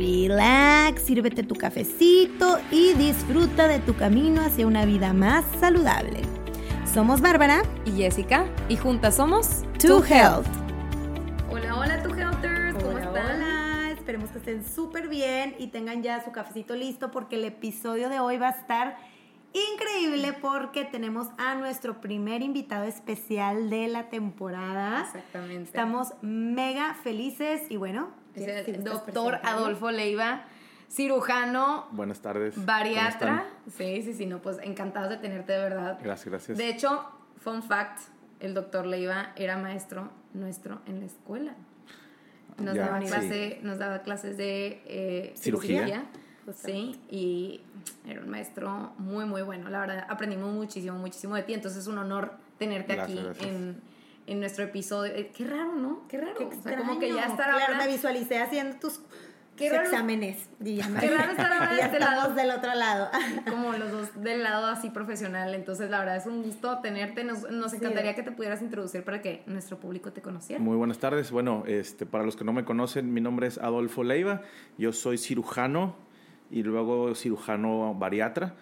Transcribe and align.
relax, 0.00 1.02
sírvete 1.02 1.42
tu 1.42 1.54
cafecito 1.54 2.58
y 2.70 2.94
disfruta 2.94 3.68
de 3.68 3.80
tu 3.80 3.94
camino 3.94 4.40
hacia 4.40 4.66
una 4.66 4.86
vida 4.86 5.12
más 5.12 5.44
saludable. 5.60 6.22
Somos 6.86 7.20
Bárbara 7.20 7.62
y 7.84 7.92
Jessica 7.92 8.46
y 8.70 8.76
juntas 8.76 9.16
somos 9.16 9.62
To 9.78 10.02
Health. 10.02 10.46
Hola, 11.50 11.76
hola, 11.76 12.02
To 12.02 12.14
Healthers, 12.14 12.74
¿cómo 12.76 12.96
Hola, 12.96 13.04
están? 13.04 13.36
hola. 13.36 13.90
Esperemos 13.90 14.30
que 14.30 14.38
estén 14.38 14.64
súper 14.64 15.08
bien 15.08 15.54
y 15.58 15.66
tengan 15.66 16.02
ya 16.02 16.24
su 16.24 16.32
cafecito 16.32 16.74
listo 16.74 17.10
porque 17.10 17.36
el 17.36 17.44
episodio 17.44 18.08
de 18.08 18.20
hoy 18.20 18.38
va 18.38 18.48
a 18.48 18.52
estar 18.52 18.96
increíble 19.52 20.32
porque 20.32 20.86
tenemos 20.86 21.26
a 21.36 21.56
nuestro 21.56 22.00
primer 22.00 22.40
invitado 22.40 22.84
especial 22.84 23.68
de 23.68 23.88
la 23.88 24.08
temporada. 24.08 25.02
Exactamente. 25.02 25.64
Estamos 25.64 26.14
mega 26.22 26.94
felices 26.94 27.62
y 27.68 27.76
bueno, 27.76 28.08
Es 28.34 28.44
¿quieres 28.44 28.68
el 28.68 28.84
doctor? 28.84 29.40
Adolfo 29.42 29.90
Leiva, 29.90 30.44
cirujano, 30.88 31.86
Buenas 31.92 32.20
tardes. 32.20 32.54
¿Cómo 32.54 32.66
bariatra. 32.66 33.46
Sí, 33.76 34.02
sí, 34.02 34.14
sí, 34.14 34.26
no, 34.26 34.40
pues 34.40 34.58
encantados 34.62 35.10
de 35.10 35.16
tenerte 35.16 35.52
de 35.52 35.58
verdad. 35.60 35.98
Gracias, 36.02 36.28
gracias. 36.28 36.58
De 36.58 36.68
hecho, 36.68 37.04
fun 37.38 37.62
fact, 37.62 37.98
el 38.40 38.54
doctor 38.54 38.86
Leiva 38.86 39.32
era 39.36 39.56
maestro 39.56 40.10
nuestro 40.34 40.80
en 40.86 41.00
la 41.00 41.06
escuela. 41.06 41.54
Nos, 42.58 42.74
Ya, 42.74 42.86
daba, 42.86 43.00
sí. 43.00 43.06
clase, 43.06 43.58
nos 43.62 43.78
daba 43.78 44.02
clases 44.02 44.36
de 44.36 44.82
eh, 44.86 45.32
Cirugía. 45.36 46.04
Sí, 46.54 47.00
y 47.08 47.60
era 48.06 48.20
un 48.22 48.28
maestro 48.28 48.92
muy, 48.98 49.24
muy 49.24 49.42
bueno. 49.42 49.70
La 49.70 49.80
verdad, 49.80 50.06
aprendimos 50.08 50.52
muchísimo, 50.52 50.98
muchísimo 50.98 51.36
de 51.36 51.42
ti. 51.44 51.54
Entonces 51.54 51.82
es 51.82 51.86
un 51.86 51.98
honor 51.98 52.32
tenerte 52.58 52.94
Gracias, 52.96 53.18
aquí 53.18 53.26
gracias. 53.26 53.48
En, 53.48 53.80
en 54.30 54.40
nuestro 54.40 54.64
episodio. 54.64 55.12
Eh, 55.14 55.30
Qué 55.36 55.44
raro, 55.44 55.74
¿no? 55.76 56.02
Qué 56.08 56.18
raro. 56.18 56.34
Qué 56.38 56.44
o 56.44 56.62
sea, 56.62 56.76
como 56.78 56.98
que 56.98 57.12
ya 57.12 57.24
estar 57.26 57.54
Claro, 57.54 57.76
me 57.76 57.86
visualicé 57.88 58.38
haciendo 58.38 58.76
tus 58.78 59.00
Qué 59.56 59.68
raro- 59.68 59.82
exámenes. 59.84 60.48
y 60.64 60.76
ya 60.76 60.88
me- 60.88 61.00
Qué 61.00 61.10
raro 61.10 61.32
estar 61.32 61.52
ahora 61.52 61.70
de 61.74 61.80
este 61.82 61.96
estamos 61.98 62.22
lado. 62.22 62.34
del 62.34 62.50
otro 62.50 62.74
lado. 62.74 63.10
como 63.50 63.72
los 63.72 63.90
dos 63.92 64.22
del 64.22 64.42
lado 64.42 64.66
así 64.68 64.88
profesional. 64.90 65.54
Entonces, 65.54 65.90
la 65.90 65.98
verdad 65.98 66.16
es 66.16 66.26
un 66.26 66.42
gusto 66.42 66.78
tenerte. 66.78 67.24
Nos, 67.24 67.50
nos 67.50 67.72
Sí. 67.72 67.76
encantaría 67.78 68.14
que 68.14 68.22
te 68.22 68.32
pudieras 68.32 68.62
introducir 68.62 69.02
para 69.04 69.20
que 69.20 69.42
nuestro 69.46 69.78
público 69.78 70.12
te 70.12 70.22
conociera. 70.22 70.62
Muy 70.62 70.76
buenas 70.76 70.98
tardes. 70.98 71.30
Bueno, 71.30 71.64
este, 71.66 72.06
para 72.06 72.24
los 72.24 72.36
que 72.36 72.44
no 72.44 72.52
me 72.52 72.64
conocen, 72.64 73.12
mi 73.12 73.20
nombre 73.20 73.48
es 73.48 73.58
Adolfo 73.58 74.02
Leiva. 74.04 74.42
Yo 74.78 74.92
soy 74.92 75.18
cirujano 75.18 75.94
y 76.50 76.62
luego 76.62 77.14
cirujano 77.14 77.94
bariatra. 77.94 78.54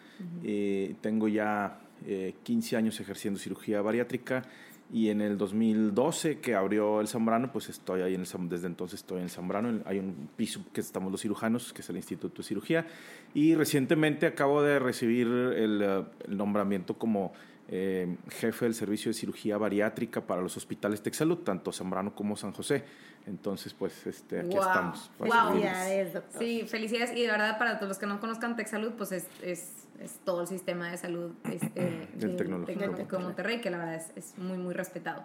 Eh, 0.42 0.96
tengo 1.00 1.28
ya 1.28 1.78
eh, 2.06 2.34
15 2.42 2.76
años 2.76 2.98
ejerciendo 3.00 3.38
cirugía 3.38 3.80
bariátrica 3.82 4.42
y 4.90 5.10
en 5.10 5.20
el 5.20 5.36
2012 5.36 6.40
que 6.40 6.54
abrió 6.54 7.00
el 7.00 7.08
Zambrano, 7.08 7.52
pues 7.52 7.68
estoy 7.68 8.00
ahí 8.00 8.14
en 8.14 8.22
el 8.22 8.48
desde 8.48 8.66
entonces 8.66 9.00
estoy 9.00 9.18
en 9.18 9.24
el 9.24 9.30
Zambrano. 9.30 9.82
Hay 9.84 9.98
un 9.98 10.30
piso 10.34 10.64
que 10.72 10.80
estamos 10.80 11.12
los 11.12 11.20
cirujanos, 11.20 11.72
que 11.72 11.82
es 11.82 11.90
el 11.90 11.96
Instituto 11.96 12.38
de 12.38 12.48
Cirugía. 12.48 12.86
Y 13.34 13.54
recientemente 13.54 14.26
acabo 14.26 14.62
de 14.62 14.78
recibir 14.78 15.26
el, 15.26 15.82
eh, 15.82 16.04
el 16.26 16.36
nombramiento 16.36 16.94
como 16.94 17.32
eh, 17.68 18.16
jefe 18.30 18.64
del 18.64 18.74
servicio 18.74 19.10
de 19.10 19.14
cirugía 19.14 19.58
bariátrica 19.58 20.22
para 20.26 20.40
los 20.40 20.56
hospitales 20.56 21.02
Texalud, 21.02 21.38
tanto 21.38 21.70
Zambrano 21.72 22.14
como 22.14 22.36
San 22.36 22.52
José. 22.52 22.84
Entonces, 23.26 23.74
pues 23.74 24.06
este, 24.06 24.40
aquí 24.40 24.48
Wow. 24.56 24.60
estamos. 24.60 25.10
Wow. 25.18 25.28
Felicidades, 25.50 26.14
doctor. 26.14 26.38
Sí, 26.42 26.62
felicidades. 26.66 27.16
Y 27.16 27.22
de 27.22 27.30
verdad, 27.30 27.58
para 27.58 27.76
todos 27.76 27.88
los 27.88 27.98
que 27.98 28.06
no 28.06 28.20
conozcan 28.20 28.56
TechSalud, 28.56 28.92
pues 28.92 29.12
es, 29.12 29.26
es, 29.42 29.86
es 30.00 30.18
todo 30.24 30.40
el 30.42 30.46
sistema 30.46 30.90
de 30.90 30.96
salud 30.96 31.32
este, 31.44 32.08
Del 32.14 32.36
Tecnológico. 32.36 33.16
de 33.18 33.22
Monterrey, 33.22 33.60
que 33.60 33.68
la 33.70 33.78
verdad 33.78 33.94
es, 33.96 34.12
es 34.16 34.38
muy, 34.38 34.56
muy 34.56 34.72
respetado. 34.72 35.24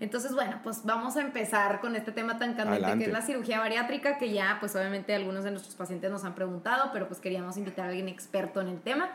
Entonces, 0.00 0.34
bueno, 0.34 0.58
pues 0.64 0.84
vamos 0.84 1.16
a 1.16 1.20
empezar 1.20 1.80
con 1.80 1.94
este 1.94 2.10
tema 2.10 2.36
tan 2.36 2.54
candente 2.54 2.84
Adelante. 2.84 3.04
que 3.04 3.10
es 3.12 3.16
la 3.16 3.22
cirugía 3.22 3.60
bariátrica, 3.60 4.18
que 4.18 4.32
ya, 4.32 4.56
pues 4.58 4.74
obviamente 4.74 5.14
algunos 5.14 5.44
de 5.44 5.52
nuestros 5.52 5.76
pacientes 5.76 6.10
nos 6.10 6.24
han 6.24 6.34
preguntado, 6.34 6.90
pero 6.92 7.06
pues 7.06 7.20
queríamos 7.20 7.56
invitar 7.56 7.84
a 7.86 7.88
alguien 7.90 8.08
experto 8.08 8.60
en 8.60 8.66
el 8.68 8.80
tema. 8.80 9.10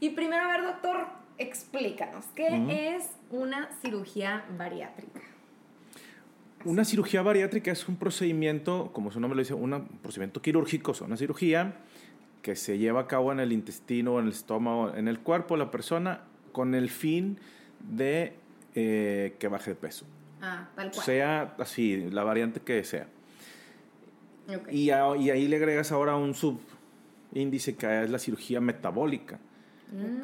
Y 0.00 0.10
primero, 0.10 0.44
a 0.44 0.48
ver, 0.48 0.62
doctor, 0.64 1.08
explícanos, 1.38 2.24
¿qué 2.34 2.94
es 2.96 3.10
una 3.30 3.68
cirugía 3.82 4.44
bariátrica? 4.56 5.20
Una 6.64 6.84
cirugía 6.84 7.20
bariátrica 7.22 7.70
es 7.72 7.88
un 7.88 7.96
procedimiento, 7.96 8.90
como 8.92 9.10
su 9.10 9.20
nombre 9.20 9.36
lo 9.36 9.42
dice, 9.42 9.52
un 9.54 9.86
procedimiento 10.02 10.40
quirúrgico, 10.40 10.92
o 10.92 10.94
sea, 10.94 11.06
una 11.06 11.16
cirugía 11.16 11.74
que 12.40 12.56
se 12.56 12.78
lleva 12.78 13.00
a 13.02 13.06
cabo 13.06 13.32
en 13.32 13.40
el 13.40 13.52
intestino, 13.52 14.18
en 14.18 14.26
el 14.26 14.32
estómago, 14.32 14.94
en 14.94 15.08
el 15.08 15.18
cuerpo 15.20 15.54
de 15.54 15.58
la 15.64 15.70
persona, 15.70 16.22
con 16.52 16.74
el 16.74 16.88
fin 16.88 17.38
de 17.80 18.34
eh, 18.74 19.34
que 19.38 19.48
baje 19.48 19.70
de 19.70 19.76
peso. 19.76 20.06
Ah, 20.40 20.68
tal 20.74 20.90
cual. 20.90 21.04
Sea 21.04 21.54
así, 21.58 22.08
la 22.10 22.24
variante 22.24 22.60
que 22.60 22.82
sea. 22.84 23.08
Y, 24.70 24.90
a- 24.90 25.16
y 25.16 25.30
ahí 25.30 25.48
le 25.48 25.56
agregas 25.56 25.90
ahora 25.92 26.16
un 26.16 26.34
subíndice 26.34 27.76
que 27.76 28.04
es 28.04 28.10
la 28.10 28.18
cirugía 28.18 28.60
metabólica. 28.60 29.38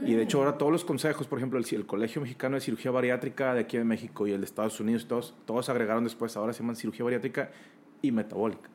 Y 0.05 0.15
de 0.15 0.23
hecho 0.23 0.39
ahora 0.39 0.59
todos 0.59 0.73
los 0.73 0.85
consejos, 0.85 1.27
por 1.27 1.39
ejemplo, 1.39 1.59
el, 1.59 1.65
el 1.71 1.87
Colegio 1.87 2.21
Mexicano 2.21 2.57
de 2.57 2.61
Cirugía 2.61 2.91
Bariátrica 2.91 3.55
de 3.55 3.61
aquí 3.61 3.79
de 3.79 3.85
México 3.85 4.27
y 4.27 4.33
el 4.33 4.41
de 4.41 4.47
Estados 4.47 4.81
Unidos, 4.81 5.07
todos, 5.07 5.35
todos 5.45 5.69
agregaron 5.69 6.03
después, 6.03 6.37
ahora 6.37 6.53
se 6.53 6.61
llaman 6.61 6.77
cirugía 6.77 7.05
bariátrica 7.05 7.51
y 8.03 8.11
metabólica. 8.11 8.69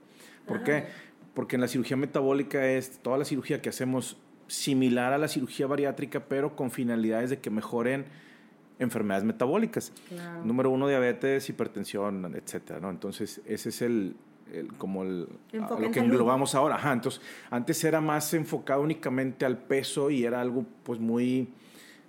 ¿Por 0.45 0.63
qué? 0.63 0.85
Porque 1.33 1.55
en 1.55 1.61
la 1.61 1.67
cirugía 1.67 1.97
metabólica 1.97 2.65
es 2.65 2.99
toda 2.99 3.17
la 3.17 3.25
cirugía 3.25 3.61
que 3.61 3.69
hacemos 3.69 4.17
similar 4.47 5.11
a 5.11 5.17
la 5.17 5.27
cirugía 5.27 5.67
bariátrica, 5.67 6.25
pero 6.27 6.55
con 6.55 6.71
finalidades 6.71 7.29
de 7.29 7.39
que 7.39 7.49
mejoren 7.49 8.05
enfermedades 8.79 9.25
metabólicas. 9.25 9.91
Claro. 10.07 10.45
Número 10.45 10.69
uno, 10.69 10.87
diabetes, 10.87 11.49
hipertensión, 11.49 12.35
etcétera, 12.35 12.79
¿no? 12.79 12.89
Entonces, 12.89 13.41
ese 13.45 13.69
es 13.69 13.81
el, 13.81 14.15
el- 14.53 14.67
como 14.73 15.03
el, 15.03 15.27
lo 15.51 15.91
que 15.91 15.99
salud. 15.99 16.11
englobamos 16.13 16.55
ahora. 16.55 16.75
Ajá, 16.75 16.93
entonces, 16.93 17.21
antes 17.49 17.83
era 17.83 18.01
más 18.01 18.33
enfocado 18.33 18.81
únicamente 18.81 19.45
al 19.45 19.57
peso 19.57 20.09
y 20.09 20.23
era 20.25 20.41
algo, 20.41 20.65
pues, 20.83 20.99
muy 20.99 21.49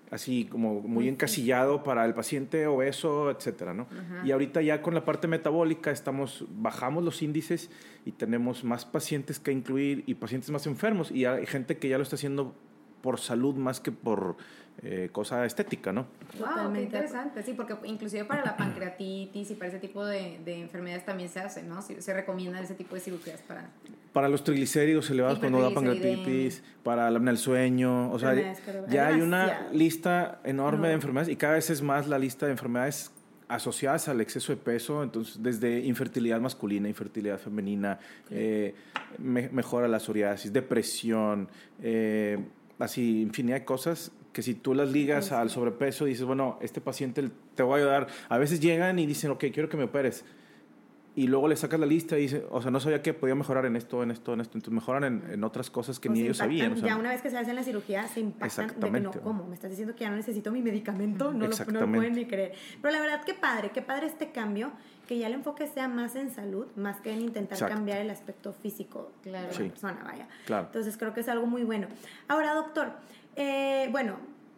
así 0.09 0.45
como 0.45 0.81
muy 0.83 1.09
encasillado 1.09 1.83
para 1.83 2.05
el 2.05 2.15
paciente 2.15 2.69
obeso, 2.69 3.29
etcétera, 3.29 3.75
¿no? 3.75 3.89
Y 4.25 4.31
ahorita 4.31 4.63
ya 4.63 4.81
con 4.81 4.95
la 4.95 5.05
parte 5.05 5.27
metabólica 5.27 5.91
estamos 5.91 6.45
bajamos 6.51 7.03
los 7.03 7.23
índices 7.23 7.71
y 8.05 8.13
tenemos 8.13 8.63
más 8.63 8.85
pacientes 8.85 9.41
que 9.41 9.51
incluir 9.51 10.05
y 10.07 10.15
pacientes 10.15 10.49
más 10.51 10.65
enfermos 10.69 11.11
y 11.11 11.25
hay 11.25 11.45
gente 11.47 11.77
que 11.79 11.89
ya 11.89 11.97
lo 11.97 12.05
está 12.05 12.15
haciendo 12.15 12.55
por 13.03 13.19
salud 13.19 13.57
más 13.57 13.81
que 13.81 13.91
por 13.91 14.37
eh, 14.83 15.09
cosa 15.13 15.45
estética, 15.47 15.93
¿no? 15.93 16.03
Wow, 16.03 16.09
qué 16.31 16.39
Totalmente. 16.39 16.83
interesante, 16.83 17.43
sí, 17.43 17.55
porque 17.55 17.77
inclusive 17.85 18.25
para 18.25 18.45
la 18.45 18.57
pancreatitis 18.57 19.51
y 19.51 19.55
para 19.55 19.69
ese 19.71 19.79
tipo 19.79 20.05
de, 20.05 20.39
de 20.45 20.61
enfermedades 20.61 21.05
también 21.05 21.29
se 21.29 21.41
hace, 21.41 21.63
¿no? 21.63 21.81
Se 21.83 22.13
recomiendan 22.13 22.63
ese 22.65 22.75
tipo 22.75 22.95
de 22.95 23.01
cirugías 23.01 23.41
para... 23.43 23.71
Para 24.13 24.29
los 24.31 24.45
triglicéridos 24.45 25.11
elevados 25.11 25.39
cuando 25.39 25.61
da 25.61 25.75
pancreatitis, 25.75 26.63
para 26.83 27.11
la 27.11 27.17
apnea 27.19 27.33
del 27.33 27.39
sueño, 27.39 28.11
o 28.11 28.19
sea, 28.19 28.35
ya 28.89 29.09
hay 29.09 29.21
una 29.21 29.69
lista 29.73 30.41
enorme 30.45 30.83
No. 30.83 30.89
de 30.89 30.93
enfermedades 30.95 31.29
y 31.33 31.37
cada 31.37 31.55
vez 31.55 31.69
es 31.71 31.83
más 31.83 32.07
la 32.09 32.19
lista 32.19 32.47
de 32.47 32.53
enfermedades 32.53 33.11
asociadas 33.49 34.09
al 34.09 34.21
exceso 34.21 34.53
de 34.53 34.57
peso, 34.57 35.03
entonces 35.03 35.43
desde 35.43 35.81
infertilidad 35.81 36.41
masculina, 36.41 36.89
infertilidad 36.89 37.39
femenina, 37.39 37.99
eh, 38.31 38.75
me- 39.19 39.49
mejora 39.51 39.87
la 39.87 40.01
psoriasis, 40.01 40.53
depresión, 40.53 41.49
eh, 41.83 42.39
así 42.79 43.21
infinidad 43.23 43.59
de 43.59 43.65
cosas 43.65 44.11
que 44.37 44.43
si 44.43 44.53
tú 44.55 44.75
las 44.75 44.93
ligas 44.93 45.33
al 45.33 45.49
sobrepeso 45.49 46.05
dices, 46.05 46.27
bueno, 46.27 46.59
este 46.61 46.83
paciente 46.83 47.27
te 47.55 47.63
voy 47.63 47.77
a 47.81 47.83
ayudar. 47.85 48.07
A 48.29 48.37
veces 48.37 48.61
llegan 48.61 48.99
y 48.99 49.07
dicen, 49.07 49.31
ok, 49.31 49.45
quiero 49.51 49.71
que 49.71 49.79
me 49.79 49.85
operes 49.85 50.27
y 51.15 51.27
luego 51.29 51.49
le 51.49 51.57
sacas 51.57 51.81
la 51.81 51.87
lista 51.87 52.19
y 52.19 52.23
dice, 52.23 52.45
o 52.51 52.61
sea, 52.61 52.71
no 52.71 52.79
sabía 52.79 53.01
que 53.01 53.15
podía 53.15 53.35
mejorar 53.35 53.65
en 53.65 53.75
esto, 53.77 54.03
en 54.03 54.11
esto, 54.11 54.35
en 54.35 54.43
esto, 54.43 54.59
entonces 54.59 54.75
mejoran 54.75 55.05
en, 55.05 55.31
en 55.33 55.43
otras 55.43 55.71
cosas 55.71 55.99
que 55.99 56.11
Pues 56.11 56.19
ni 56.19 56.25
ellos 56.27 56.37
sabían. 56.37 56.73
o 56.75 56.77
sea, 56.77 56.89
ya 56.89 56.97
una 56.97 57.09
vez 57.09 57.23
que 57.23 57.31
se 57.31 57.39
hacen 57.39 57.55
la 57.57 57.63
cirugía, 57.63 58.07
se 58.09 58.21
impactan 58.21 58.75
de 58.79 58.91
que 58.93 59.01
no. 59.01 59.11
¿cómo? 59.23 59.47
Me 59.47 59.55
estás 59.55 59.71
diciendo 59.71 59.95
que 59.95 60.01
ya 60.05 60.11
no 60.11 60.17
necesito 60.17 60.53
mi 60.53 60.61
medicamento, 60.61 61.33
no 61.33 61.47
lo, 61.47 61.57
no 61.73 61.81
lo 61.81 61.91
pueden 61.91 62.13
ni 62.13 62.27
creer. 62.27 62.53
Pero 62.83 62.93
la 62.93 63.01
verdad, 63.01 63.23
qué 63.25 63.33
padre, 63.33 63.71
qué 63.73 63.81
padre 63.81 64.09
este 64.09 64.31
cambio, 64.33 64.73
que 65.09 65.17
ya 65.17 65.29
el 65.29 65.33
enfoque 65.33 65.67
sea 65.67 65.89
más 65.89 66.15
en 66.17 66.29
salud, 66.31 66.67
más 66.77 67.01
que 67.01 67.11
en 67.15 67.23
intentar 67.23 67.57
Exacto. 67.57 67.75
cambiar 67.75 67.97
el 68.03 68.11
aspecto 68.11 68.53
físico 68.53 69.13
Claro. 69.23 69.49
de 69.49 69.55
Sí. 69.55 69.63
la 69.63 69.69
persona, 69.71 70.03
vaya. 70.05 70.29
Claro. 70.45 70.67
Entonces 70.67 70.99
creo 70.99 71.15
que 71.15 71.21
es 71.21 71.29
algo 71.31 71.47
muy 71.47 71.63
bueno. 71.65 71.87
Ahora, 72.29 72.53
doctor, 72.53 72.93
eh, 73.37 73.89
bueno, 73.93 74.17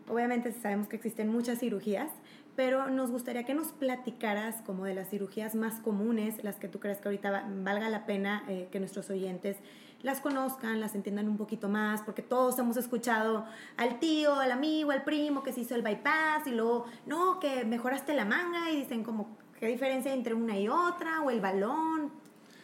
obviamente 0.09 0.53
sabemos 0.53 0.89
que 0.89 0.97
existen 0.97 1.29
muchas 1.29 1.59
cirugías, 1.59 2.11
pero 2.57 2.89
nos 2.89 3.11
gustaría 3.11 3.45
que 3.45 3.55
nos 3.55 3.69
platicaras 3.69 4.63
como 4.63 4.85
de 4.85 4.95
las 4.95 5.09
cirugías 5.11 5.55
más 5.55 5.75
comunes, 5.81 6.43
las 6.43 6.57
que 6.57 6.67
tú 6.69 6.81
crees 6.81 6.99
que 6.99 7.09
ahorita 7.09 7.31
va- 7.31 7.45
valga 7.49 7.89
la 7.89 8.05
pena 8.07 8.43
eh, 8.49 8.69
que 8.73 8.81
nuestros 8.81 9.11
oyentes 9.11 9.57
las 10.03 10.21
conozcan, 10.21 10.81
las 10.81 10.95
entiendan 10.95 11.29
un 11.29 11.37
poquito 11.37 11.69
más, 11.69 12.03
porque 12.03 12.23
todos 12.23 12.59
hemos 12.59 12.77
escuchado 12.77 13.45
al 13.77 13.99
tío, 13.99 14.35
al 14.35 14.53
amigo, 14.53 14.91
al 14.93 15.03
primo 15.05 15.43
que 15.43 15.53
se 15.53 15.61
hizo 15.63 15.75
el 15.75 15.83
bypass 15.83 16.47
y 16.47 16.51
luego, 16.53 16.87
no, 17.07 17.39
que 17.41 17.65
mejoraste 17.65 18.15
la 18.15 18.25
manga 18.25 18.71
y 18.71 18.77
dicen 18.77 19.03
como, 19.05 19.37
¿qué 19.59 19.67
diferencia 19.67 20.13
hay 20.13 20.19
entre 20.19 20.35
una 20.35 20.57
y 20.59 20.69
otra? 20.69 21.21
O 21.23 21.31
el 21.31 21.41
balón. 21.41 22.11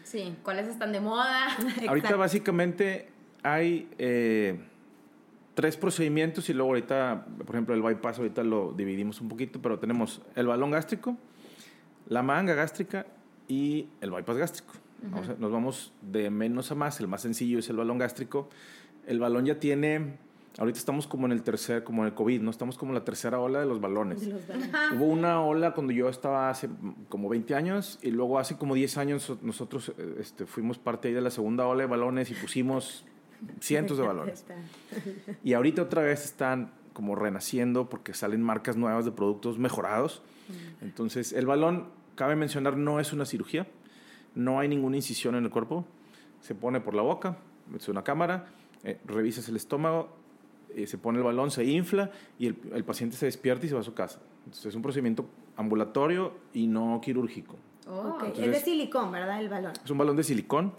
Sí, 0.05 0.37
¿cuáles 0.45 0.69
están 0.69 0.93
de 0.93 1.01
moda? 1.01 1.49
Ahorita 1.89 2.15
básicamente 2.17 3.09
hay 3.43 3.89
eh, 3.99 4.61
tres 5.55 5.77
procedimientos 5.77 6.49
y 6.49 6.53
luego 6.53 6.71
ahorita, 6.71 7.27
por 7.39 7.55
ejemplo, 7.55 7.75
el 7.75 7.83
bypass 7.83 8.19
ahorita 8.19 8.43
lo 8.43 8.73
dividimos 8.73 9.21
un 9.21 9.29
poquito, 9.29 9.63
pero 9.63 9.79
tenemos 9.79 10.21
el 10.35 10.47
balón 10.47 10.73
gástrico, 10.73 11.17
la 12.09 12.23
manga 12.23 12.55
gástrica 12.55 13.07
y 13.49 13.89
el 14.01 14.11
bypass 14.11 14.37
gástrico. 14.37 14.75
nos 15.39 15.53
vamos 15.53 15.93
de 16.03 16.31
menos 16.31 16.71
a 16.73 16.75
más, 16.75 16.99
el 17.01 17.09
más 17.09 17.23
sencillo 17.23 17.59
es 17.59 17.71
el 17.71 17.77
balón 17.77 17.99
gástrico. 17.99 18.49
El 19.07 19.21
balón 19.21 19.45
ya 19.45 19.61
tiene, 19.61 20.17
ahorita 20.59 20.79
estamos 20.79 21.07
como 21.07 21.27
en 21.27 21.33
el 21.33 21.43
tercer, 21.43 21.85
como 21.85 22.03
en 22.03 22.09
el 22.09 22.15
COVID, 22.15 22.41
¿no? 22.41 22.51
Estamos 22.51 22.79
como 22.79 22.93
en 22.93 22.95
la 22.95 23.05
tercera 23.05 23.39
ola 23.39 23.61
de 23.61 23.67
los 23.67 23.81
balones. 23.81 24.29
Hubo 24.97 25.05
una 25.05 25.43
ola 25.43 25.73
cuando 25.73 25.93
yo 25.93 26.09
estaba 26.09 26.51
hace 26.51 26.69
como 27.09 27.29
20 27.29 27.55
años 27.55 27.99
y 28.03 28.11
luego 28.11 28.39
hace 28.39 28.57
como 28.57 28.75
10 28.75 28.97
años 28.97 29.33
nosotros 29.43 29.93
este, 30.19 30.47
fuimos 30.47 30.79
parte 30.79 31.09
ahí 31.09 31.15
de 31.15 31.21
la 31.21 31.31
segunda 31.31 31.67
ola 31.67 31.83
de 31.83 31.89
balones 31.89 32.31
y 32.31 32.35
pusimos 32.35 33.05
cientos 33.61 33.99
de 33.99 34.05
balones. 34.07 34.45
Y 35.43 35.53
ahorita 35.53 35.83
otra 35.83 36.03
vez 36.03 36.25
están 36.25 36.73
como 36.95 37.17
renaciendo 37.17 37.91
porque 37.91 38.15
salen 38.15 38.43
marcas 38.43 38.77
nuevas 38.77 39.05
de 39.05 39.13
productos 39.13 39.59
mejorados. 39.59 40.23
Mm. 40.49 40.85
Entonces, 40.85 41.33
el 41.33 41.45
balón, 41.45 41.89
cabe 42.15 42.37
mencionar, 42.37 42.77
no 42.77 43.01
es 43.01 43.13
una 43.13 43.27
cirugía, 43.27 43.67
no 44.35 44.61
hay 44.61 44.69
ninguna 44.69 44.97
incisión 44.97 45.35
en 45.35 45.45
el 45.45 45.51
cuerpo, 45.51 45.85
se 46.41 46.55
pone 46.55 46.81
por 46.81 46.95
la 46.95 47.03
boca, 47.03 47.37
es 47.77 47.89
una 47.89 48.05
cámara, 48.05 48.47
eh, 48.85 48.99
revisas 49.05 49.49
el 49.49 49.57
estómago, 49.57 50.17
eh, 50.75 50.87
se 50.87 50.99
pone 50.99 51.19
el 51.19 51.25
balón, 51.25 51.51
se 51.51 51.65
infla 51.65 52.11
y 52.39 52.47
el, 52.47 52.85
paciente 52.85 53.17
se 53.17 53.27
despierta 53.27 53.67
y 53.67 53.69
se 53.69 53.75
va 53.75 53.81
a 53.81 53.85
su 53.85 53.95
casa. 53.95 54.21
Entonces, 54.45 54.67
es 54.67 54.75
un 54.75 54.83
procedimiento 54.83 55.27
ambulatorio 55.57 56.33
y 56.53 56.67
no 56.67 57.01
quirúrgico. 57.03 57.57
Oh. 57.87 58.19
es 58.25 58.39
de 58.39 58.61
silicón, 58.61 59.13
¿verdad? 59.13 59.41
El 59.41 59.49
balón. 59.49 59.73
Es 59.85 59.91
un 59.91 59.99
balón 59.99 60.17
de 60.17 60.25
silicón 60.25 60.73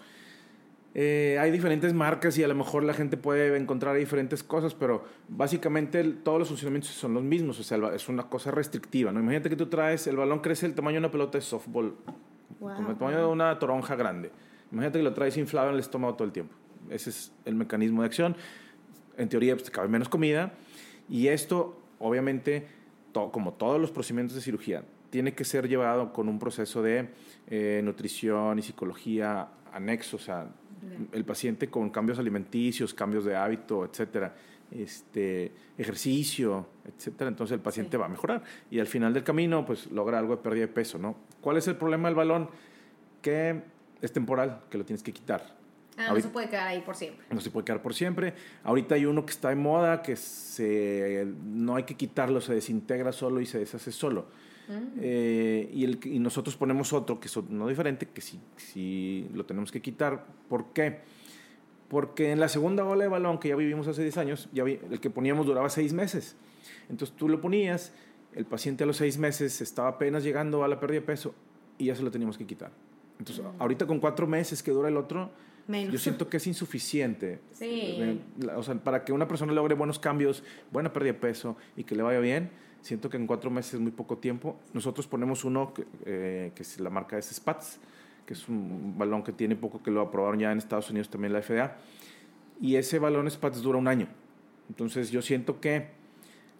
eh, 0.97 1.37
hay 1.41 1.51
diferentes 1.51 1.93
marcas 1.93 2.37
y 2.37 2.43
a 2.43 2.47
lo 2.47 2.55
mejor 2.55 2.83
la 2.83 2.93
gente 2.93 3.17
puede 3.17 3.57
encontrar 3.57 3.97
diferentes 3.97 4.43
cosas, 4.43 4.73
pero 4.73 5.03
básicamente 5.27 6.01
todos 6.23 6.39
los 6.39 6.47
funcionamientos 6.47 6.91
son 6.91 7.13
los 7.13 7.21
mismos, 7.21 7.59
o 7.59 7.63
sea, 7.63 7.77
es 7.93 8.07
una 8.07 8.23
cosa 8.23 8.49
restrictiva, 8.49 9.11
¿no? 9.11 9.19
Imagínate 9.19 9.49
que 9.49 9.57
tú 9.57 9.65
traes, 9.65 10.07
el 10.07 10.15
balón 10.15 10.39
crece 10.39 10.65
el 10.65 10.73
tamaño 10.73 10.95
de 10.95 10.99
una 10.99 11.11
pelota 11.11 11.37
de 11.37 11.41
softball, 11.41 11.97
como 12.59 12.91
el 12.91 12.95
tamaño 12.95 13.17
de 13.17 13.25
una 13.25 13.59
toronja 13.59 13.97
grande. 13.97 14.31
Imagínate 14.71 14.99
que 14.99 15.03
lo 15.03 15.13
traes 15.13 15.35
inflado 15.35 15.67
en 15.67 15.73
el 15.73 15.81
estómago 15.81 16.13
todo 16.13 16.25
el 16.25 16.31
tiempo. 16.31 16.55
Ese 16.89 17.09
es 17.09 17.33
el 17.43 17.55
mecanismo 17.55 18.01
de 18.01 18.07
acción. 18.07 18.37
En 19.17 19.27
teoría, 19.27 19.53
pues, 19.53 19.65
te 19.65 19.71
cabe 19.71 19.89
menos 19.89 20.07
comida. 20.07 20.53
Y 21.09 21.27
esto, 21.27 21.77
obviamente, 21.99 22.67
como 23.11 23.53
todos 23.53 23.81
los 23.81 23.91
procedimientos 23.91 24.35
de 24.35 24.41
cirugía, 24.41 24.85
tiene 25.09 25.33
que 25.33 25.43
ser 25.43 25.67
llevado 25.67 26.13
con 26.13 26.29
un 26.29 26.39
proceso 26.39 26.81
de 26.81 27.09
eh, 27.47 27.81
nutrición 27.83 28.59
y 28.59 28.61
psicología 28.61 29.49
anexo, 29.75 30.15
o 30.15 30.19
sea, 30.19 30.47
el 31.11 31.25
paciente 31.25 31.69
con 31.69 31.89
cambios 31.89 32.19
alimenticios, 32.19 32.93
cambios 32.93 33.25
de 33.25 33.35
hábito, 33.35 33.85
etcétera, 33.85 34.35
este, 34.71 35.51
ejercicio, 35.77 36.67
etcétera, 36.85 37.29
entonces 37.29 37.55
el 37.55 37.61
paciente 37.61 37.97
va 37.97 38.05
a 38.05 38.09
mejorar 38.09 38.43
y 38.69 38.79
al 38.79 38.87
final 38.87 39.13
del 39.13 39.23
camino 39.23 39.65
pues 39.65 39.87
logra 39.91 40.19
algo 40.19 40.35
de 40.35 40.41
pérdida 40.41 40.67
de 40.67 40.73
peso, 40.73 40.97
¿no? 40.97 41.15
¿Cuál 41.41 41.57
es 41.57 41.67
el 41.67 41.75
problema 41.75 42.07
del 42.07 42.15
balón? 42.15 42.49
Que 43.21 43.61
es 44.01 44.11
temporal, 44.11 44.61
que 44.69 44.77
lo 44.77 44.85
tienes 44.85 45.03
que 45.03 45.13
quitar. 45.13 45.55
Ah, 45.97 46.09
no 46.13 46.19
se 46.19 46.27
puede 46.27 46.49
quedar 46.49 46.67
ahí 46.67 46.81
por 46.81 46.95
siempre. 46.95 47.25
No 47.29 47.39
se 47.39 47.49
puede 47.49 47.65
quedar 47.65 47.81
por 47.81 47.93
siempre. 47.93 48.33
Ahorita 48.63 48.95
hay 48.95 49.05
uno 49.05 49.25
que 49.25 49.31
está 49.31 49.49
de 49.49 49.55
moda 49.55 50.01
que 50.01 50.17
se, 50.17 51.25
no 51.43 51.75
hay 51.75 51.83
que 51.83 51.95
quitarlo, 51.95 52.41
se 52.41 52.53
desintegra 52.53 53.13
solo 53.13 53.39
y 53.39 53.45
se 53.45 53.59
deshace 53.59 53.91
solo. 53.91 54.27
Eh, 54.99 55.69
y, 55.73 55.83
el, 55.83 55.99
y 56.03 56.19
nosotros 56.19 56.55
ponemos 56.55 56.93
otro 56.93 57.19
que 57.19 57.27
es 57.27 57.37
no 57.49 57.67
diferente, 57.67 58.07
que 58.07 58.21
sí, 58.21 58.39
sí 58.57 59.27
lo 59.33 59.45
tenemos 59.45 59.71
que 59.71 59.81
quitar. 59.81 60.25
¿Por 60.49 60.73
qué? 60.73 60.99
Porque 61.87 62.31
en 62.31 62.39
la 62.39 62.49
segunda 62.49 62.83
ola 62.83 63.03
de 63.03 63.09
balón 63.09 63.39
que 63.39 63.49
ya 63.49 63.55
vivimos 63.55 63.87
hace 63.87 64.01
10 64.01 64.17
años, 64.17 64.49
ya 64.51 64.63
el 64.63 64.99
que 64.99 65.09
poníamos 65.09 65.45
duraba 65.45 65.69
6 65.69 65.93
meses. 65.93 66.35
Entonces 66.89 67.15
tú 67.15 67.29
lo 67.29 67.41
ponías, 67.41 67.93
el 68.33 68.45
paciente 68.45 68.83
a 68.83 68.87
los 68.87 68.97
6 68.97 69.17
meses 69.17 69.61
estaba 69.61 69.89
apenas 69.89 70.23
llegando 70.23 70.63
a 70.63 70.67
la 70.67 70.79
pérdida 70.79 71.01
de 71.01 71.05
peso 71.05 71.35
y 71.77 71.85
ya 71.85 71.95
se 71.95 72.03
lo 72.03 72.11
teníamos 72.11 72.37
que 72.37 72.45
quitar. 72.45 72.71
Entonces, 73.19 73.45
ahorita 73.59 73.85
con 73.87 73.99
4 73.99 74.27
meses 74.27 74.61
que 74.61 74.71
dura 74.71 74.89
el 74.89 74.97
otro, 74.97 75.31
yo 75.67 75.97
siento 75.97 76.29
que 76.29 76.37
es 76.37 76.47
insuficiente. 76.47 77.39
Sí. 77.51 78.19
O 78.55 78.63
sea, 78.63 78.75
para 78.75 79.03
que 79.03 79.13
una 79.13 79.27
persona 79.27 79.53
logre 79.53 79.73
buenos 79.73 79.99
cambios, 79.99 80.43
buena 80.71 80.91
pérdida 80.91 81.13
de 81.13 81.19
peso 81.19 81.55
y 81.75 81.83
que 81.83 81.95
le 81.95 82.03
vaya 82.03 82.19
bien, 82.19 82.51
Siento 82.85 83.09
que 83.09 83.17
en 83.17 83.25
cuatro 83.25 83.49
meses 83.49 83.73
es 83.73 83.79
muy 83.79 83.89
poco 83.89 84.19
tiempo. 84.19 84.57
Nosotros 84.71 85.07
ponemos 85.07 85.43
uno 85.43 85.73
que, 85.73 85.87
eh, 86.05 86.51
que 86.53 86.61
es 86.61 86.79
la 86.79 86.91
marca 86.91 87.17
es 87.17 87.33
Spats, 87.33 87.79
que 88.27 88.33
es 88.35 88.47
un 88.47 88.95
balón 88.95 89.23
que 89.23 89.31
tiene 89.31 89.55
poco 89.55 89.81
que 89.81 89.89
lo 89.89 90.01
aprobaron 90.01 90.39
ya 90.39 90.51
en 90.51 90.59
Estados 90.59 90.91
Unidos 90.91 91.09
también 91.09 91.33
la 91.33 91.41
FDA. 91.41 91.77
Y 92.61 92.75
ese 92.75 92.99
balón 92.99 93.27
Spats 93.27 93.63
dura 93.63 93.79
un 93.79 93.87
año. 93.87 94.07
Entonces 94.69 95.09
yo 95.09 95.23
siento 95.23 95.59
que 95.59 95.87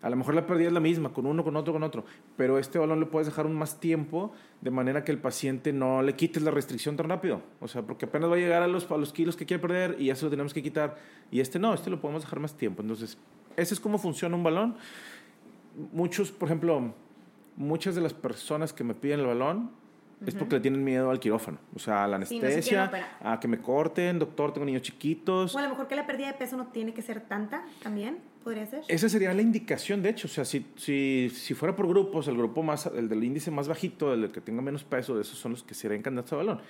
a 0.02 0.10
lo 0.10 0.16
mejor 0.16 0.34
la 0.34 0.48
pérdida 0.48 0.70
es 0.70 0.74
la 0.74 0.80
misma, 0.80 1.14
con 1.14 1.28
uno, 1.28 1.44
con 1.44 1.56
otro, 1.58 1.74
con 1.74 1.84
otro. 1.84 2.06
Pero 2.36 2.58
este 2.58 2.80
balón 2.80 3.00
le 3.02 3.06
puedes 3.06 3.28
dejar 3.28 3.46
un 3.46 3.54
más 3.54 3.80
tiempo 3.80 4.34
de 4.62 4.72
manera 4.72 5.04
que 5.04 5.12
el 5.12 5.20
paciente 5.20 5.74
no 5.74 6.02
le 6.02 6.16
quites 6.16 6.42
la 6.42 6.50
restricción 6.50 6.98
tan 6.98 7.08
rápido. 7.08 7.44
O 7.60 7.68
sea, 7.68 7.84
porque 7.84 8.06
apenas 8.06 8.32
va 8.32 8.34
a 8.34 8.40
llegar 8.40 8.64
a 8.64 8.68
los, 8.68 8.90
a 8.90 8.98
los 8.98 9.14
kilos 9.14 9.36
que 9.36 9.46
quiere 9.46 9.62
perder 9.62 9.98
y 10.00 10.08
ya 10.08 10.16
se 10.16 10.26
lo 10.26 10.32
tenemos 10.32 10.56
que 10.56 10.64
quitar. 10.64 10.98
Y 11.30 11.40
este 11.40 11.60
no, 11.60 11.76
este 11.76 11.92
lo 11.92 12.02
podemos 12.02 12.24
dejar 12.24 12.40
más 12.40 12.58
tiempo. 12.58 12.82
Entonces, 12.82 13.16
ese 13.58 13.76
es 13.76 13.80
cómo 13.80 14.00
funciona 14.00 14.36
un 14.36 14.44
balón 14.44 14.76
muchos, 15.92 16.32
por 16.32 16.48
ejemplo, 16.48 16.94
muchas 17.56 17.96
de 17.96 18.02
las 18.02 18.14
personas 18.14 18.74
que 18.74 18.84
me 18.84 18.94
piden 18.94 19.22
el 19.22 19.28
balón 19.28 19.72
es 20.26 20.34
porque 20.34 20.56
le 20.56 20.62
tienen 20.62 20.84
miedo 20.84 21.12
al 21.12 21.20
quirófano, 21.20 21.60
o 21.76 21.80
sea, 21.80 22.04
a 22.04 22.08
la 22.08 22.16
anestesia, 22.16 22.90
a 23.22 23.40
que 23.40 23.48
me 23.48 23.60
corten, 23.60 24.18
doctor, 24.18 24.54
tengo 24.54 24.66
niños 24.66 24.82
chiquitos. 24.82 25.54
O 25.54 25.60
a 25.60 25.62
lo 25.62 25.70
mejor 25.70 25.88
que 25.88 25.96
la 25.96 26.08
pérdida 26.08 26.28
de 26.28 26.34
peso 26.34 26.58
no 26.58 26.68
tiene 26.68 26.94
que 26.94 27.02
ser 27.02 27.22
tanta 27.22 27.66
también, 27.84 28.20
podría 28.44 28.66
ser. 28.66 28.84
Esa 28.88 29.10
sería 29.10 29.34
la 29.34 29.42
indicación, 29.42 30.02
de 30.02 30.10
hecho, 30.10 30.28
o 30.28 30.32
sea, 30.32 30.46
si, 30.46 30.66
si, 30.78 31.30
si 31.30 31.54
fuera 31.54 31.76
por 31.76 31.88
grupos, 31.88 32.28
el 32.28 32.38
grupo 32.38 32.64
más, 32.64 32.86
el 32.88 33.10
del 33.10 33.24
índice 33.24 33.52
más 33.52 33.68
bajito, 33.68 34.14
el 34.14 34.32
que 34.32 34.42
tenga 34.42 34.62
menos 34.62 34.84
peso, 34.84 35.16
de 35.16 35.22
esos 35.22 35.38
son 35.38 35.52
los 35.52 35.64
que 35.64 35.74
serían 35.74 36.02
candidatos 36.02 36.34
a 36.34 36.38
balón. 36.38 36.62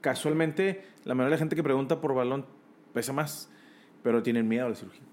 Casualmente, 0.00 0.84
la 1.04 1.14
mayoría 1.14 1.30
de 1.30 1.36
la 1.36 1.38
gente 1.38 1.56
que 1.56 1.62
pregunta 1.62 2.00
por 2.00 2.14
balón 2.14 2.46
pesa 2.94 3.12
más, 3.12 3.50
pero 4.02 4.22
tienen 4.22 4.46
miedo 4.46 4.66
a 4.66 4.68
la 4.70 4.76
cirugía. 4.76 5.07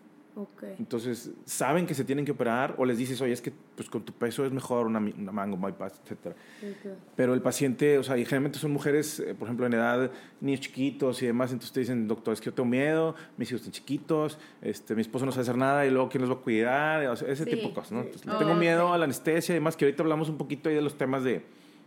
Entonces, 0.78 1.32
saben 1.46 1.86
que 1.86 1.94
se 1.94 2.04
tienen 2.04 2.26
que 2.26 2.32
operar 2.32 2.76
o 2.78 2.86
les 2.86 2.98
dices, 2.98 3.22
oye, 3.22 3.32
es 3.32 3.42
que 3.42 3.54
pues, 3.76 3.90
con 3.90 4.04
tu 4.04 4.12
peso 4.12 4.46
es 4.46 4.52
mejor 4.52 4.86
una, 4.86 5.00
una 5.00 5.32
mango, 5.32 5.58
bypass, 5.58 6.02
etc. 6.06 6.36
Pero 7.16 7.34
el 7.34 7.42
paciente, 7.42 7.98
o 7.98 8.04
sea, 8.04 8.18
y 8.18 8.26
generalmente 8.26 8.60
son 8.60 8.72
mujeres, 8.72 9.20
eh, 9.20 9.34
por 9.34 9.48
ejemplo, 9.48 9.66
en 9.66 9.74
edad, 9.74 10.12
niños 10.42 10.60
chiquitos 10.60 11.22
y 11.24 11.28
demás, 11.28 11.52
entonces 11.52 11.72
te 11.72 11.80
dicen, 11.80 12.08
doctor, 12.08 12.34
es 12.34 12.42
que 12.42 12.48
yo 12.48 12.54
tengo 12.54 12.70
miedo, 12.70 13.16
mis 13.38 13.50
hijos 13.50 13.62
están 13.62 13.72
chiquitos, 13.72 14.38
este, 14.62 14.94
mi 14.96 15.02
esposo 15.02 15.26
no 15.26 15.32
sabe 15.32 15.44
hacer 15.44 15.58
nada 15.58 15.86
y 15.86 15.90
luego 15.90 16.10
quién 16.10 16.22
los 16.22 16.30
va 16.30 16.36
a 16.36 16.44
cuidar, 16.44 17.04
ese 17.28 17.46
tipo 17.46 17.70
de 17.70 17.74
cosas, 17.74 17.94
¿no? 17.94 18.02
Entonces, 18.02 18.30
tengo 18.38 18.56
miedo 18.56 18.92
a 18.92 18.98
la 18.98 19.06
anestesia 19.06 19.54
y 19.54 19.56
demás, 19.56 19.78
que 19.78 19.86
ahorita 19.86 20.04
hablamos 20.04 20.30
un 20.30 20.38
poquito 20.38 20.70
ahí 20.70 20.76
de 20.76 20.82
los 20.82 20.98
temas 20.98 21.24
de 21.24 21.44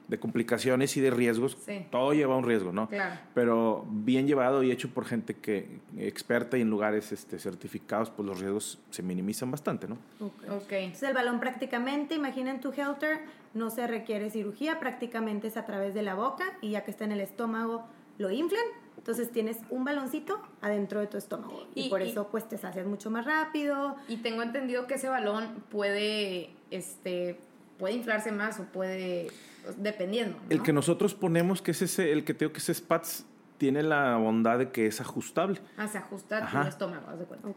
de 0.09 0.19
complicaciones 0.19 0.97
y 0.97 1.01
de 1.01 1.11
riesgos, 1.11 1.59
todo 1.91 2.15
lleva 2.15 2.37
un 2.37 2.45
riesgo, 2.45 2.73
¿no? 2.73 2.89
Claro. 2.89 3.21
Pero 3.35 3.87
bien 3.91 4.27
llevado 4.27 4.63
y 4.63 4.71
hecho 4.71 4.89
por 4.89 5.05
gente 5.05 5.35
que 5.35 5.81
experta 5.99 6.57
y 6.57 6.63
en 6.63 6.71
lugares 6.71 7.13
este, 7.13 7.39
certificados, 7.39 8.11
pues 8.11 8.27
los 8.27 8.41
riesgos 8.41 8.79
se 8.91 9.03
minimizan 9.03 9.51
bastante, 9.51 9.87
¿no? 9.87 9.99
Ok. 10.21 10.73
Entonces 10.73 11.09
el 11.09 11.15
balón 11.15 11.41
prácticamente, 11.41 12.15
imaginen 12.15 12.61
tu 12.61 12.73
Helter, 12.73 13.21
no 13.53 13.71
se 13.71 13.87
requiere 13.87 14.31
cirugía, 14.31 14.81
prácticamente 14.81 15.49
es 15.49 15.57
a 15.57 15.67
través 15.67 15.93
de 15.95 16.03
la 16.03 16.15
boca 16.15 16.45
y 16.63 16.71
ya 16.71 16.85
que 16.85 16.91
está 16.91 17.05
en 17.05 17.13
el 17.13 17.21
estómago 17.21 17.85
lo 18.17 18.31
inflan, 18.31 18.65
entonces 18.97 19.31
tienes 19.31 19.59
un 19.71 19.85
baloncito 19.85 20.41
adentro 20.61 21.01
de 21.01 21.07
tu 21.07 21.17
estómago 21.17 21.67
y, 21.75 21.89
por 21.89 22.03
eso 22.03 22.29
pues 22.29 22.49
te 22.49 22.59
sacias 22.59 22.87
mucho 22.87 23.11
más 23.11 23.25
rápido. 23.25 23.97
Y 24.09 24.17
tengo 24.19 24.43
entendido 24.43 24.87
que 24.87 24.95
ese 24.95 25.09
balón 25.09 25.65
puede, 25.71 26.51
este, 26.71 27.39
puede 27.79 27.95
inflarse 27.95 28.33
más 28.33 28.61
o 28.61 28.65
puede 28.65 29.29
dependiendo. 29.77 30.37
El 30.51 30.63
que 30.63 30.73
nosotros 30.73 31.15
ponemos, 31.15 31.63
que 31.63 31.71
es 31.71 31.83
ese, 31.83 32.13
el 32.13 32.25
que 32.25 32.35
tengo 32.35 32.53
que 32.53 32.59
es 32.59 32.67
Spats, 32.73 33.25
tiene 33.59 33.83
la 33.83 34.17
bondad 34.17 34.59
de 34.59 34.71
que 34.71 34.87
es 34.87 35.01
ajustable. 35.01 35.61
Ah, 35.77 35.89
se 35.89 35.99
ajusta 35.99 36.47
tu 36.47 36.69
estómago, 36.69 37.17
de 37.17 37.25
cuenta. 37.25 37.49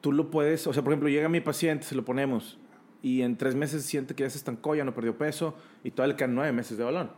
Tú 0.00 0.12
lo 0.12 0.30
puedes, 0.30 0.66
o 0.66 0.72
sea, 0.72 0.82
por 0.82 0.92
ejemplo, 0.92 1.08
llega 1.08 1.28
mi 1.28 1.40
paciente, 1.40 1.84
se 1.84 1.94
lo 1.94 2.04
ponemos 2.04 2.58
y 3.02 3.22
en 3.22 3.36
tres 3.36 3.54
meses 3.54 3.84
siente 3.84 4.14
que 4.14 4.22
ya 4.22 4.30
se 4.30 4.38
estancó, 4.38 4.74
ya 4.74 4.84
no 4.84 4.94
perdió 4.94 5.18
peso 5.18 5.56
y 5.82 5.90
todavía 5.90 6.14
le 6.14 6.16
quedan 6.16 6.34
nueve 6.34 6.52
meses 6.52 6.78
de 6.78 6.84
balón. 6.84 7.10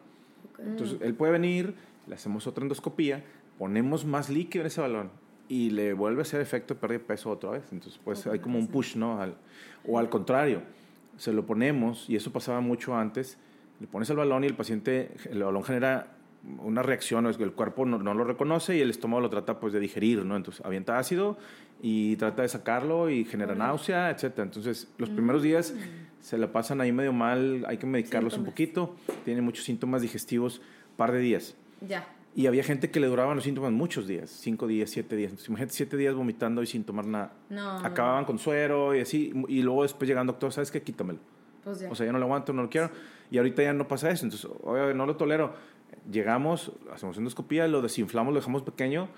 Entonces, 0.58 0.98
él 1.02 1.14
puede 1.14 1.32
venir, 1.32 1.74
le 2.06 2.14
hacemos 2.14 2.46
otra 2.46 2.62
endoscopía, 2.62 3.22
ponemos 3.58 4.04
más 4.04 4.30
líquido 4.30 4.62
en 4.62 4.66
ese 4.68 4.80
balón 4.80 5.10
y 5.48 5.70
le 5.70 5.92
vuelve 5.92 6.20
a 6.20 6.22
hacer 6.22 6.40
efecto 6.40 6.74
de 6.74 6.80
pérdida 6.80 7.00
de 7.00 7.04
peso 7.04 7.30
otra 7.30 7.50
vez. 7.50 7.64
Entonces, 7.70 8.00
pues 8.02 8.26
hay 8.26 8.38
como 8.38 8.58
un 8.58 8.68
push, 8.68 8.96
¿no? 8.96 9.20
o 9.86 9.98
al 9.98 10.08
contrario, 10.08 10.62
se 11.16 11.32
lo 11.32 11.46
ponemos, 11.46 12.08
y 12.08 12.16
eso 12.16 12.32
pasaba 12.32 12.60
mucho 12.60 12.96
antes, 12.96 13.38
le 13.80 13.86
pones 13.86 14.08
el 14.10 14.16
balón 14.16 14.44
y 14.44 14.46
el 14.46 14.54
paciente, 14.54 15.10
el 15.30 15.42
balón 15.42 15.64
genera 15.64 16.14
una 16.62 16.82
reacción, 16.82 17.26
el 17.26 17.52
cuerpo 17.52 17.86
no, 17.86 17.98
no, 17.98 18.14
lo 18.14 18.24
reconoce 18.24 18.76
y 18.76 18.80
el 18.80 18.90
estómago 18.90 19.20
lo 19.22 19.30
trata 19.30 19.58
pues 19.60 19.72
de 19.72 19.80
digerir, 19.80 20.24
¿no? 20.24 20.36
Entonces 20.36 20.64
avienta 20.64 20.98
ácido 20.98 21.38
y 21.80 22.16
trata 22.16 22.42
de 22.42 22.48
sacarlo 22.48 23.10
y 23.10 23.24
genera 23.24 23.54
náusea, 23.54 24.10
etc. 24.10 24.40
Entonces 24.40 24.92
los 24.98 25.10
primeros 25.10 25.42
días 25.42 25.74
se 26.20 26.38
la 26.38 26.52
pasan 26.52 26.80
ahí 26.80 26.92
medio 26.92 27.12
mal, 27.12 27.64
hay 27.66 27.78
que 27.78 27.86
medicarlos 27.86 28.36
un 28.36 28.44
poquito, 28.44 28.94
tienen 29.24 29.44
muchos 29.44 29.64
síntomas 29.64 30.02
digestivos, 30.02 30.60
par 30.96 31.12
de 31.12 31.18
días. 31.18 31.56
Ya. 31.86 32.06
Y 32.36 32.46
había 32.46 32.64
gente 32.64 32.90
que 32.90 32.98
le 32.98 33.06
duraban 33.06 33.36
los 33.36 33.44
síntomas 33.44 33.70
muchos 33.70 34.08
días, 34.08 34.28
cinco 34.28 34.66
días, 34.66 34.90
siete 34.90 35.14
días. 35.14 35.30
Entonces, 35.30 35.48
imagínate 35.48 35.74
siete 35.74 35.96
días 35.96 36.14
vomitando 36.14 36.62
y 36.62 36.66
sin 36.66 36.82
tomar 36.82 37.06
nada. 37.06 37.32
No. 37.48 37.78
Acababan 37.78 38.24
con 38.24 38.38
suero 38.38 38.94
y 38.94 39.00
así. 39.00 39.32
Y 39.48 39.62
luego 39.62 39.84
después 39.84 40.08
llegando 40.08 40.32
doctor, 40.32 40.52
¿sabes 40.52 40.72
qué? 40.72 40.82
Quítamelo. 40.82 41.20
Pues 41.62 41.80
ya. 41.80 41.90
O 41.90 41.94
sea, 41.94 42.06
ya 42.06 42.12
no 42.12 42.18
lo 42.18 42.24
aguanto, 42.24 42.52
no 42.52 42.62
lo 42.62 42.70
quiero. 42.70 42.90
Y 43.30 43.38
ahorita 43.38 43.62
ya 43.62 43.72
no 43.72 43.86
pasa 43.86 44.10
eso. 44.10 44.24
Entonces, 44.24 44.50
obviamente 44.62 44.98
no 44.98 45.06
lo 45.06 45.16
tolero. 45.16 45.54
Llegamos, 46.10 46.72
hacemos 46.92 47.16
endoscopía, 47.16 47.68
lo 47.68 47.80
desinflamos, 47.80 48.34
lo 48.34 48.40
dejamos 48.40 48.62
pequeño, 48.62 49.08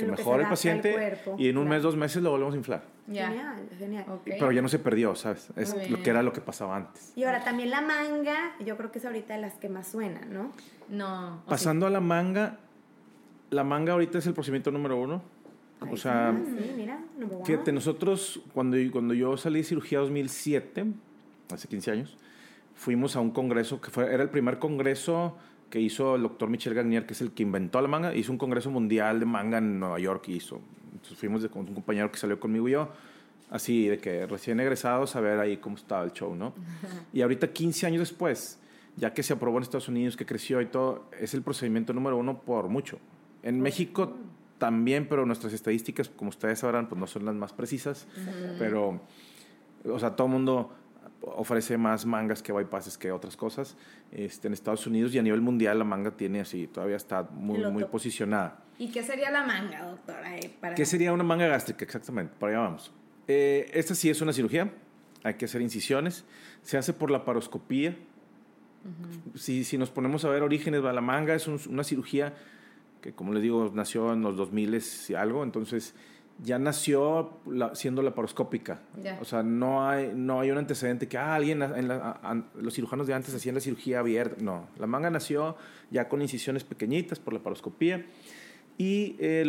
que 0.00 0.10
mejore 0.10 0.42
el 0.44 0.48
paciente. 0.48 1.18
y 1.38 1.48
en 1.48 1.58
un 1.58 1.68
mes, 1.68 1.82
dos 1.82 1.96
meses 1.96 2.22
lo 2.22 2.30
volvemos 2.30 2.54
a 2.54 2.56
inflar. 2.56 2.82
Genial, 3.06 3.68
genial. 3.78 4.04
Pero 4.24 4.52
ya 4.52 4.62
no 4.62 4.68
se 4.68 4.78
perdió, 4.78 5.14
¿sabes? 5.14 5.48
Es 5.56 5.90
lo 5.90 6.02
que 6.02 6.10
era 6.10 6.22
lo 6.22 6.32
que 6.32 6.40
pasaba 6.40 6.76
antes. 6.76 7.12
Y 7.16 7.24
ahora 7.24 7.42
también 7.44 7.70
la 7.70 7.80
manga, 7.80 8.52
yo 8.64 8.76
creo 8.76 8.90
que 8.90 8.98
es 8.98 9.04
ahorita 9.04 9.34
de 9.34 9.40
las 9.40 9.54
que 9.54 9.68
más 9.68 9.88
suenan, 9.88 10.32
¿no? 10.32 10.52
No. 10.88 11.42
Pasando 11.46 11.86
a 11.86 11.90
la 11.90 12.00
manga, 12.00 12.58
la 13.50 13.64
manga 13.64 13.92
ahorita 13.92 14.18
es 14.18 14.26
el 14.26 14.34
procedimiento 14.34 14.70
número 14.70 14.96
uno. 14.96 15.22
o 15.80 15.96
sea, 15.96 16.34
sí, 16.44 16.72
mira, 16.76 17.00
fíjate, 17.44 17.72
nosotros, 17.72 18.40
cuando, 18.52 18.76
cuando 18.92 19.14
yo 19.14 19.36
salí 19.36 19.60
de 19.60 19.64
cirugía 19.64 19.98
2007, 20.00 20.84
hace 21.52 21.68
15 21.68 21.90
años, 21.90 22.18
fuimos 22.74 23.16
a 23.16 23.20
un 23.20 23.30
congreso 23.30 23.80
que 23.80 23.90
fue, 23.90 24.12
era 24.12 24.22
el 24.22 24.30
primer 24.30 24.58
congreso 24.58 25.36
que 25.70 25.80
hizo 25.80 26.16
el 26.16 26.22
doctor 26.22 26.50
Michel 26.50 26.74
Garnier, 26.74 27.06
que 27.06 27.14
es 27.14 27.20
el 27.20 27.30
que 27.32 27.44
inventó 27.44 27.80
la 27.80 27.88
manga, 27.88 28.14
hizo 28.14 28.32
un 28.32 28.38
congreso 28.38 28.70
mundial 28.70 29.20
de 29.20 29.26
manga 29.26 29.58
en 29.58 29.78
Nueva 29.78 29.98
York 29.98 30.28
y 30.28 30.34
hizo. 30.34 30.60
Entonces 30.92 31.16
fuimos 31.16 31.42
de, 31.42 31.48
con 31.48 31.66
un 31.66 31.74
compañero 31.74 32.10
que 32.10 32.18
salió 32.18 32.38
conmigo 32.38 32.68
y 32.68 32.72
yo, 32.72 32.90
así 33.50 33.86
de 33.86 33.98
que 33.98 34.26
recién 34.26 34.60
egresados 34.60 35.16
a 35.16 35.20
ver 35.20 35.38
ahí 35.38 35.56
cómo 35.58 35.76
estaba 35.76 36.04
el 36.04 36.12
show, 36.12 36.34
¿no? 36.34 36.52
Y 37.12 37.22
ahorita 37.22 37.52
15 37.52 37.86
años 37.86 38.00
después, 38.00 38.58
ya 38.96 39.14
que 39.14 39.22
se 39.22 39.32
aprobó 39.32 39.58
en 39.58 39.62
Estados 39.62 39.88
Unidos, 39.88 40.16
que 40.16 40.26
creció 40.26 40.60
y 40.60 40.66
todo, 40.66 41.08
es 41.18 41.32
el 41.34 41.42
procedimiento 41.42 41.92
número 41.92 42.16
uno 42.16 42.40
por 42.42 42.68
mucho. 42.68 42.98
En 43.42 43.60
México 43.60 44.16
también, 44.58 45.06
pero 45.08 45.24
nuestras 45.24 45.52
estadísticas, 45.52 46.08
como 46.08 46.30
ustedes 46.30 46.58
sabrán, 46.58 46.88
pues 46.88 47.00
no 47.00 47.06
son 47.06 47.24
las 47.24 47.34
más 47.34 47.52
precisas, 47.52 48.06
pero, 48.58 49.00
o 49.84 49.98
sea, 49.98 50.14
todo 50.16 50.26
el 50.26 50.32
mundo 50.34 50.74
ofrece 51.22 51.76
más 51.76 52.06
mangas 52.06 52.42
que 52.42 52.52
bypasses 52.52 52.96
que 52.96 53.12
otras 53.12 53.36
cosas 53.36 53.76
este, 54.10 54.48
en 54.48 54.54
Estados 54.54 54.86
Unidos 54.86 55.14
y 55.14 55.18
a 55.18 55.22
nivel 55.22 55.40
mundial 55.40 55.78
la 55.78 55.84
manga 55.84 56.10
tiene 56.12 56.40
así, 56.40 56.66
todavía 56.66 56.96
está 56.96 57.22
muy, 57.22 57.58
muy 57.70 57.84
posicionada. 57.84 58.64
¿Y 58.78 58.90
qué 58.90 59.02
sería 59.02 59.30
la 59.30 59.44
manga, 59.44 59.84
doctora? 59.84 60.38
Eh, 60.38 60.56
¿Qué 60.74 60.86
sería 60.86 61.12
una 61.12 61.24
manga 61.24 61.46
gástrica? 61.46 61.84
Exactamente, 61.84 62.32
para 62.38 62.52
allá 62.52 62.62
vamos. 62.62 62.92
Eh, 63.28 63.70
esta 63.74 63.94
sí 63.94 64.08
es 64.08 64.20
una 64.20 64.32
cirugía, 64.32 64.72
hay 65.22 65.34
que 65.34 65.44
hacer 65.44 65.60
incisiones, 65.60 66.24
se 66.62 66.78
hace 66.78 66.92
por 66.92 67.10
la 67.10 67.24
paroscopía. 67.24 67.96
si, 69.34 69.64
si, 69.64 69.76
nos 69.76 69.90
ponemos 69.90 70.24
a 70.24 70.30
ver 70.30 70.42
orígenes 70.42 70.82
la 70.82 71.00
manga, 71.02 71.34
es 71.34 71.46
una 71.46 71.84
cirugía 71.84 72.34
que 73.00 73.12
como 73.12 73.32
les 73.32 73.42
digo, 73.42 73.70
nació 73.74 74.12
en 74.12 74.22
los 74.22 74.36
2000 74.36 74.82
y 75.08 75.14
algo, 75.14 75.42
entonces 75.42 75.94
ya 76.42 76.58
nació 76.58 77.40
siendo 77.74 78.02
laparoscópica. 78.02 78.80
O 79.20 79.24
sea, 79.24 79.42
no 79.42 79.88
hay, 79.88 80.12
no 80.14 80.40
hay 80.40 80.50
un 80.50 80.58
antecedente 80.58 81.08
que 81.08 81.18
ah, 81.18 81.34
alguien, 81.34 81.62
en 81.62 81.88
los 82.54 82.74
cirujanos 82.74 83.06
de 83.06 83.14
antes 83.14 83.34
hacían 83.34 83.54
la 83.54 83.60
cirugía 83.60 84.00
abierta. 84.00 84.36
No, 84.40 84.66
la 84.78 84.86
manga 84.86 85.10
nació 85.10 85.56
ya 85.90 86.08
con 86.08 86.22
incisiones 86.22 86.64
pequeñitas 86.64 87.18
por 87.18 87.34
la 87.34 87.38
laparoscopía 87.38 88.06
y 88.78 89.16
eh, 89.18 89.44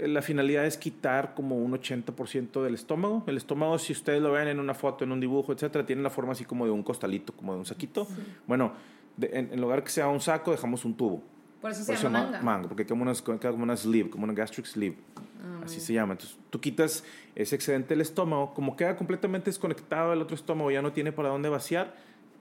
la 0.00 0.22
finalidad 0.22 0.66
es 0.66 0.76
quitar 0.76 1.34
como 1.34 1.56
un 1.56 1.72
80% 1.72 2.62
del 2.62 2.74
estómago. 2.74 3.24
El 3.26 3.36
estómago, 3.36 3.78
si 3.78 3.92
ustedes 3.92 4.22
lo 4.22 4.32
ven 4.32 4.48
en 4.48 4.60
una 4.60 4.74
foto, 4.74 5.04
en 5.04 5.12
un 5.12 5.20
dibujo, 5.20 5.52
etcétera, 5.52 5.84
tiene 5.84 6.02
la 6.02 6.10
forma 6.10 6.32
así 6.32 6.44
como 6.44 6.64
de 6.64 6.70
un 6.70 6.82
costalito, 6.82 7.32
como 7.32 7.54
de 7.54 7.58
un 7.58 7.66
saquito. 7.66 8.06
Bueno, 8.46 8.72
en 9.20 9.60
lugar 9.60 9.82
que 9.82 9.90
sea 9.90 10.08
un 10.08 10.20
saco, 10.20 10.52
dejamos 10.52 10.84
un 10.84 10.94
tubo. 10.94 11.22
Por 11.66 11.72
eso 11.72 11.82
se, 11.82 11.96
llama 11.96 12.22
manga. 12.22 12.42
manga. 12.42 12.68
porque 12.68 12.86
como 12.86 13.02
una, 13.02 13.12
como 13.12 13.64
una 13.64 13.76
sleeve, 13.76 14.08
como 14.08 14.22
una 14.22 14.32
gastric 14.32 14.66
sleeve. 14.66 14.94
Ah, 15.42 15.62
así 15.64 15.80
se 15.80 15.92
llama. 15.94 16.12
Entonces, 16.12 16.38
tú 16.48 16.60
quitas 16.60 17.02
ese 17.34 17.56
excedente 17.56 17.88
del 17.88 18.02
estómago, 18.02 18.54
como 18.54 18.76
queda 18.76 18.94
completamente 18.94 19.46
desconectado 19.46 20.10
del 20.10 20.22
otro 20.22 20.36
estómago, 20.36 20.70
ya 20.70 20.80
no 20.80 20.92
tiene 20.92 21.10
para 21.10 21.28
dónde 21.28 21.48
vaciar, 21.48 21.92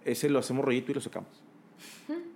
ese 0.04 0.30
lo 0.30 0.38
hacemos 0.38 0.64
rollito 0.64 0.92
y 0.92 0.94
lo 0.94 1.02
sacamos. 1.02 1.42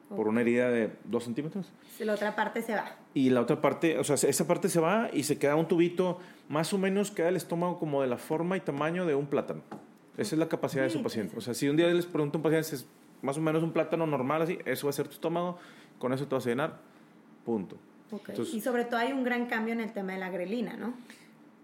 Por 0.10 0.27
una 0.27 0.41
herida 0.41 0.72
de 0.72 0.91
dos 1.03 1.25
centímetros. 1.25 1.72
La 2.00 2.15
otra 2.15 2.36
parte 2.36 2.63
se 2.63 2.74
va. 2.74 2.96
Y 3.13 3.29
la 3.29 3.41
otra 3.41 3.62
parte, 3.62 4.00
o 4.00 4.03
sea, 4.03 4.15
esa 4.15 4.48
parte 4.48 4.67
se 4.67 4.79
va 4.79 5.12
y 5.13 5.22
se 5.22 5.38
queda 5.38 5.55
un 5.55 5.67
tubito, 5.67 6.17
más 6.48 6.74
o 6.74 6.79
menos 6.79 7.12
queda 7.12 7.29
el 7.29 7.36
estómago 7.36 7.77
como 7.77 8.01
de 8.01 8.08
la 8.08 8.17
forma 8.17 8.58
y 8.58 8.62
tamaño 8.62 9.05
de 9.05 9.13
un 9.13 9.27
plátano. 9.27 9.62
Esa 10.17 10.34
es 10.34 10.39
la 10.39 10.50
capacidad 10.50 10.86
de 10.86 10.89
su 10.89 11.03
paciente. 11.03 11.38
O 11.38 11.41
sea, 11.41 11.53
si 11.53 11.69
un 11.69 11.77
día 11.77 11.86
les 11.89 12.08
pregunto 12.08 12.38
a 12.38 12.39
un 12.39 12.43
paciente, 12.43 12.75
es 12.75 12.88
más 13.22 13.38
o 13.38 13.41
menos 13.41 13.62
un 13.62 13.74
plátano 13.74 14.08
normal, 14.08 14.41
así, 14.41 14.58
eso 14.65 14.88
va 14.88 14.89
a 14.89 14.93
ser 14.93 15.08
tu 15.08 15.13
estómago 15.13 15.60
con 16.00 16.13
eso 16.13 16.27
te 16.27 16.36
vas 16.36 16.46
a 16.46 16.50
llenar, 16.50 16.79
punto. 17.46 17.77
y 18.51 18.62
sobre 18.62 18.86
todo 18.86 19.00
hay 19.00 19.13
un 19.13 19.24
gran 19.24 19.46
cambio 19.46 19.74
en 19.74 19.82
el 19.82 19.94
tema 19.94 20.13
de 20.13 20.20
la 20.20 20.29
grelina, 20.29 20.75
¿no? 20.75 20.94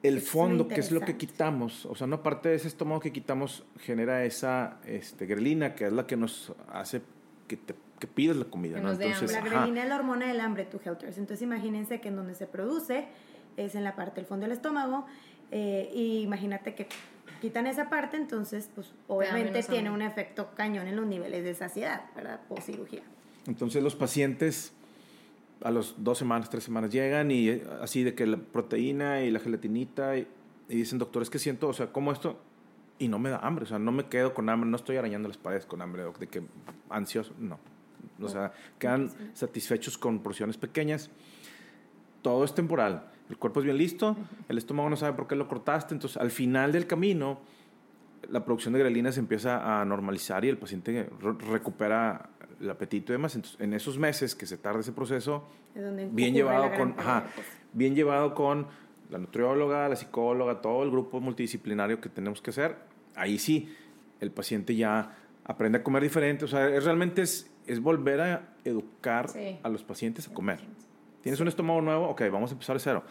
El 0.04 0.22
fondo, 0.22 0.68
que 0.68 0.80
es 0.80 0.92
lo 0.92 1.02
que 1.02 1.18
quitamos, 1.18 1.88
o 1.88 1.96
sea, 1.96 2.06
una 2.06 2.22
parte 2.22 2.50
de 2.50 2.56
ese 2.56 2.68
estómago 2.68 3.00
que 3.00 3.12
quitamos 3.12 3.66
genera 3.80 4.24
esa 4.24 4.78
este, 4.86 5.26
grelina, 5.26 5.74
que 5.74 5.86
es 5.86 5.94
la 5.94 6.06
que 6.06 6.16
nos 6.16 6.54
hace 6.72 7.02
que 7.48 7.58
te 7.58 7.74
que 8.00 8.08
pides 8.08 8.36
la 8.36 8.46
comida. 8.46 8.80
¿no? 8.80 8.92
Entonces, 8.92 9.32
la 9.32 9.42
grelina 9.42 9.84
es 9.84 9.90
la 9.90 9.96
hormona 9.96 10.28
del 10.28 10.40
hambre, 10.40 10.66
tu 10.66 10.80
Helters. 10.84 11.18
Entonces 11.18 11.42
imagínense 11.42 12.02
que 12.02 12.10
en 12.10 12.16
donde 12.16 12.36
se 12.36 12.48
produce 12.48 13.08
es 13.58 13.76
en 13.76 13.84
la 13.84 13.96
parte 13.96 14.16
del 14.16 14.26
fondo 14.26 14.46
del 14.46 14.52
estómago. 14.52 15.06
Eh, 15.52 15.90
y 15.94 16.22
imagínate 16.22 16.76
que 16.76 16.88
quitan 17.40 17.68
esa 17.68 17.90
parte, 17.90 18.18
entonces, 18.18 18.70
pues 18.74 18.94
obviamente 19.08 19.62
tiene 19.64 19.92
un 19.92 20.02
efecto 20.02 20.50
cañón 20.56 20.88
en 20.88 20.96
los 20.96 21.06
niveles 21.06 21.44
de 21.44 21.54
saciedad, 21.54 22.02
¿verdad? 22.16 22.42
Post 22.48 22.64
cirugía. 22.64 23.04
Entonces 23.48 23.84
los 23.84 23.96
pacientes 23.96 24.74
a 25.64 25.72
los 25.72 25.96
dos 25.98 26.18
semanas, 26.18 26.50
tres 26.50 26.64
semanas 26.64 26.92
llegan 26.92 27.32
y 27.32 27.50
eh, 27.50 27.64
así 27.82 28.04
de 28.04 28.14
que 28.14 28.26
la 28.26 28.38
proteína 28.38 29.22
y 29.22 29.32
la 29.32 29.40
gelatinita 29.40 30.18
y, 30.18 30.28
dicen, 30.68 31.00
doctor, 31.00 31.22
es 31.22 31.30
que 31.30 31.40
siento, 31.40 31.68
o 31.68 31.74
sea, 31.74 31.92
como 31.92 32.12
esto 32.12 32.40
y 32.98 33.08
no 33.08 33.20
me 33.20 33.30
da 33.30 33.38
hambre, 33.38 33.64
o 33.64 33.68
sea, 33.68 33.80
no 33.80 33.92
me 33.92 34.06
quedo 34.06 34.34
con 34.34 34.50
hambre, 34.50 34.70
no 34.70 34.78
estoy 34.78 34.98
arañando 34.98 35.28
las 35.28 35.38
paredes 35.38 35.66
con 35.66 35.82
hambre, 35.82 36.04
de 36.20 36.28
que 36.28 36.44
ansioso, 36.90 37.34
no. 37.40 37.60
O 38.22 38.30
sea, 38.30 38.54
quedan 38.80 39.12
satisfechos 39.34 39.98
con 39.98 40.20
porciones 40.20 40.58
pequeñas. 40.58 41.10
Todo 42.22 42.46
es 42.46 42.56
temporal. 42.56 43.10
El 43.30 43.38
cuerpo 43.38 43.60
es 43.60 43.66
bien 43.66 43.78
listo, 43.78 44.16
el 44.48 44.58
estómago 44.58 44.90
no 44.90 44.96
sabe 44.96 45.14
por 45.14 45.28
qué 45.28 45.36
lo 45.36 45.48
cortaste, 45.48 45.94
entonces 45.94 46.18
al 46.18 46.32
final 46.32 46.72
del 46.72 46.88
camino 46.88 47.40
la 48.30 48.44
producción 48.44 48.74
de 48.74 48.80
grelina 48.80 49.12
se 49.12 49.20
empieza 49.20 49.82
a 49.82 49.86
normalizar 49.86 50.46
y 50.46 50.50
el 50.50 50.58
paciente 50.58 51.10
recupera 51.50 52.30
el 52.60 52.70
apetito 52.70 53.12
y 53.12 53.16
demás. 53.16 53.36
Entonces, 53.36 53.60
en 53.60 53.74
esos 53.74 53.98
meses 53.98 54.36
que 54.36 54.46
se 54.46 54.58
tarda 54.58 54.80
ese 54.80 54.92
proceso, 54.92 55.48
bien 56.12 56.34
llevado 56.34 56.72
con, 56.76 56.96
bien 57.74 57.96
llevado 57.96 58.34
con 58.34 58.68
la 59.10 59.18
nutrióloga, 59.18 59.90
la 59.90 59.96
psicóloga, 59.96 60.62
todo 60.62 60.84
el 60.84 60.92
grupo 60.92 61.20
multidisciplinario 61.20 62.02
que 62.02 62.10
tenemos 62.10 62.42
que 62.42 62.50
hacer, 62.50 62.76
ahí 63.16 63.38
sí, 63.38 63.74
el 64.20 64.32
paciente 64.32 64.76
ya 64.76 65.16
aprende 65.44 65.80
a 65.80 65.84
comer 65.84 66.04
diferente. 66.04 66.46
O 66.46 66.48
sea, 66.48 66.68
realmente 66.68 67.22
es, 67.22 67.52
es 67.68 67.80
volver 67.80 68.22
a 68.22 68.56
educar 68.64 69.28
a 69.64 69.70
los 69.70 69.84
pacientes 69.84 70.28
a 70.28 70.34
comer. 70.34 70.60
Tienes 71.22 71.40
un 71.40 71.48
estómago 71.48 71.82
nuevo, 71.82 72.10
ok, 72.10 72.22
vamos 72.32 72.52
a 72.52 72.54
empezar 72.54 72.76
de 72.76 72.80
cero. 72.80 73.04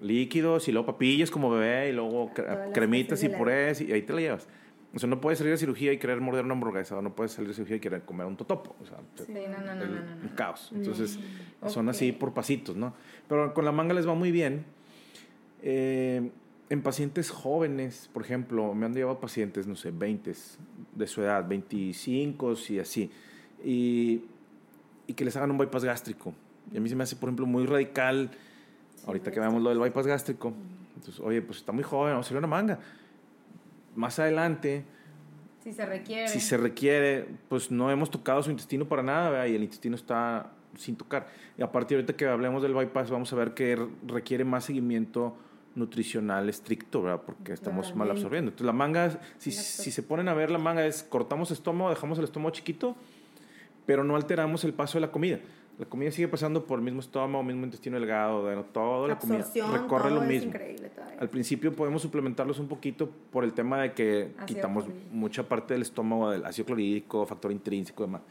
Líquidos 0.00 0.68
y 0.68 0.72
luego 0.72 0.86
papillas 0.86 1.30
como 1.30 1.50
bebé 1.50 1.90
y 1.90 1.92
luego 1.92 2.30
cremitas 2.72 3.22
y 3.22 3.28
purés 3.28 3.80
y 3.80 3.92
ahí 3.92 4.02
te 4.02 4.12
la 4.12 4.20
llevas. 4.20 4.48
O 4.94 4.98
sea, 4.98 5.08
no 5.08 5.20
puedes 5.20 5.38
salir 5.38 5.52
de 5.52 5.58
cirugía 5.58 5.92
y 5.92 5.98
querer 5.98 6.20
morder 6.20 6.44
una 6.44 6.54
hamburguesa, 6.54 6.96
o 6.96 7.02
no 7.02 7.16
puedes 7.16 7.32
salir 7.32 7.48
de 7.48 7.54
cirugía 7.54 7.76
y 7.76 7.80
querer 7.80 8.02
comer 8.02 8.26
un 8.26 8.36
totopo. 8.36 8.76
O 8.80 8.86
sea, 8.86 8.98
sí, 9.26 9.32
no, 9.32 9.58
no, 9.58 9.74
no, 9.74 9.84
un 10.22 10.28
caos. 10.36 10.70
Entonces, 10.72 11.18
mm, 11.60 11.68
son 11.68 11.88
así 11.88 12.12
por 12.12 12.32
pasitos, 12.32 12.76
¿no? 12.76 12.94
Pero 13.28 13.52
con 13.54 13.64
la 13.64 13.72
manga 13.72 13.92
les 13.92 14.06
va 14.06 14.14
muy 14.14 14.30
bien. 14.30 14.64
Eh, 15.62 16.30
en 16.70 16.82
pacientes 16.82 17.30
jóvenes, 17.30 18.08
por 18.12 18.22
ejemplo, 18.22 18.72
me 18.74 18.86
han 18.86 18.94
llevado 18.94 19.18
pacientes, 19.18 19.66
no 19.66 19.74
sé, 19.74 19.90
20 19.90 20.32
de 20.94 21.06
su 21.08 21.22
edad, 21.22 21.46
25 21.46 22.54
y 22.68 22.78
así, 22.78 23.10
y, 23.64 24.22
y 25.08 25.14
que 25.14 25.24
les 25.24 25.36
hagan 25.36 25.50
un 25.50 25.58
bypass 25.58 25.84
gástrico. 25.84 26.34
Y 26.72 26.76
a 26.76 26.80
mí 26.80 26.88
se 26.88 26.94
me 26.94 27.02
hace, 27.02 27.16
por 27.16 27.28
ejemplo, 27.28 27.46
muy 27.46 27.66
radical, 27.66 28.30
ahorita 29.06 29.30
que 29.30 29.40
veamos 29.40 29.62
lo 29.62 29.70
del 29.70 29.78
bypass 29.78 30.06
gástrico. 30.06 30.52
Entonces, 30.96 31.20
oye, 31.20 31.42
pues 31.42 31.58
está 31.58 31.72
muy 31.72 31.84
joven, 31.84 32.12
vamos 32.12 32.26
a 32.26 32.28
hacerle 32.28 32.38
una 32.38 32.48
manga 32.48 32.78
más 33.96 34.18
adelante, 34.18 34.84
si 35.62 35.72
se 35.72 35.86
requiere, 35.86 36.28
si 36.28 36.40
se 36.40 36.56
requiere, 36.56 37.26
pues 37.48 37.70
no 37.70 37.90
hemos 37.90 38.10
tocado 38.10 38.42
su 38.42 38.50
intestino 38.50 38.86
para 38.86 39.02
nada, 39.02 39.48
y 39.48 39.54
el 39.54 39.62
intestino 39.62 39.96
está 39.96 40.50
sin 40.76 40.96
tocar. 40.96 41.28
Y 41.56 41.62
a 41.62 41.72
partir 41.72 41.96
de 41.96 42.02
ahorita 42.02 42.16
que 42.16 42.26
hablemos 42.26 42.62
del 42.62 42.74
bypass, 42.74 43.10
vamos 43.10 43.32
a 43.32 43.36
ver 43.36 43.54
que 43.54 43.78
requiere 44.06 44.44
más 44.44 44.64
seguimiento 44.64 45.36
nutricional 45.74 46.48
estricto, 46.48 47.02
¿verdad? 47.02 47.22
Porque 47.24 47.52
estamos 47.52 47.94
mal 47.94 48.10
absorbiendo. 48.10 48.50
Entonces 48.50 48.66
la 48.66 48.72
manga, 48.72 49.18
si, 49.38 49.50
si, 49.50 49.90
se 49.90 50.02
ponen 50.02 50.28
a 50.28 50.34
ver 50.34 50.50
la 50.50 50.58
manga 50.58 50.86
es 50.86 51.02
cortamos 51.02 51.50
estómago, 51.50 51.90
dejamos 51.90 52.18
el 52.18 52.24
estómago 52.24 52.50
chiquito, 52.50 52.96
pero 53.86 54.04
no 54.04 54.16
alteramos 54.16 54.64
el 54.64 54.72
paso 54.72 54.98
de 54.98 55.00
la 55.00 55.10
comida. 55.10 55.40
La 55.78 55.86
comida 55.86 56.10
sigue 56.12 56.28
pasando 56.28 56.64
por 56.66 56.78
el 56.78 56.84
mismo 56.84 57.00
estómago, 57.00 57.42
mismo 57.42 57.64
intestino 57.64 57.98
delgado, 57.98 58.42
bueno, 58.42 58.64
todo 58.64 59.08
la 59.08 59.18
comida 59.18 59.38
Absorción, 59.38 59.72
recorre 59.72 60.04
todo 60.08 60.14
lo 60.16 60.22
es 60.22 60.28
mismo. 60.28 60.48
increíble 60.48 60.88
todavía. 60.90 61.18
Al 61.20 61.28
principio 61.28 61.72
podemos 61.72 62.00
suplementarlos 62.02 62.60
un 62.60 62.68
poquito 62.68 63.10
por 63.32 63.42
el 63.42 63.52
tema 63.52 63.80
de 63.82 63.92
que 63.92 64.32
Ácido 64.36 64.46
quitamos 64.46 64.84
clorhídrico. 64.84 65.14
mucha 65.16 65.48
parte 65.48 65.74
del 65.74 65.82
estómago 65.82 66.30
del 66.30 66.44
ácido 66.44 66.66
clorhídrico, 66.66 67.26
factor 67.26 67.50
intrínseco 67.50 68.04
y 68.04 68.06
demás. 68.06 68.22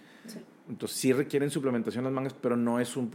Entonces 0.69 0.97
sí 0.97 1.11
requieren 1.11 1.49
suplementación 1.49 2.05
las 2.05 2.13
mangas, 2.13 2.33
pero 2.33 2.55
no 2.55 2.79
es, 2.79 2.95
un, 2.95 3.11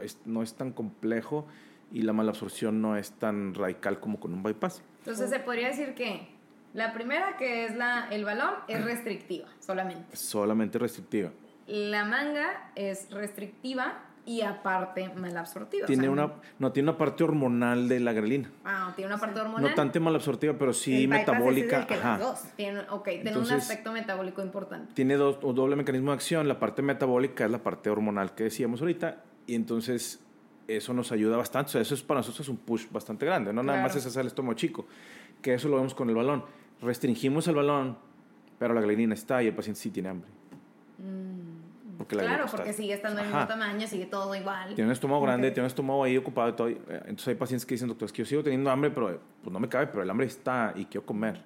es- 0.00 0.20
no 0.24 0.42
es 0.44 0.54
tan 0.54 0.70
complejo 0.70 1.46
y 1.92 2.02
la 2.02 2.12
malabsorción 2.12 2.80
no 2.80 2.96
es 2.96 3.10
tan 3.12 3.54
radical 3.54 3.98
como 3.98 4.20
con 4.20 4.32
un 4.32 4.42
bypass. 4.44 4.82
Entonces 5.00 5.30
se 5.30 5.40
podría 5.40 5.66
decir 5.68 5.94
que 5.94 6.28
la 6.74 6.92
primera, 6.94 7.36
que 7.36 7.64
es 7.64 7.74
la, 7.74 8.06
el 8.10 8.24
balón, 8.24 8.54
es 8.68 8.84
restrictiva 8.84 9.48
solamente. 9.58 10.04
Es 10.12 10.20
solamente 10.20 10.78
restrictiva. 10.78 11.30
La 11.66 12.04
manga 12.04 12.70
es 12.74 13.10
restrictiva 13.10 14.00
y 14.26 14.40
aparte 14.42 15.10
malabsortiva. 15.14 15.84
o 15.84 15.86
Tiene 15.86 16.02
sea, 16.04 16.10
una, 16.10 16.32
no, 16.58 16.72
tiene 16.72 16.88
una 16.90 16.98
parte 16.98 17.24
hormonal 17.24 17.88
de 17.88 18.00
la 18.00 18.12
grelina. 18.12 18.50
Ah, 18.64 18.92
tiene 18.96 19.12
una 19.12 19.20
parte 19.20 19.40
hormonal. 19.40 19.70
No 19.70 19.74
tanto 19.74 20.00
malabsortiva, 20.00 20.54
pero 20.58 20.72
sí 20.72 21.04
El 21.04 21.08
bypass 21.08 21.20
ese 21.20 21.30
es 21.30 21.36
metabólica. 21.36 21.80
el 21.80 21.86
que 21.86 21.94
ajá. 21.94 22.18
dos. 22.18 22.42
Tiene, 22.56 22.80
ok, 22.90 23.04
tiene 23.04 23.36
un 23.36 23.50
aspecto 23.50 23.92
metabólico 23.92 24.42
importante. 24.42 24.94
tiene 24.94 25.16
dos, 25.16 25.38
un 25.42 25.54
doble 25.54 25.76
mecanismo 25.76 26.10
de 26.10 26.14
acción. 26.16 26.48
La 26.48 26.58
parte 26.58 26.80
metabólica 26.82 27.44
es 27.44 27.50
la 27.50 27.62
parte 27.62 27.90
hormonal 27.90 28.34
que 28.34 28.44
decíamos 28.44 28.80
ahorita. 28.80 29.22
Y 29.46 29.54
entonces 29.54 30.22
eso 30.68 30.94
nos 30.94 31.12
ayuda 31.12 31.36
bastante. 31.36 31.68
O 31.68 31.72
sea, 31.72 31.80
eso 31.82 31.94
es 31.94 32.02
para 32.02 32.20
nosotros 32.20 32.40
es 32.40 32.48
un 32.48 32.56
push 32.56 32.86
bastante 32.90 33.26
grande. 33.26 33.52
No 33.52 33.62
nada 33.62 33.82
más 33.82 33.94
es 33.96 34.06
hacer 34.06 34.22
el 34.22 34.28
estómago 34.28 34.54
chico. 34.54 34.86
Que 35.42 35.52
eso 35.54 35.68
lo 35.68 35.76
vemos 35.76 35.94
con 35.94 36.08
el 36.08 36.14
balón. 36.14 36.44
Restringimos 36.80 37.46
el 37.48 37.56
balón, 37.56 37.98
pero 38.58 38.72
la 38.72 38.80
glenina 38.80 39.12
está 39.12 39.42
y 39.42 39.48
el 39.48 39.54
paciente 39.54 39.80
sí 39.80 39.90
tiene 39.90 40.08
hambre. 40.08 40.30
Porque 42.04 42.16
la. 42.16 42.22
Claro, 42.24 42.44
porque 42.50 42.70
está. 42.70 42.82
sigue 42.82 42.94
estando 42.94 43.20
del 43.22 43.30
mismo 43.30 43.46
tamaño, 43.46 43.86
sigue 43.86 44.06
todo 44.06 44.34
igual. 44.34 44.74
Tiene 44.74 44.86
un 44.88 44.92
estómago 44.92 45.22
grande, 45.22 45.48
Ok. 45.48 45.54
tiene 45.54 45.64
un 45.64 45.68
estómago 45.70 46.04
ahí 46.04 46.16
ocupado 46.16 46.48
y 46.50 46.52
todo. 46.52 46.68
Eh, 46.68 46.78
Entonces 47.06 47.28
hay 47.28 47.34
pacientes 47.34 47.64
que 47.66 47.74
dicen, 47.74 47.88
doctor, 47.88 48.06
es 48.06 48.12
que 48.12 48.22
yo 48.22 48.26
sigo 48.26 48.42
teniendo 48.42 48.70
hambre, 48.70 48.90
pero 48.90 49.10
eh, 49.10 49.18
pues 49.42 49.52
no 49.52 49.58
me 49.60 49.68
cabe, 49.68 49.86
pero 49.88 50.02
el 50.02 50.10
hambre 50.10 50.26
está 50.26 50.72
y 50.76 50.84
quiero 50.84 51.06
comer. 51.06 51.42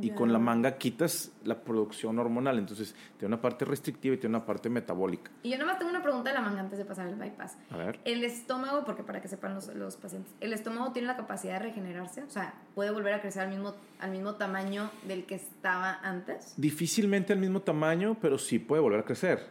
Y 0.00 0.10
con 0.10 0.32
la 0.32 0.38
manga 0.38 0.78
quitas 0.78 1.32
la 1.42 1.58
producción 1.58 2.16
hormonal. 2.20 2.60
Entonces 2.60 2.94
tiene 3.18 3.34
una 3.34 3.42
parte 3.42 3.64
restrictiva 3.64 4.14
y 4.14 4.18
tiene 4.18 4.36
una 4.36 4.46
parte 4.46 4.68
metabólica. 4.68 5.32
Y 5.42 5.50
yo 5.50 5.58
nomás 5.58 5.78
tengo 5.80 5.90
una 5.90 6.00
pregunta 6.00 6.30
de 6.30 6.34
la 6.36 6.42
manga 6.42 6.60
antes 6.60 6.78
de 6.78 6.84
pasar 6.84 7.08
el 7.08 7.16
bypass. 7.16 7.56
A 7.72 7.76
ver. 7.78 7.98
El 8.04 8.22
estómago, 8.22 8.84
porque 8.84 9.02
para 9.02 9.20
que 9.20 9.26
sepan 9.26 9.52
los, 9.56 9.74
los 9.74 9.96
pacientes, 9.96 10.32
¿el 10.40 10.52
estómago 10.52 10.92
tiene 10.92 11.08
la 11.08 11.16
capacidad 11.16 11.54
de 11.54 11.58
regenerarse? 11.70 12.22
O 12.22 12.30
sea, 12.30 12.54
¿puede 12.76 12.92
volver 12.92 13.14
a 13.14 13.20
crecer 13.20 13.42
al 13.42 13.48
mismo, 13.48 13.74
al 13.98 14.12
mismo 14.12 14.36
tamaño 14.36 14.90
del 15.08 15.24
que 15.26 15.34
estaba 15.34 15.98
antes? 16.04 16.54
Difícilmente 16.56 17.32
al 17.32 17.40
mismo 17.40 17.60
tamaño, 17.62 18.16
pero 18.22 18.38
sí 18.38 18.60
puede 18.60 18.80
volver 18.80 19.00
a 19.00 19.04
crecer. 19.04 19.44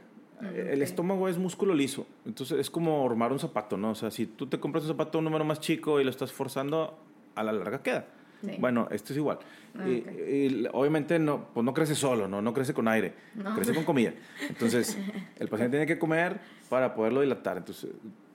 Eh, 0.51 0.69
El 0.73 0.81
estómago 0.81 1.27
es 1.29 1.37
músculo 1.37 1.73
liso, 1.73 2.05
entonces 2.25 2.59
es 2.59 2.69
como 2.69 3.05
armar 3.09 3.31
un 3.31 3.39
zapato, 3.39 3.77
¿no? 3.77 3.91
O 3.91 3.95
sea, 3.95 4.11
si 4.11 4.25
tú 4.25 4.47
te 4.47 4.59
compras 4.59 4.83
un 4.83 4.89
zapato 4.89 5.17
un 5.19 5.23
número 5.25 5.45
más 5.45 5.59
chico 5.59 5.99
y 5.99 6.03
lo 6.03 6.09
estás 6.09 6.31
forzando, 6.31 6.97
a 7.35 7.43
la 7.43 7.51
larga 7.51 7.81
queda. 7.81 8.05
Sí. 8.45 8.51
Bueno, 8.59 8.87
esto 8.91 9.13
es 9.13 9.17
igual. 9.17 9.39
Ah, 9.79 9.87
Y- 9.87 9.99
ok. 10.01 10.07
y 10.11 10.67
obviamente 10.73 11.17
no, 11.17 11.47
pues 11.53 11.63
no 11.63 11.73
crece 11.73 11.95
solo, 11.95 12.27
¿no? 12.27 12.41
No 12.41 12.53
crece 12.53 12.73
con 12.73 12.87
aire, 12.89 13.13
No. 13.35 13.55
crece 13.55 13.73
con 13.73 13.85
comida. 13.85 14.13
Entonces, 14.49 14.97
el 15.39 15.47
paciente 15.47 15.77
tiene 15.77 15.85
que 15.85 15.97
comer 15.97 16.39
para 16.69 16.93
poderlo 16.93 17.21
dilatar. 17.21 17.57
Entonces, 17.57 17.91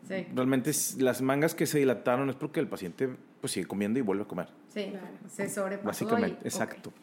Sí. 0.08 0.26
realmente 0.34 0.70
las 0.98 1.20
mangas 1.20 1.54
que 1.54 1.66
se 1.66 1.78
dilataron 1.78 2.30
es 2.30 2.36
porque 2.36 2.60
el 2.60 2.66
paciente 2.68 3.10
pues 3.42 3.52
sigue 3.52 3.66
comiendo 3.66 3.98
y 3.98 4.02
vuelve 4.02 4.22
a 4.22 4.26
comer. 4.26 4.48
Sí, 4.68 4.92
se 5.28 5.48
sobrepasó. 5.50 5.86
Básicamente, 5.86 6.38
y- 6.42 6.46
exacto. 6.46 6.88
ok. 6.88 6.94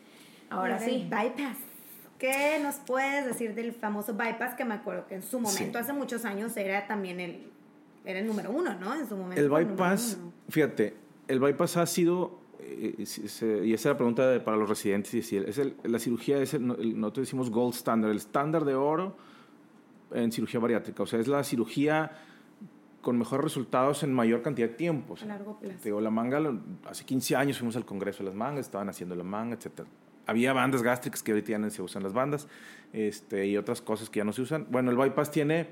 Ahora 0.49 0.79
Del 0.79 0.89
sí. 0.89 1.07
Bypass. 1.09 1.57
¿Qué 2.19 2.59
nos 2.63 2.75
puedes 2.75 3.25
decir 3.25 3.53
del 3.55 3.73
famoso 3.73 4.13
bypass 4.13 4.55
que 4.55 4.63
me 4.65 4.73
acuerdo 4.75 5.05
que 5.07 5.15
en 5.15 5.21
su 5.23 5.39
momento, 5.39 5.77
Sí. 5.79 5.83
hace 5.83 5.93
muchos 5.93 6.23
años, 6.25 6.55
era 6.55 6.87
también 6.87 7.19
el, 7.19 7.51
era 8.05 8.19
el 8.19 8.27
número 8.27 8.51
uno, 8.51 8.73
¿no? 8.79 8.95
En 8.95 9.07
su 9.07 9.17
momento. 9.17 9.41
El 9.41 9.49
bypass, 9.49 10.17
uno. 10.21 10.31
fíjate, 10.49 10.95
el 11.27 11.39
bypass 11.39 11.75
ha 11.77 11.85
sido, 11.85 12.39
eh, 12.59 12.95
y 12.97 13.03
esa 13.03 13.45
es 13.63 13.85
la 13.85 13.97
pregunta 13.97 14.29
de- 14.29 14.39
para 14.39 14.55
los 14.55 14.69
residentes, 14.69 15.13
es 15.13 15.57
el- 15.57 15.75
la 15.83 15.99
cirugía 15.99 16.37
es, 16.41 16.53
el, 16.53 16.67
no- 16.67 16.75
el- 16.75 16.97
nosotros 16.99 17.27
decimos 17.27 17.49
gold 17.49 17.73
standard, 17.73 18.11
el 18.11 18.17
estándar 18.17 18.63
de 18.63 18.75
oro 18.75 19.17
en 20.11 20.31
cirugía 20.31 20.59
bariátrica, 20.61 21.03
o 21.03 21.05
sea, 21.05 21.19
es 21.19 21.27
la 21.27 21.43
cirugía 21.43 22.11
con 23.01 23.17
mejores 23.19 23.43
resultados 23.43 24.03
en 24.03 24.13
mayor 24.13 24.41
cantidad 24.41 24.67
de 24.69 24.73
tiempo. 24.75 25.13
o 25.13 25.17
sea, 25.17 25.25
A 25.25 25.37
largo 25.37 25.59
plazo. 25.59 25.77
te 25.79 25.89
digo, 25.89 25.99
la 26.01 26.09
manga, 26.11 26.41
hace 26.89 27.03
15 27.05 27.35
años 27.35 27.57
fuimos 27.57 27.75
al 27.75 27.85
Congreso 27.85 28.19
de 28.19 28.29
las 28.29 28.35
Mangas, 28.35 28.65
estaban 28.67 28.87
haciendo 28.89 29.15
la 29.15 29.23
manga, 29.23 29.55
etc. 29.55 29.85
Había 30.25 30.53
bandas 30.53 30.81
gástricas 30.83 31.23
que 31.23 31.31
ahorita 31.31 31.51
ya 31.51 31.59
no 31.59 31.69
se 31.69 31.81
usan 31.81 32.03
las 32.03 32.13
bandas 32.13 32.47
este, 32.93 33.47
y 33.47 33.57
otras 33.57 33.81
cosas 33.81 34.09
que 34.09 34.19
ya 34.19 34.23
no 34.23 34.33
se 34.33 34.41
usan. 34.41 34.67
Bueno, 34.69 34.91
el 34.91 34.97
bypass 34.97 35.31
tiene 35.31 35.67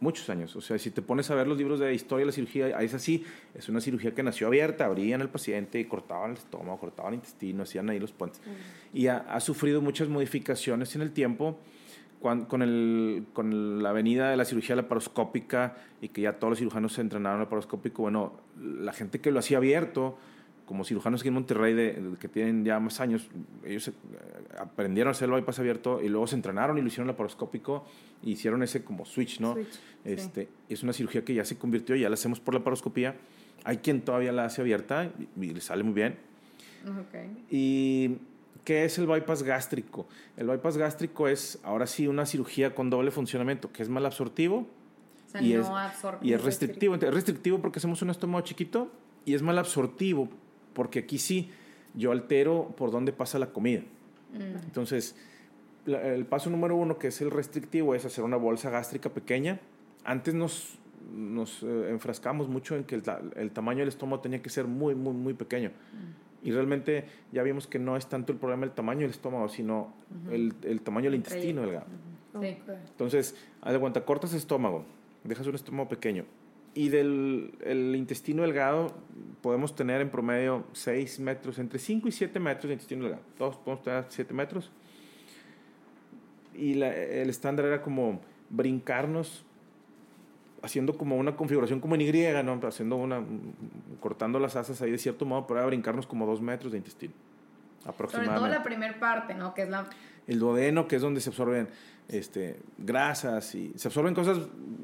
muchos 0.00 0.28
años. 0.30 0.54
O 0.56 0.60
sea, 0.60 0.78
si 0.78 0.90
te 0.90 1.02
pones 1.02 1.30
a 1.30 1.34
ver 1.34 1.46
los 1.46 1.56
libros 1.56 1.80
de 1.80 1.94
historia 1.94 2.22
de 2.22 2.26
la 2.26 2.32
cirugía, 2.32 2.68
es 2.80 2.94
así. 2.94 3.24
Es 3.54 3.68
una 3.68 3.80
cirugía 3.80 4.14
que 4.14 4.22
nació 4.22 4.48
abierta, 4.48 4.84
abrían 4.84 5.20
al 5.20 5.30
paciente 5.30 5.78
y 5.80 5.84
cortaban 5.84 6.32
el 6.32 6.36
estómago, 6.36 6.78
cortaban 6.78 7.14
el 7.14 7.18
intestino, 7.18 7.62
hacían 7.62 7.88
ahí 7.90 7.98
los 7.98 8.12
puentes. 8.12 8.40
Y 8.92 9.06
ha, 9.06 9.18
ha 9.18 9.40
sufrido 9.40 9.80
muchas 9.80 10.08
modificaciones 10.08 10.94
en 10.96 11.02
el 11.02 11.12
tiempo 11.12 11.58
con, 12.22 12.62
el, 12.62 13.26
con 13.32 13.82
la 13.82 13.92
venida 13.92 14.30
de 14.30 14.36
la 14.36 14.44
cirugía 14.44 14.76
laparoscópica 14.76 15.76
y 16.00 16.08
que 16.08 16.22
ya 16.22 16.34
todos 16.34 16.52
los 16.52 16.58
cirujanos 16.58 16.92
se 16.92 17.00
entrenaron 17.00 17.40
laparoscópico. 17.40 18.02
Bueno, 18.02 18.32
la 18.60 18.92
gente 18.92 19.20
que 19.20 19.32
lo 19.32 19.40
hacía 19.40 19.58
abierto, 19.58 20.16
como 20.72 20.84
cirujanos 20.84 21.20
aquí 21.20 21.28
en 21.28 21.34
Monterrey 21.34 21.74
de, 21.74 21.92
de- 21.92 22.16
que 22.16 22.28
tienen 22.28 22.64
ya 22.64 22.80
más 22.80 22.98
años, 23.00 23.28
ellos 23.62 23.88
eh, 23.88 23.92
aprendieron 24.58 25.08
a 25.08 25.10
hacer 25.10 25.28
el 25.28 25.34
bypass 25.34 25.58
abierto 25.58 26.00
y 26.00 26.08
luego 26.08 26.26
se 26.26 26.34
entrenaron 26.34 26.78
y 26.78 26.80
lo 26.80 26.86
hicieron 26.88 27.08
laparoscópico 27.08 27.84
y 28.22 28.32
hicieron 28.32 28.62
ese 28.62 28.82
como 28.82 29.04
switch, 29.04 29.38
¿no? 29.38 29.52
Switch, 29.52 29.68
este, 30.06 30.48
Es 30.70 30.82
una 30.82 30.94
cirugía 30.94 31.26
que 31.26 31.34
ya 31.34 31.44
se 31.44 31.58
convirtió, 31.58 31.94
ya 31.94 32.08
la 32.08 32.14
hacemos 32.14 32.40
por 32.40 32.54
laparoscopía. 32.54 33.16
Hay 33.64 33.76
quien 33.78 34.00
todavía 34.00 34.32
la 34.32 34.46
hace 34.46 34.62
abierta 34.62 35.10
y, 35.36 35.44
y 35.44 35.52
le 35.52 35.60
sale 35.60 35.82
muy 35.82 35.92
bien. 35.92 36.16
Ok. 36.86 37.18
¿Y 37.50 38.16
qué 38.64 38.86
es 38.86 38.96
el 38.96 39.06
bypass 39.06 39.42
gástrico? 39.42 40.06
El 40.38 40.46
bypass 40.46 40.78
gástrico 40.78 41.28
es 41.28 41.58
ahora 41.64 41.86
sí 41.86 42.06
una 42.06 42.24
cirugía 42.24 42.74
con 42.74 42.88
doble 42.88 43.10
funcionamiento, 43.10 43.70
que 43.72 43.82
es 43.82 43.90
mal 43.90 44.06
absortivo 44.06 44.66
O 45.28 45.30
sea, 45.30 45.42
y, 45.42 45.52
no 45.52 45.60
es, 45.60 45.68
y 46.22 46.32
es 46.32 46.42
restrictivo. 46.42 46.94
Es 46.94 47.12
restrictivo 47.14 47.58
porque 47.60 47.78
hacemos 47.78 48.00
un 48.00 48.08
estómago 48.08 48.42
chiquito 48.42 48.90
y 49.26 49.34
es 49.34 49.42
mal 49.42 49.58
absortivo 49.58 50.28
porque 50.74 51.00
aquí 51.00 51.18
sí 51.18 51.50
yo 51.94 52.12
altero 52.12 52.74
por 52.76 52.90
dónde 52.90 53.12
pasa 53.12 53.38
la 53.38 53.46
comida. 53.52 53.82
Mm. 54.32 54.64
Entonces, 54.64 55.14
la- 55.86 56.00
el 56.14 56.24
paso 56.26 56.48
número 56.50 56.76
uno, 56.76 56.98
que 56.98 57.08
es 57.08 57.20
el 57.20 57.30
restrictivo, 57.30 57.94
es 57.94 58.04
hacer 58.04 58.24
una 58.24 58.36
bolsa 58.36 58.70
gástrica 58.70 59.10
pequeña. 59.10 59.60
Antes 60.04 60.34
nos, 60.34 60.78
nos 61.14 61.62
eh, 61.62 61.90
enfrascamos 61.90 62.48
mucho 62.48 62.76
en 62.76 62.84
que 62.84 62.94
el, 62.94 63.02
ta- 63.02 63.20
el 63.36 63.50
tamaño 63.50 63.80
del 63.80 63.88
estómago 63.88 64.20
tenía 64.22 64.40
que 64.42 64.48
ser 64.50 64.66
muy, 64.66 64.94
muy, 64.94 65.12
muy 65.12 65.34
pequeño. 65.34 65.68
Mm. 65.70 66.22
Y 66.46 66.50
realmente 66.50 67.04
ya 67.30 67.42
vimos 67.44 67.66
que 67.68 67.78
no 67.78 67.96
es 67.96 68.06
tanto 68.08 68.32
el 68.32 68.38
problema 68.38 68.64
el 68.64 68.72
tamaño 68.72 69.02
del 69.02 69.10
estómago, 69.10 69.48
sino 69.48 69.94
el, 70.30 70.52
el 70.62 70.80
tamaño 70.80 71.04
del 71.04 71.14
El 71.14 71.18
intestino 71.20 71.60
delgado. 71.62 71.86
Sí. 72.32 72.38
Ok. 72.38 72.44
Entonces, 72.90 73.36
haz 73.60 73.72
de 73.72 73.78
cuenta, 73.78 74.04
cortas 74.04 74.32
el 74.32 74.38
estómago, 74.38 74.84
dejas 75.22 75.46
un 75.46 75.54
estómago 75.54 75.88
pequeño. 75.88 76.24
Y 76.74 76.88
del 76.88 77.54
el 77.64 77.94
intestino 77.96 78.42
delgado 78.42 78.94
podemos 79.42 79.74
tener 79.76 80.00
en 80.00 80.08
promedio 80.10 80.64
6 80.72 81.20
metros, 81.20 81.58
entre 81.58 81.78
5 81.78 82.08
y 82.08 82.12
7 82.12 82.40
metros 82.40 82.68
de 82.68 82.72
intestino 82.74 83.02
delgado. 83.04 83.22
Todos 83.36 83.56
podemos 83.56 83.82
tener 83.84 84.06
7 84.08 84.32
metros. 84.32 84.70
Y 86.54 86.74
la- 86.74 86.94
el 86.94 87.28
estándar 87.30 87.66
era 87.66 87.82
como 87.82 88.20
brincarnos 88.50 89.44
haciendo 90.62 90.96
como 90.96 91.16
una 91.16 91.34
configuración 91.36 91.80
como 91.80 91.94
en 91.96 92.02
Y, 92.02 92.42
¿no? 92.42 92.58
Haciendo 92.66 92.96
una, 92.96 93.22
cortando 94.00 94.38
las 94.38 94.54
asas 94.56 94.80
ahí 94.80 94.92
de 94.92 94.98
cierto 94.98 95.26
modo, 95.26 95.46
era 95.46 95.66
brincarnos 95.66 96.06
como 96.06 96.24
2 96.24 96.40
metros 96.40 96.72
de 96.72 96.78
intestino. 96.78 97.12
Sobre 97.80 97.92
todo 97.92 97.92
Aproximadamente 98.06 98.48
la 98.58 98.62
primera 98.62 99.00
parte, 99.00 99.34
¿no? 99.34 99.54
Que 99.54 99.62
es 99.62 99.68
la... 99.68 99.90
el 100.26 100.38
duodeno, 100.38 100.86
que 100.88 100.96
es 100.96 101.02
donde 101.02 101.20
se 101.20 101.30
absorben 101.30 101.68
este, 102.08 102.56
grasas 102.78 103.54
y 103.54 103.72
se 103.76 103.88
absorben 103.88 104.14
cosas 104.14 104.38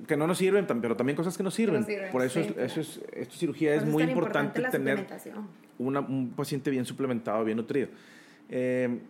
que 0.07 0.17
no 0.17 0.27
nos 0.27 0.39
sirven, 0.39 0.67
pero 0.67 0.97
también 0.97 1.17
cosas 1.17 1.37
que 1.37 1.43
nos 1.43 1.55
sirven. 1.55 1.85
sirven, 1.85 2.11
Por 2.11 2.23
eso, 2.23 2.41
sí, 2.41 2.47
es, 2.47 2.53
claro. 2.53 2.67
eso 2.67 2.81
es, 2.81 3.01
esta 3.13 3.35
cirugía 3.37 3.75
Por 3.75 3.83
es 3.83 3.89
muy 3.93 4.03
tan 4.05 4.11
importante 4.11 4.63
tener 4.71 5.07
una- 5.79 6.01
un 6.01 6.31
paciente 6.35 6.71
bien 6.71 6.85
suplementado, 6.87 7.45
bien 7.45 7.57
nutrido. 7.59 7.89
Eh, 8.49 9.01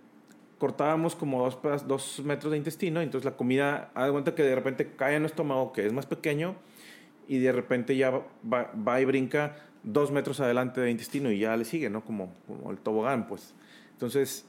cortábamos 0.59 1.15
como 1.15 1.45
dos, 1.45 1.87
dos 1.87 2.21
metros 2.25 2.51
de 2.51 2.59
intestino, 2.59 3.01
entonces 3.01 3.25
la 3.31 3.37
comida, 3.37 3.91
haz 3.95 4.07
de 4.07 4.13
cuenta 4.13 4.35
que 4.35 4.43
de 4.43 4.55
repente 4.55 4.91
cae 4.97 5.15
en 5.15 5.23
el 5.23 5.27
estómago, 5.27 5.73
que 5.73 5.87
es 5.87 5.93
más 5.93 6.07
pequeño, 6.07 6.57
y 7.29 7.39
de 7.39 7.53
repente 7.53 7.97
ya 7.97 8.11
va, 8.11 8.27
va- 8.53 8.73
va 8.77 9.01
y 9.01 9.05
brinca 9.05 9.57
dos 9.85 10.11
metros 10.11 10.41
adelante 10.41 10.81
de 10.81 10.91
intestino 10.91 11.31
y 11.31 11.39
ya 11.41 11.57
le 11.57 11.65
sigue, 11.65 11.89
¿no? 11.91 12.05
Como, 12.05 12.35
como 12.47 12.71
el 12.73 12.79
tobogán, 12.79 13.29
pues. 13.29 13.55
Entonces, 13.93 14.47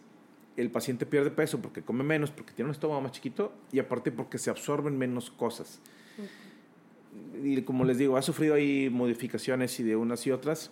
el 0.62 0.72
paciente 0.72 1.06
pierde 1.06 1.32
peso 1.32 1.60
porque 1.62 1.82
come 1.82 2.04
menos, 2.04 2.32
porque 2.32 2.54
tiene 2.54 2.70
un 2.70 2.74
estómago 2.74 3.02
más 3.02 3.12
chiquito 3.12 3.54
y 3.72 3.80
aparte 3.80 4.12
porque 4.12 4.38
se 4.38 4.50
absorben 4.50 4.98
menos 4.98 5.30
cosas. 5.32 5.80
Y 7.44 7.62
como 7.64 7.86
les 7.86 7.98
digo, 7.98 8.18
ha 8.18 8.22
sufrido 8.22 8.56
ahí 8.56 8.90
modificaciones 8.90 9.80
y 9.80 9.84
de 9.84 9.96
unas 9.96 10.26
y 10.28 10.32
otras. 10.32 10.72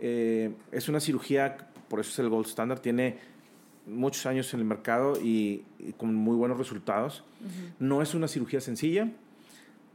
Eh, 0.00 0.52
es 0.72 0.88
una 0.88 1.00
cirugía, 1.00 1.68
por 1.88 2.00
eso 2.00 2.10
es 2.10 2.18
el 2.18 2.28
gold 2.28 2.46
standard, 2.46 2.80
tiene 2.80 3.18
muchos 3.86 4.26
años 4.26 4.52
en 4.52 4.60
el 4.60 4.66
mercado 4.66 5.18
y, 5.20 5.64
y 5.78 5.92
con 5.96 6.14
muy 6.14 6.36
buenos 6.36 6.58
resultados. 6.58 7.24
No 7.78 8.02
es 8.02 8.14
una 8.14 8.28
cirugía 8.28 8.60
sencilla. 8.60 9.08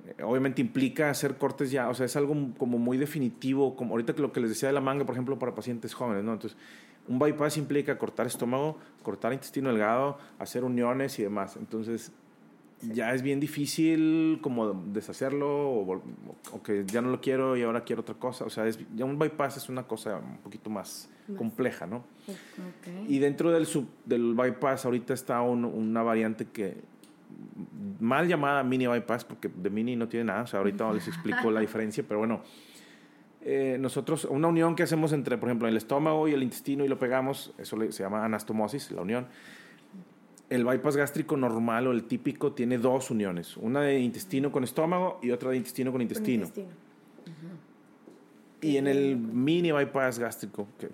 eh, 0.05 0.23
obviamente 0.23 0.61
implica 0.61 1.09
hacer 1.09 1.37
cortes 1.37 1.71
ya, 1.71 1.89
o 1.89 1.93
sea, 1.93 2.05
es 2.05 2.15
algo 2.15 2.35
como 2.57 2.77
muy 2.77 2.97
definitivo, 2.97 3.75
como 3.75 3.91
ahorita 3.91 4.13
que 4.13 4.21
lo 4.21 4.31
que 4.31 4.41
les 4.41 4.49
decía 4.49 4.67
de 4.67 4.73
la 4.73 4.81
manga, 4.81 5.05
por 5.05 5.15
ejemplo, 5.15 5.39
para 5.39 5.55
pacientes 5.55 5.93
jóvenes, 5.93 6.23
¿no? 6.23 6.33
Entonces, 6.33 6.57
un 7.07 7.19
bypass 7.19 7.57
implica 7.57 7.97
cortar 7.97 8.27
estómago, 8.27 8.77
cortar 9.01 9.33
intestino 9.33 9.69
delgado, 9.69 10.17
hacer 10.39 10.63
uniones 10.63 11.19
y 11.19 11.23
demás. 11.23 11.57
Entonces, 11.57 12.11
ya 12.91 13.13
es 13.13 13.21
bien 13.21 13.39
difícil 13.39 14.39
como 14.41 14.73
deshacerlo 14.73 15.71
o, 15.71 16.01
que 16.63 16.83
ya 16.85 17.01
no 17.01 17.09
lo 17.09 17.21
quiero 17.21 17.55
y 17.55 17.63
ahora 17.63 17.83
quiero 17.83 18.01
otra 18.01 18.15
cosa. 18.15 18.45
O 18.45 18.49
sea, 18.49 18.67
es, 18.67 18.79
ya 18.95 19.05
un 19.05 19.17
bypass 19.17 19.57
es 19.57 19.69
una 19.69 19.83
cosa 19.83 20.17
un 20.17 20.37
poquito 20.37 20.69
más, 20.69 21.09
compleja, 21.37 21.87
¿no? 21.87 22.03
Y 23.07 23.19
dentro 23.19 23.51
del, 23.51 23.65
sub, 23.65 23.87
del 24.05 24.33
bypass 24.33 24.85
ahorita 24.85 25.13
está 25.13 25.41
una 25.41 26.03
variante 26.03 26.45
que 26.45 26.81
mal 27.99 28.27
llamada 28.27 28.63
mini 28.63 28.87
bypass 28.87 29.25
porque 29.25 29.49
de 29.49 29.69
mini 29.69 29.95
no 29.95 30.07
tiene 30.07 30.25
nada. 30.25 30.43
O 30.43 30.47
sea, 30.47 30.59
ahorita 30.59 30.91
les 30.93 31.07
explico 31.07 31.51
la 31.51 31.59
diferencia, 31.61 32.03
pero 32.07 32.19
bueno. 32.19 32.41
Eh, 33.45 33.77
nosotros, 33.77 34.23
una 34.25 34.47
unión 34.47 34.73
que 34.73 34.83
hacemos 34.83 35.11
entre, 35.11 35.37
por 35.37 35.49
ejemplo, 35.49 35.67
el 35.67 35.75
estómago 35.75 36.29
y 36.29 36.33
el 36.33 36.43
intestino 36.43 36.85
y 36.85 36.87
lo 36.87 36.97
pegamos, 36.97 37.53
eso 37.57 37.77
se 37.91 38.03
llama 38.03 38.23
anastomosis, 38.23 38.91
la 38.91 39.01
unión. 39.01 39.27
El 40.49 40.63
bypass 40.63 40.95
gástrico 40.95 41.35
normal 41.35 41.87
o 41.87 41.91
el 41.91 42.05
típico 42.05 42.53
tiene 42.53 42.77
dos 42.77 43.11
uniones, 43.11 43.57
una 43.57 43.81
de 43.81 43.99
intestino 43.99 44.51
con 44.51 44.63
estómago 44.63 45.19
y 45.21 45.31
otra 45.31 45.49
de 45.49 45.57
intestino 45.57 45.91
con 45.91 46.01
intestino. 46.01 46.47
Y 48.61 48.77
en 48.77 48.87
el 48.87 49.17
mini 49.17 49.73
bypass 49.73 50.19
gástrico, 50.19 50.69
que, 50.79 50.89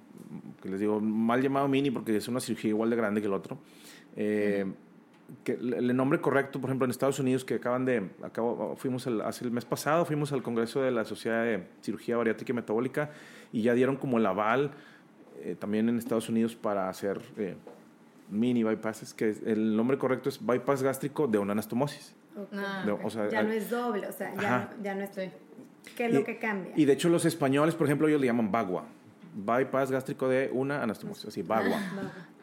les 0.68 0.80
digo 0.80 1.00
mal 1.00 1.42
llamado 1.44 1.68
mini 1.68 1.92
porque 1.92 2.18
es 2.18 2.28
una 2.28 2.40
cirugía 2.40 2.70
igual 2.70 2.90
de 2.90 2.96
grande 2.96 3.22
que 3.22 3.28
el 3.28 3.34
otro, 3.34 3.60
eh, 4.16 4.66
que 5.44 5.54
el 5.54 5.96
nombre 5.96 6.22
correcto, 6.22 6.60
por 6.60 6.70
ejemplo, 6.70 6.86
en 6.86 6.92
Estados 6.92 7.20
Unidos, 7.20 7.46
que 7.46 7.56
acaban 7.56 7.86
de, 7.86 8.10
acabo, 8.24 8.76
fuimos 8.76 9.08
el, 9.08 9.22
hace 9.22 9.46
el 9.46 9.52
mes 9.52 9.65
pasado, 9.65 10.06
fuimos 10.06 10.32
al 10.32 10.44
Congreso 10.44 10.82
de 10.82 10.92
la 10.92 11.06
Sociedad 11.06 11.44
de 11.44 11.63
Cirugía 11.82 12.18
Bariátrica 12.18 12.52
y 12.52 12.56
Metabólica 12.56 13.12
y 13.52 13.62
ya 13.62 13.74
dieron 13.74 13.96
como 13.96 14.18
el 14.18 14.26
aval 14.26 14.72
eh, 15.42 15.56
también 15.58 15.89
en 15.89 15.98
Estados 15.98 16.30
Unidos 16.30 16.56
para 16.56 16.89
hacer 16.89 17.22
eh, 17.38 17.56
mini 18.30 18.63
bypasses, 18.63 19.13
que 19.13 19.36
el 19.46 19.76
nombre 19.76 19.98
correcto 19.98 20.30
es 20.30 20.46
bypass 20.46 20.84
gástrico 20.84 21.28
de 21.28 21.38
una 21.38 21.54
anastomosis. 21.54 22.15
Ah, 22.54 22.86
ya 23.32 23.44
no 23.44 23.52
es 23.52 23.70
doble, 23.70 24.08
o 24.08 24.12
sea, 24.12 24.34
ya, 24.36 24.70
ya 24.82 24.96
no 24.96 25.04
estoy. 25.04 25.32
¿Qué 25.96 26.06
es 26.06 26.13
lo 26.13 26.24
que 26.24 26.38
cambia? 26.38 26.74
Y 26.76 26.86
de 26.86 26.94
hecho 26.94 27.10
los 27.10 27.26
españoles, 27.26 27.76
por 27.76 27.88
ejemplo, 27.88 28.08
ellos 28.08 28.22
le 28.22 28.28
llaman 28.28 28.52
bagua. 28.52 28.86
Bypass 29.34 29.92
gástrico 29.92 30.28
de 30.28 30.50
una 30.52 30.82
anastomosis, 30.84 31.26
así, 31.26 31.42
bagua. 31.42 31.80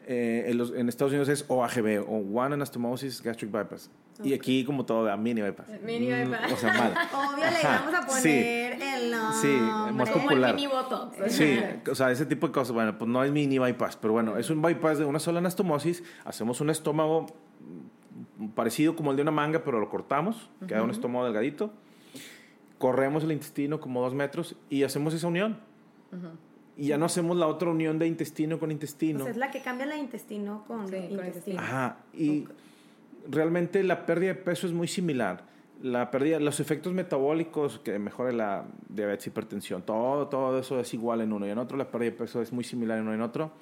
Eh, 0.09 0.45
en, 0.47 0.59
los, 0.59 0.73
en, 0.73 0.88
Estados 0.88 1.12
Unidos 1.12 1.29
es 1.29 1.45
OAGB, 1.49 2.05
o 2.09 2.19
One 2.40 2.55
Anastomosis 2.55 3.21
Gastric 3.21 3.51
Bypass. 3.51 3.90
Y 4.23 4.35
aquí 4.35 4.64
como 4.64 4.87
todo, 4.87 5.11
a 5.11 5.16
mini 5.16 5.42
bypass. 5.42 5.69
Mini 5.83 6.07
mm, 6.07 6.31
bypass. 6.31 6.53
o 6.53 6.57
sea, 6.57 6.73
mal. 6.73 6.95
Obvio 7.12 7.45
le 7.45 7.62
vamos 7.64 7.95
a 7.95 8.07
poner 8.07 8.81
el 8.81 9.11
nombre. 9.11 9.37
Sí, 9.40 9.92
más 9.95 10.11
popular. 10.11 10.55
mini 10.55 10.69
botox. 10.69 11.16
Sí, 11.33 11.59
o 11.90 11.95
sea, 11.97 12.12
ese 12.12 12.25
tipo 12.25 12.47
de 12.47 12.53
cosas. 12.53 12.73
Bueno, 12.73 12.97
pues 12.97 13.11
no 13.11 13.25
es 13.25 13.33
mini 13.33 13.59
bypass, 13.59 13.97
pero 13.97 14.12
bueno, 14.12 14.37
es 14.37 14.49
un 14.49 14.62
bypass 14.62 14.99
de 14.99 15.05
una 15.05 15.19
sola 15.19 15.40
anastomosis. 15.40 16.05
Hacemos 16.25 16.61
un 16.61 16.71
estómago 16.71 17.27
parecido 18.55 18.95
como 18.95 19.11
el 19.11 19.16
de 19.16 19.23
una 19.23 19.33
manga, 19.33 19.64
pero 19.64 19.81
lo 19.81 19.88
cortamos. 19.88 20.49
Queda 20.69 20.85
un 20.85 20.90
estómago 20.90 21.25
delgadito. 21.25 21.73
Corremos 22.79 23.25
el 23.25 23.33
intestino 23.33 23.81
como 23.81 24.03
dos 24.03 24.14
metros 24.14 24.55
y 24.71 24.85
hacemos 24.85 25.14
esa 25.14 25.27
unión. 25.27 25.59
Y 26.77 26.89
ya 26.89 26.99
no 26.99 27.07
hacemos 27.07 27.37
la 27.37 27.47
otra 27.47 27.71
unión 27.71 27.99
de 27.99 28.07
intestino 28.07 28.59
con 28.59 28.71
intestino. 28.71 29.21
Pues 29.21 29.31
es 29.31 29.37
la 29.39 29.51
que 29.51 29.62
cambia 29.62 29.87
la 29.87 29.97
intestino 29.97 30.65
con 30.67 30.85
intestino. 30.95 31.61
Ajá. 31.61 31.99
Y 32.12 32.47
realmente 33.31 33.83
la 33.83 34.05
pérdida 34.05 34.35
de 34.35 34.41
peso 34.41 34.67
es 34.67 34.75
muy 34.75 34.87
similar. 34.87 35.45
La 35.83 36.11
pérdida, 36.11 36.39
los 36.39 36.61
efectos 36.61 36.93
metabólicos 36.93 37.79
que 37.79 37.99
mejore 37.99 38.33
la 38.33 38.65
diabetes, 38.89 39.27
hipertensión, 39.27 39.83
todo, 39.83 40.29
todo 40.29 40.59
eso 40.59 40.79
es 40.81 40.93
igual 40.93 41.23
en 41.23 41.33
uno 41.33 41.47
y 41.47 41.51
en 41.51 41.59
otro. 41.59 41.79
La 41.79 41.91
pérdida 41.91 42.11
de 42.11 42.17
peso 42.17 42.43
es 42.43 42.53
muy 42.53 42.65
similar 42.65 42.99
en 42.99 43.05
uno 43.05 43.12
y 43.12 43.17
en 43.17 43.23
otro. 43.23 43.53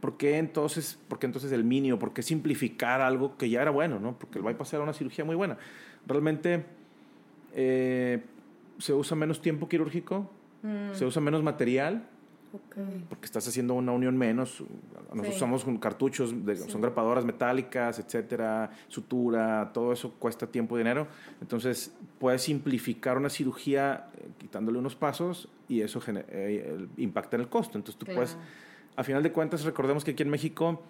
¿Por 0.00 0.16
qué 0.16 0.38
entonces, 0.38 0.98
por 1.08 1.18
qué 1.18 1.26
entonces 1.26 1.52
el 1.52 1.64
mínimo? 1.64 1.98
¿Por 1.98 2.12
qué 2.12 2.22
simplificar 2.22 3.00
algo 3.00 3.36
que 3.36 3.48
ya 3.48 3.62
era 3.62 3.70
bueno? 3.70 4.00
¿no? 4.00 4.18
Porque 4.18 4.38
el 4.38 4.44
bypass 4.44 4.74
era 4.74 4.82
una 4.82 4.92
cirugía 4.92 5.24
muy 5.24 5.36
buena. 5.36 5.56
Realmente 6.06 6.64
eh, 7.54 8.22
se 8.78 8.92
usa 8.92 9.16
menos 9.16 9.40
tiempo 9.40 9.68
quirúrgico, 9.68 10.30
mm. 10.62 10.94
se 10.94 11.04
usa 11.04 11.22
menos 11.22 11.42
material 11.42 12.08
porque 13.08 13.24
estás 13.24 13.46
haciendo 13.48 13.74
una 13.74 13.92
unión 13.92 14.16
menos. 14.16 14.62
Nosotros 15.12 15.36
usamos 15.36 15.64
cartuchos, 15.80 16.34
son 16.68 16.80
grapadoras 16.80 17.24
metálicas, 17.24 17.98
etcétera, 17.98 18.70
sutura, 18.88 19.70
todo 19.72 19.92
eso 19.92 20.12
cuesta 20.18 20.46
tiempo 20.46 20.76
y 20.76 20.78
dinero. 20.78 21.06
Entonces, 21.40 21.94
puedes 22.18 22.42
simplificar 22.42 23.16
una 23.16 23.30
cirugía 23.30 24.10
eh, 24.16 24.28
quitándole 24.38 24.78
unos 24.78 24.96
pasos 24.96 25.48
y 25.68 25.80
eso 25.80 26.00
eh, 26.06 26.86
impacta 26.96 27.36
en 27.36 27.42
el 27.42 27.48
costo. 27.48 27.78
Entonces, 27.78 27.98
tú 27.98 28.06
puedes, 28.06 28.36
a 28.96 29.04
final 29.04 29.22
de 29.22 29.32
cuentas, 29.32 29.64
recordemos 29.64 30.04
que 30.04 30.12
aquí 30.12 30.22
en 30.22 30.30
México 30.30 30.82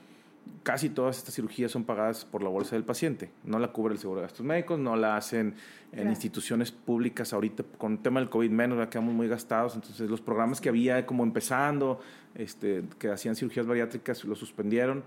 casi 0.62 0.88
todas 0.88 1.18
estas 1.18 1.34
cirugías 1.34 1.70
son 1.70 1.84
pagadas 1.84 2.24
por 2.24 2.42
la 2.42 2.48
bolsa 2.48 2.74
del 2.74 2.84
paciente. 2.84 3.30
No 3.44 3.58
la 3.58 3.68
cubre 3.68 3.94
el 3.94 4.00
seguro 4.00 4.20
de 4.20 4.26
gastos 4.26 4.44
médicos, 4.44 4.78
no 4.78 4.96
la 4.96 5.16
hacen 5.16 5.54
en 5.92 6.08
instituciones 6.08 6.72
públicas. 6.72 7.32
Ahorita 7.32 7.62
con 7.78 7.92
el 7.92 7.98
tema 8.00 8.20
del 8.20 8.28
COVID 8.28 8.50
menos, 8.50 8.78
ya 8.78 8.90
quedamos 8.90 9.14
muy 9.14 9.28
gastados. 9.28 9.74
Entonces 9.74 10.10
los 10.10 10.20
programas 10.20 10.60
que 10.60 10.68
había 10.68 11.06
como 11.06 11.22
empezando, 11.22 12.00
este, 12.34 12.82
que 12.98 13.08
hacían 13.10 13.36
cirugías 13.36 13.66
bariátricas, 13.66 14.24
lo 14.24 14.34
suspendieron. 14.34 15.04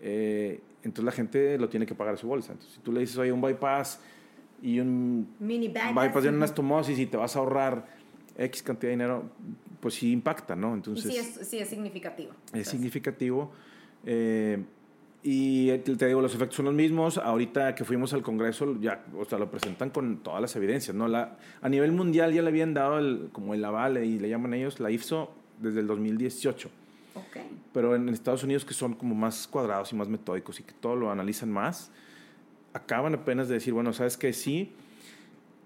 Eh, 0.00 0.60
entonces 0.82 1.04
la 1.04 1.12
gente 1.12 1.58
lo 1.58 1.68
tiene 1.68 1.86
que 1.86 1.94
pagar 1.94 2.14
a 2.14 2.16
su 2.16 2.26
bolsa. 2.26 2.52
Entonces 2.52 2.74
si 2.74 2.80
tú 2.80 2.92
le 2.92 3.00
dices, 3.00 3.16
oye, 3.16 3.32
un 3.32 3.40
bypass 3.40 4.00
y 4.62 4.80
un 4.80 5.34
Mini 5.38 5.68
bypass 5.68 6.24
y 6.24 6.28
una 6.28 6.36
anastomosis 6.36 6.98
y 6.98 7.06
te 7.06 7.16
vas 7.16 7.34
a 7.34 7.38
ahorrar 7.38 7.86
X 8.36 8.62
cantidad 8.62 8.88
de 8.88 8.96
dinero, 8.96 9.30
pues 9.80 9.94
sí 9.94 10.12
impacta, 10.12 10.54
¿no? 10.54 10.74
Entonces, 10.74 11.10
sí, 11.10 11.16
es, 11.16 11.48
sí 11.48 11.58
es 11.58 11.68
significativo. 11.68 12.32
Es 12.52 12.68
significativo. 12.68 13.52
Eh, 14.06 14.64
y 15.28 15.76
te 15.78 16.06
digo, 16.06 16.22
los 16.22 16.34
efectos 16.36 16.54
son 16.54 16.66
los 16.66 16.74
mismos. 16.74 17.18
Ahorita 17.18 17.74
que 17.74 17.84
fuimos 17.84 18.12
al 18.12 18.22
Congreso, 18.22 18.80
ya, 18.80 19.04
o 19.18 19.24
sea, 19.24 19.38
lo 19.38 19.50
presentan 19.50 19.90
con 19.90 20.18
todas 20.18 20.40
las 20.40 20.54
evidencias, 20.54 20.94
¿no? 20.94 21.08
La, 21.08 21.36
a 21.60 21.68
nivel 21.68 21.90
mundial 21.90 22.32
ya 22.32 22.42
le 22.42 22.48
habían 22.48 22.74
dado 22.74 23.00
el, 23.00 23.30
como 23.32 23.52
el 23.52 23.64
aval, 23.64 24.02
y 24.04 24.20
le 24.20 24.28
llaman 24.28 24.54
ellos, 24.54 24.78
la 24.78 24.92
IFSO, 24.92 25.34
desde 25.60 25.80
el 25.80 25.88
2018. 25.88 26.70
Okay. 27.28 27.42
Pero 27.72 27.96
en 27.96 28.08
Estados 28.08 28.44
Unidos, 28.44 28.64
que 28.64 28.72
son 28.72 28.94
como 28.94 29.16
más 29.16 29.48
cuadrados 29.48 29.92
y 29.92 29.96
más 29.96 30.08
metódicos 30.08 30.60
y 30.60 30.62
que 30.62 30.72
todo 30.74 30.94
lo 30.94 31.10
analizan 31.10 31.50
más, 31.50 31.90
acaban 32.72 33.14
apenas 33.14 33.48
de 33.48 33.54
decir, 33.54 33.72
bueno, 33.72 33.92
¿sabes 33.92 34.16
qué? 34.16 34.32
Sí. 34.32 34.70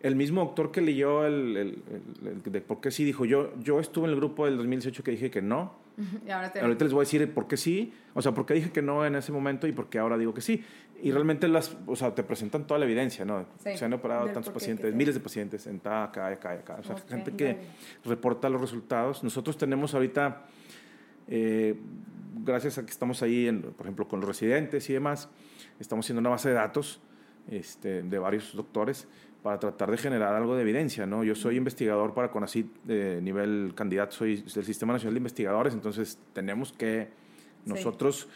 El 0.01 0.17
mismo 0.17 0.43
doctor 0.43 0.73
que 0.73 0.81
leyó 0.81 1.27
el, 1.27 1.57
el, 1.59 1.83
el, 2.25 2.51
de 2.51 2.61
por 2.63 2.81
qué 2.81 2.91
sí 2.91 3.05
dijo, 3.05 3.27
yo, 3.27 3.53
yo 3.61 3.79
estuve 3.79 4.07
en 4.07 4.13
el 4.13 4.17
grupo 4.17 4.47
del 4.47 4.57
2018 4.57 5.05
que 5.05 5.11
dije 5.11 5.31
que 5.31 5.43
no 5.43 5.75
y 6.27 6.31
ahora 6.31 6.53
Ahorita 6.61 6.85
les 6.85 6.93
voy 6.93 7.01
a 7.01 7.05
decir 7.05 7.33
por 7.33 7.47
qué 7.47 7.57
sí, 7.57 7.93
o 8.15 8.23
sea, 8.23 8.33
por 8.33 8.47
qué 8.47 8.55
dije 8.55 8.71
que 8.71 8.83
no 8.83 9.05
en 9.05 9.15
ese 9.15 9.33
momento 9.33 9.67
y 9.67 9.73
por 9.73 9.89
qué 9.89 9.99
ahora 9.99 10.17
digo 10.19 10.35
que 10.35 10.41
sí. 10.41 10.65
Y 11.03 11.13
realmente 11.13 11.49
las, 11.49 11.77
o 11.87 11.97
sea, 11.97 12.15
te 12.15 12.23
presentan 12.23 12.67
toda 12.67 12.79
la 12.79 12.85
evidencia, 12.85 13.25
¿no? 13.25 13.47
Se 13.59 13.83
han 13.85 13.93
operado 13.93 14.27
tantos 14.27 14.53
pacientes, 14.53 14.95
miles 14.95 15.15
de 15.15 15.21
pacientes 15.21 15.67
en 15.67 15.77
acá, 15.77 16.27
acá, 16.27 16.53
acá. 16.53 16.77
O 16.79 16.83
sea, 16.83 16.97
gente 17.09 17.33
que 17.33 17.57
reporta 18.05 18.51
los 18.51 18.61
resultados. 18.61 19.25
Nosotros 19.25 19.57
tenemos 19.57 19.95
ahorita, 19.95 20.45
eh, 21.27 21.75
gracias 22.45 22.77
a 22.77 22.85
que 22.85 22.91
estamos 22.91 23.23
ahí, 23.23 23.47
en, 23.47 23.63
por 23.63 23.87
ejemplo, 23.87 24.07
con 24.07 24.21
los 24.21 24.29
residentes 24.29 24.91
y 24.91 24.93
demás, 24.93 25.31
estamos 25.79 26.05
haciendo 26.05 26.21
una 26.21 26.31
base 26.31 26.51
de 26.51 26.55
datos 26.57 27.01
este, 27.49 28.03
de 28.03 28.19
varios 28.19 28.55
doctores 28.55 29.09
para 29.43 29.59
tratar 29.59 29.91
de 29.91 29.97
generar 29.97 30.35
algo 30.35 30.55
de 30.55 30.63
evidencia, 30.63 31.07
¿no? 31.07 31.25
Yo 31.25 31.35
soy 31.35 31.57
investigador 31.57 32.13
para 32.13 32.31
CONACYT 32.31 32.83
de 32.85 33.23
nivel 33.23 33.73
candidato, 33.75 34.13
soy 34.13 34.37
del 34.37 34.65
Sistema 34.65 34.93
Nacional 34.93 35.15
de 35.15 35.19
Investigadores, 35.19 35.75
entonces 35.75 36.19
tenemos 36.35 36.73
que 36.73 37.09
nosotros 37.65 38.29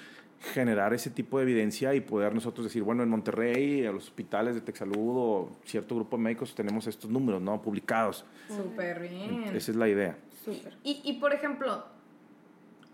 generar 0.53 0.93
ese 0.93 1.11
tipo 1.11 1.39
de 1.39 1.45
evidencia 1.45 1.95
y 1.95 2.01
poder 2.01 2.35
nosotros 2.35 2.65
decir, 2.65 2.83
bueno, 2.83 3.03
en 3.03 3.09
Monterrey, 3.09 3.87
a 3.87 3.93
los 3.93 4.05
hospitales 4.05 4.55
de 4.55 4.61
Texalud 4.61 5.17
o 5.17 5.51
cierto 5.65 5.95
grupo 5.95 6.17
de 6.17 6.23
médicos 6.23 6.55
tenemos 6.55 6.87
estos 6.87 7.11
números, 7.11 7.41
¿no? 7.41 7.61
Publicados. 7.63 8.25
Súper 8.49 9.01
bien. 9.09 9.45
Esa 9.55 9.71
es 9.71 9.77
la 9.77 9.89
idea. 9.89 10.19
Súper. 10.45 10.77
Y, 10.83 11.01
y, 11.05 11.15
por 11.15 11.33
ejemplo, 11.33 11.85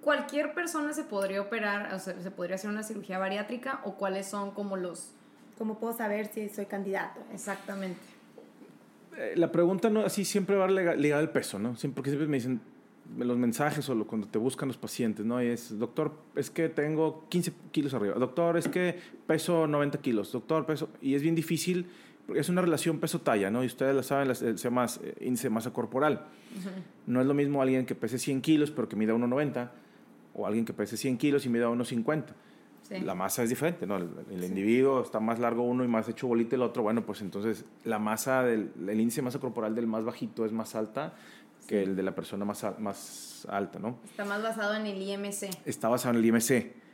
¿cualquier 0.01 0.55
persona 0.55 0.93
se 0.93 1.05
podría 1.05 1.41
operar, 1.41 1.93
o 1.93 1.99
sea, 1.99 2.21
se 2.21 2.31
podría 2.31 2.55
hacer 2.57 2.71
una 2.71 2.83
cirugía 2.83 3.19
bariátrica 3.19 3.81
o 3.85 3.97
cuáles 3.97 4.27
son 4.27 4.53
como 4.53 4.77
los 4.77 5.13
¿Cómo 5.61 5.79
puedo 5.79 5.93
saber 5.93 6.31
si 6.33 6.49
soy 6.49 6.65
candidato? 6.65 7.21
Exactamente. 7.35 8.01
Eh, 9.15 9.35
la 9.37 9.53
pregunta 9.53 9.91
no 9.91 10.01
así 10.01 10.25
siempre 10.25 10.57
va 10.57 10.67
ligada 10.67 11.21
al 11.21 11.33
peso, 11.33 11.59
¿no? 11.59 11.77
Siempre, 11.77 11.97
porque 11.97 12.09
siempre 12.09 12.29
me 12.29 12.39
dicen 12.39 12.63
los 13.19 13.37
mensajes 13.37 13.87
o 13.91 14.07
cuando 14.07 14.27
te 14.27 14.39
buscan 14.39 14.69
los 14.69 14.79
pacientes, 14.79 15.27
¿no? 15.27 15.43
Y 15.43 15.49
es, 15.49 15.79
doctor, 15.79 16.15
es 16.35 16.49
que 16.49 16.71
tengo 16.71 17.27
15 17.29 17.53
kilos 17.73 17.93
arriba. 17.93 18.15
Doctor, 18.15 18.57
es 18.57 18.69
que 18.69 18.99
peso 19.27 19.67
90 19.67 20.01
kilos. 20.01 20.33
Doctor, 20.33 20.65
peso... 20.65 20.89
Y 21.03 21.15
es 21.15 21.21
bien 21.21 21.35
difícil, 21.35 21.85
porque 22.27 22.41
es 22.41 22.49
una 22.49 22.63
relación 22.63 22.99
peso-talla, 22.99 23.51
¿no? 23.51 23.63
Y 23.63 23.67
ustedes 23.67 23.95
la 23.95 24.03
saben, 24.03 24.35
se 24.35 24.57
llama 24.57 24.87
eh, 25.03 25.15
índice 25.21 25.49
de 25.49 25.51
masa 25.51 25.75
corporal. 25.75 26.25
No 27.07 27.21
es 27.21 27.27
lo 27.27 27.35
mismo 27.35 27.61
alguien 27.61 27.85
que 27.85 27.95
pese 27.95 28.19
100 28.19 28.41
kilos 28.41 28.71
pero 28.71 28.89
que 28.89 28.97
mida 28.97 29.13
1,90 29.13 29.69
o 30.33 30.47
alguien 30.47 30.65
que 30.65 30.73
pese 30.73 30.97
100 30.97 31.19
kilos 31.19 31.45
y 31.45 31.51
mida 31.51 31.69
1,50 31.69 32.25
Sí. 32.91 33.01
La 33.01 33.15
masa 33.15 33.43
es 33.45 33.49
diferente, 33.49 33.87
¿no? 33.87 33.97
El, 33.97 34.11
el 34.31 34.43
individuo 34.45 35.01
está 35.03 35.21
más 35.21 35.39
largo 35.39 35.63
uno 35.63 35.85
y 35.85 35.89
más 35.89 36.09
hecho 36.09 36.27
bolita 36.27 36.57
el 36.57 36.63
otro. 36.63 36.83
Bueno, 36.83 37.07
pues 37.07 37.21
entonces 37.23 37.65
la 37.85 37.99
masa 38.01 38.43
del 38.43 38.73
el 38.87 39.01
índice 39.01 39.21
de 39.21 39.27
masa 39.27 39.39
corporal 39.39 39.75
del 39.77 39.87
más 39.87 40.05
bajito 40.05 40.45
es 40.45 40.53
más 40.53 40.75
alta 40.75 41.15
que 41.69 41.83
el 41.85 41.95
de 41.95 42.03
la 42.03 42.15
persona 42.15 42.45
más, 42.45 42.67
más 42.81 43.47
alta, 43.49 43.79
¿no? 43.79 43.97
Está 44.05 44.25
más 44.25 44.43
basado 44.43 44.75
en 44.75 44.87
el 44.87 45.01
IMC. 45.01 45.51
Está 45.65 45.89
basado 45.89 46.15
en 46.19 46.21
el 46.25 46.27
IMC. 46.27 46.51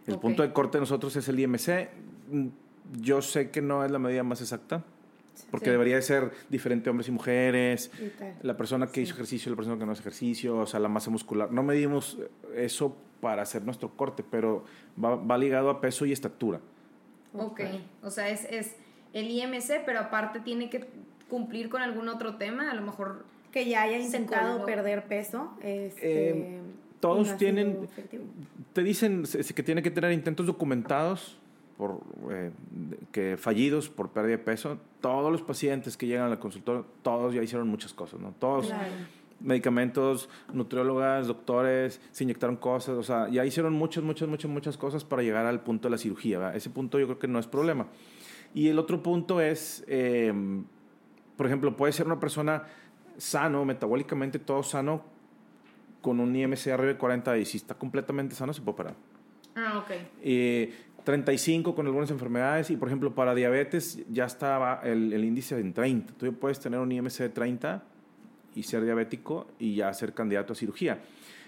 El 0.06 0.14
Ok. 0.14 0.20
punto 0.20 0.42
de 0.42 0.52
corte 0.52 0.76
de 0.76 0.80
nosotros 0.82 1.16
es 1.16 1.26
el 1.28 1.40
IMC. 1.40 1.88
Mm, 2.30 2.46
Yo 3.00 3.20
sé 3.22 3.50
que 3.50 3.62
no 3.62 3.84
es 3.84 3.90
la 3.90 3.98
medida 3.98 4.22
más 4.22 4.40
exacta, 4.42 4.84
porque 5.50 5.66
Sí. 5.66 5.70
debería 5.70 5.96
de 5.96 6.02
ser 6.02 6.30
diferente 6.48 6.90
hombres 6.90 7.08
y 7.08 7.12
mujeres. 7.12 7.90
Y 8.00 8.08
tal. 8.18 8.34
La 8.42 8.56
persona 8.56 8.86
que 8.86 9.00
hizo 9.00 9.14
ejercicio, 9.14 9.50
la 9.50 9.56
persona 9.56 9.78
que 9.78 9.86
no 9.86 9.92
hace 9.92 10.00
ejercicio, 10.02 10.58
o 10.58 10.66
sea, 10.66 10.80
la 10.80 10.88
masa 10.88 11.10
muscular. 11.10 11.50
No 11.52 11.62
medimos 11.62 12.18
eso 12.54 12.96
para 13.20 13.42
hacer 13.42 13.62
nuestro 13.64 13.90
corte, 13.96 14.24
pero 14.30 14.64
va, 15.02 15.16
va 15.16 15.38
ligado 15.38 15.70
a 15.70 15.80
peso 15.80 16.06
y 16.06 16.12
estatura. 16.12 16.60
Ok, 17.34 17.60
o 18.02 18.10
sea, 18.10 18.30
es, 18.30 18.44
es 18.50 18.76
el 19.12 19.30
IMC, 19.30 19.82
pero 19.84 20.00
aparte 20.00 20.40
tiene 20.40 20.70
que 20.70 20.86
cumplir 21.28 21.68
con 21.68 21.82
algún 21.82 22.08
otro 22.08 22.36
tema, 22.36 22.70
a 22.70 22.74
lo 22.74 22.82
mejor... 22.82 23.24
Que 23.52 23.64
ya 23.66 23.82
haya 23.82 23.98
intentado 23.98 24.52
colgó. 24.58 24.66
perder 24.66 25.04
peso. 25.06 25.50
Este, 25.62 26.30
Eh, 26.30 26.60
todos 27.00 27.28
no 27.30 27.36
tienen-. 27.36 27.88
Te 28.74 28.82
dicen 28.82 29.24
que 29.54 29.62
tiene 29.62 29.82
que 29.82 29.90
tener 29.90 30.12
intentos 30.12 30.44
documentados 30.44 31.38
por 31.76 32.00
eh, 32.30 32.50
que 33.12 33.36
fallidos 33.36 33.88
por 33.88 34.10
pérdida 34.10 34.36
de 34.36 34.42
peso. 34.42 34.78
Todos 35.00 35.30
los 35.30 35.42
pacientes 35.42 35.96
que 35.96 36.06
llegan 36.06 36.30
al 36.30 36.38
consultorio, 36.38 36.86
todos 37.02 37.34
ya 37.34 37.42
hicieron 37.42 37.68
muchas 37.68 37.92
cosas, 37.92 38.20
¿no? 38.20 38.32
Todos 38.38 38.66
Claro. 38.66 38.92
medicamentos, 39.40 40.28
nutriólogas, 40.52 41.26
doctores, 41.26 42.00
se 42.10 42.24
inyectaron 42.24 42.56
cosas, 42.56 42.96
o 42.96 43.02
sea, 43.02 43.28
ya 43.28 43.44
hicieron 43.44 43.74
muchas, 43.74 44.02
muchas, 44.02 44.28
muchas, 44.28 44.50
muchas 44.50 44.76
cosas 44.76 45.04
para 45.04 45.22
llegar 45.22 45.44
al 45.46 45.60
punto 45.60 45.88
de 45.88 45.90
la 45.92 45.98
cirugía. 45.98 46.38
¿verdad? 46.38 46.56
Ese 46.56 46.70
punto 46.70 46.98
yo 46.98 47.06
creo 47.06 47.18
que 47.18 47.28
no 47.28 47.38
es 47.38 47.46
problema. 47.46 47.86
Y 48.54 48.68
el 48.68 48.78
otro 48.78 49.02
punto 49.02 49.40
es, 49.40 49.84
eh, 49.86 50.32
por 51.36 51.46
ejemplo, 51.46 51.76
puede 51.76 51.92
ser 51.92 52.06
una 52.06 52.18
persona 52.18 52.64
sano, 53.18 53.64
metabólicamente 53.66 54.38
todo 54.38 54.62
sano, 54.62 55.02
con 56.00 56.20
un 56.20 56.34
IMC 56.34 56.68
arriba 56.68 56.92
de 56.92 56.96
40 56.98 57.36
y 57.38 57.44
si 57.44 57.56
está 57.56 57.74
completamente 57.74 58.34
sano 58.34 58.52
se 58.54 58.60
puede 58.62 58.74
operar. 58.74 58.94
Ah, 59.56 59.78
ok. 59.78 59.90
Eh, 60.22 60.72
35 61.06 61.76
con 61.76 61.86
algunas 61.86 62.10
enfermedades 62.10 62.68
y 62.70 62.76
por 62.76 62.88
ejemplo 62.88 63.14
para 63.14 63.32
diabetes 63.32 64.00
ya 64.10 64.24
estaba 64.24 64.80
el, 64.82 65.12
el 65.12 65.24
índice 65.24 65.56
en 65.60 65.72
30. 65.72 66.14
Tú 66.14 66.34
puedes 66.34 66.58
tener 66.58 66.80
un 66.80 66.90
IMC 66.90 67.18
de 67.18 67.28
30 67.28 67.84
y 68.56 68.64
ser 68.64 68.82
diabético 68.84 69.46
y 69.60 69.76
ya 69.76 69.94
ser 69.94 70.14
candidato 70.14 70.52
a 70.52 70.56
cirugía. 70.56 70.98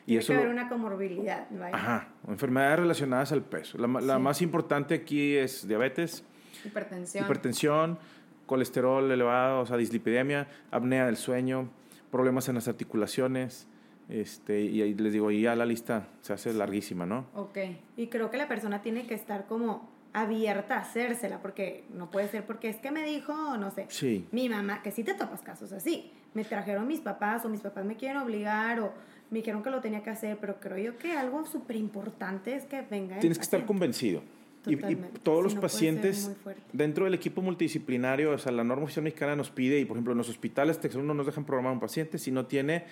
Y 0.07 0.13
Tiene 0.13 0.21
eso 0.21 0.33
que 0.33 0.39
haber 0.39 0.49
una 0.51 0.69
comorbilidad. 0.69 1.49
vaya. 1.51 1.75
Ajá, 1.75 2.09
enfermedades 2.29 2.79
relacionadas 2.79 3.33
al 3.33 3.43
peso. 3.43 3.79
La, 3.79 3.89
la 4.01 4.15
Sí. 4.17 4.23
más 4.23 4.43
importante 4.43 4.95
aquí 4.95 5.35
es 5.37 5.67
diabetes, 5.67 6.23
Hipertensión. 6.65 7.25
hipertensión, 7.25 7.99
colesterol 8.47 9.11
elevado, 9.11 9.61
o 9.63 9.67
sea, 9.67 9.77
dislipidemia, 9.77 10.47
apnea 10.71 11.05
del 11.07 11.17
sueño, 11.17 11.69
problemas 12.13 12.49
en 12.49 12.55
las 12.55 12.69
articulaciones, 12.69 13.67
este, 14.09 14.63
y 14.63 14.83
ahí 14.83 14.95
les 14.95 15.13
digo, 15.13 15.31
y 15.31 15.43
ya 15.43 15.55
la 15.55 15.67
lista 15.67 16.09
se 16.23 16.33
hace 16.33 16.53
larguísima, 16.53 17.07
¿no? 17.07 17.27
Ok. 17.35 17.59
Y 17.97 18.07
creo 18.07 18.31
que 18.31 18.37
la 18.37 18.49
persona 18.49 18.81
tiene 18.83 19.07
que 19.07 19.15
estar 19.15 19.47
como 19.47 19.89
abierta 20.15 20.77
a 20.77 20.81
hacérsela, 20.81 21.41
porque 21.43 21.85
no 21.95 22.11
puede 22.11 22.29
ser 22.29 22.47
porque 22.47 22.69
es 22.69 22.77
que 22.77 22.91
me 22.91 23.05
dijo, 23.05 23.57
no 23.59 23.71
sé, 23.71 23.87
Sí. 23.91 24.27
mi 24.33 24.49
mamá, 24.49 24.83
que 24.83 24.91
sí 24.91 25.05
te 25.05 25.15
topas 25.15 25.43
casos 25.43 25.73
así, 25.73 26.11
me 26.35 26.45
trajeron 26.45 26.87
mis 26.87 27.01
papás 27.01 27.45
o 27.45 27.49
mis 27.49 27.61
papás 27.61 27.85
me 27.85 27.97
quieren 27.97 28.17
obligar 28.17 28.81
o 28.81 28.93
me 29.31 29.39
dijeron 29.39 29.63
que 29.63 29.71
lo 29.71 29.81
tenía 29.81 30.03
que 30.03 30.11
hacer, 30.11 30.39
pero 30.41 30.59
creo 30.59 30.79
yo 30.79 30.99
que 30.99 31.13
algo 31.13 31.45
súper 31.45 31.77
importante 31.77 32.55
es 32.55 32.65
que 32.65 32.81
venga 32.83 33.19
Tienes 33.19 33.39
que 33.39 33.45
estar 33.45 33.67
convencido. 33.67 34.23
Y, 34.67 34.75
y 34.75 34.97
todos 35.23 35.39
Si 35.39 35.45
los 35.45 35.55
no 35.55 35.61
pacientes 35.61 36.31
dentro 36.73 37.05
del 37.05 37.15
equipo 37.15 37.41
multidisciplinario, 37.43 38.33
o 38.33 38.39
sea, 38.39 38.53
la 38.53 38.65
norma 38.65 38.85
oficial 38.85 39.05
mexicana 39.05 39.37
nos 39.37 39.51
pide, 39.51 39.79
y 39.79 39.85
por 39.85 39.97
ejemplo 39.97 40.13
en 40.13 40.19
los 40.19 40.29
hospitales 40.29 40.81
Texas 40.81 41.03
no 41.03 41.15
nos 41.15 41.27
dejan 41.27 41.45
programar 41.45 41.71
a 41.71 41.75
un 41.75 41.81
paciente 41.81 42.19
si 42.19 42.31
no 42.33 42.47
tiene 42.47 42.85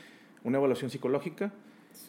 una 0.47 0.59
evaluación 0.59 0.91
psicológica 0.91 1.53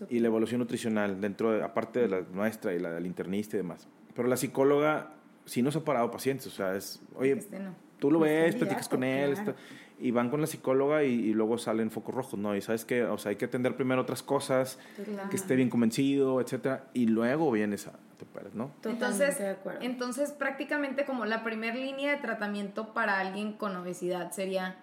y 0.09 0.19
la 0.19 0.27
evaluación 0.27 0.59
nutricional, 0.59 1.19
dentro 1.19 1.51
de, 1.51 1.63
aparte 1.63 1.99
de 2.01 2.07
la 2.07 2.21
nuestra 2.31 2.73
y 2.73 2.79
la 2.79 2.91
del 2.91 3.05
internista 3.05 3.55
y 3.55 3.59
demás. 3.59 3.87
Pero 4.15 4.27
la 4.27 4.37
psicóloga 4.37 5.13
sí 5.45 5.61
nos 5.61 5.75
ha 5.75 5.83
parado 5.83 6.11
pacientes, 6.11 6.47
o 6.47 6.51
sea, 6.51 6.75
es, 6.75 7.01
oye, 7.15 7.31
Este 7.33 7.59
no. 7.59 7.73
tú 7.99 8.11
lo 8.11 8.19
Pues 8.19 8.31
ves, 8.31 8.55
platicas 8.55 8.87
con 8.89 9.03
él, 9.03 9.33
claro. 9.33 9.51
está- 9.51 9.61
y 9.99 10.11
van 10.11 10.29
con 10.29 10.39
la 10.41 10.45
psicóloga 10.45 11.03
y, 11.03 11.07
y 11.13 11.33
luego 11.33 11.57
salen 11.57 11.89
focos 11.89 12.13
rojos, 12.13 12.39
¿no? 12.39 12.55
Y 12.55 12.61
sabes 12.61 12.85
que, 12.85 13.03
o 13.03 13.17
sea, 13.17 13.31
hay 13.31 13.35
que 13.37 13.45
atender 13.45 13.75
primero 13.75 14.01
otras 14.03 14.21
cosas, 14.21 14.77
Claro. 15.03 15.29
que 15.29 15.35
esté 15.35 15.55
bien 15.55 15.71
convencido, 15.71 16.39
etcétera, 16.39 16.83
y 16.93 17.07
luego 17.07 17.49
vienes 17.51 17.87
a 17.87 17.93
te 18.17 18.25
operas, 18.25 18.53
¿no? 18.53 18.71
Entonces, 18.83 19.39
de 19.39 19.55
entonces 19.81 20.31
prácticamente 20.31 21.05
como 21.05 21.25
la 21.25 21.43
primera 21.43 21.75
línea 21.75 22.11
de 22.15 22.21
tratamiento 22.21 22.93
para 22.93 23.19
alguien 23.19 23.53
con 23.53 23.75
obesidad 23.75 24.31
sería 24.31 24.77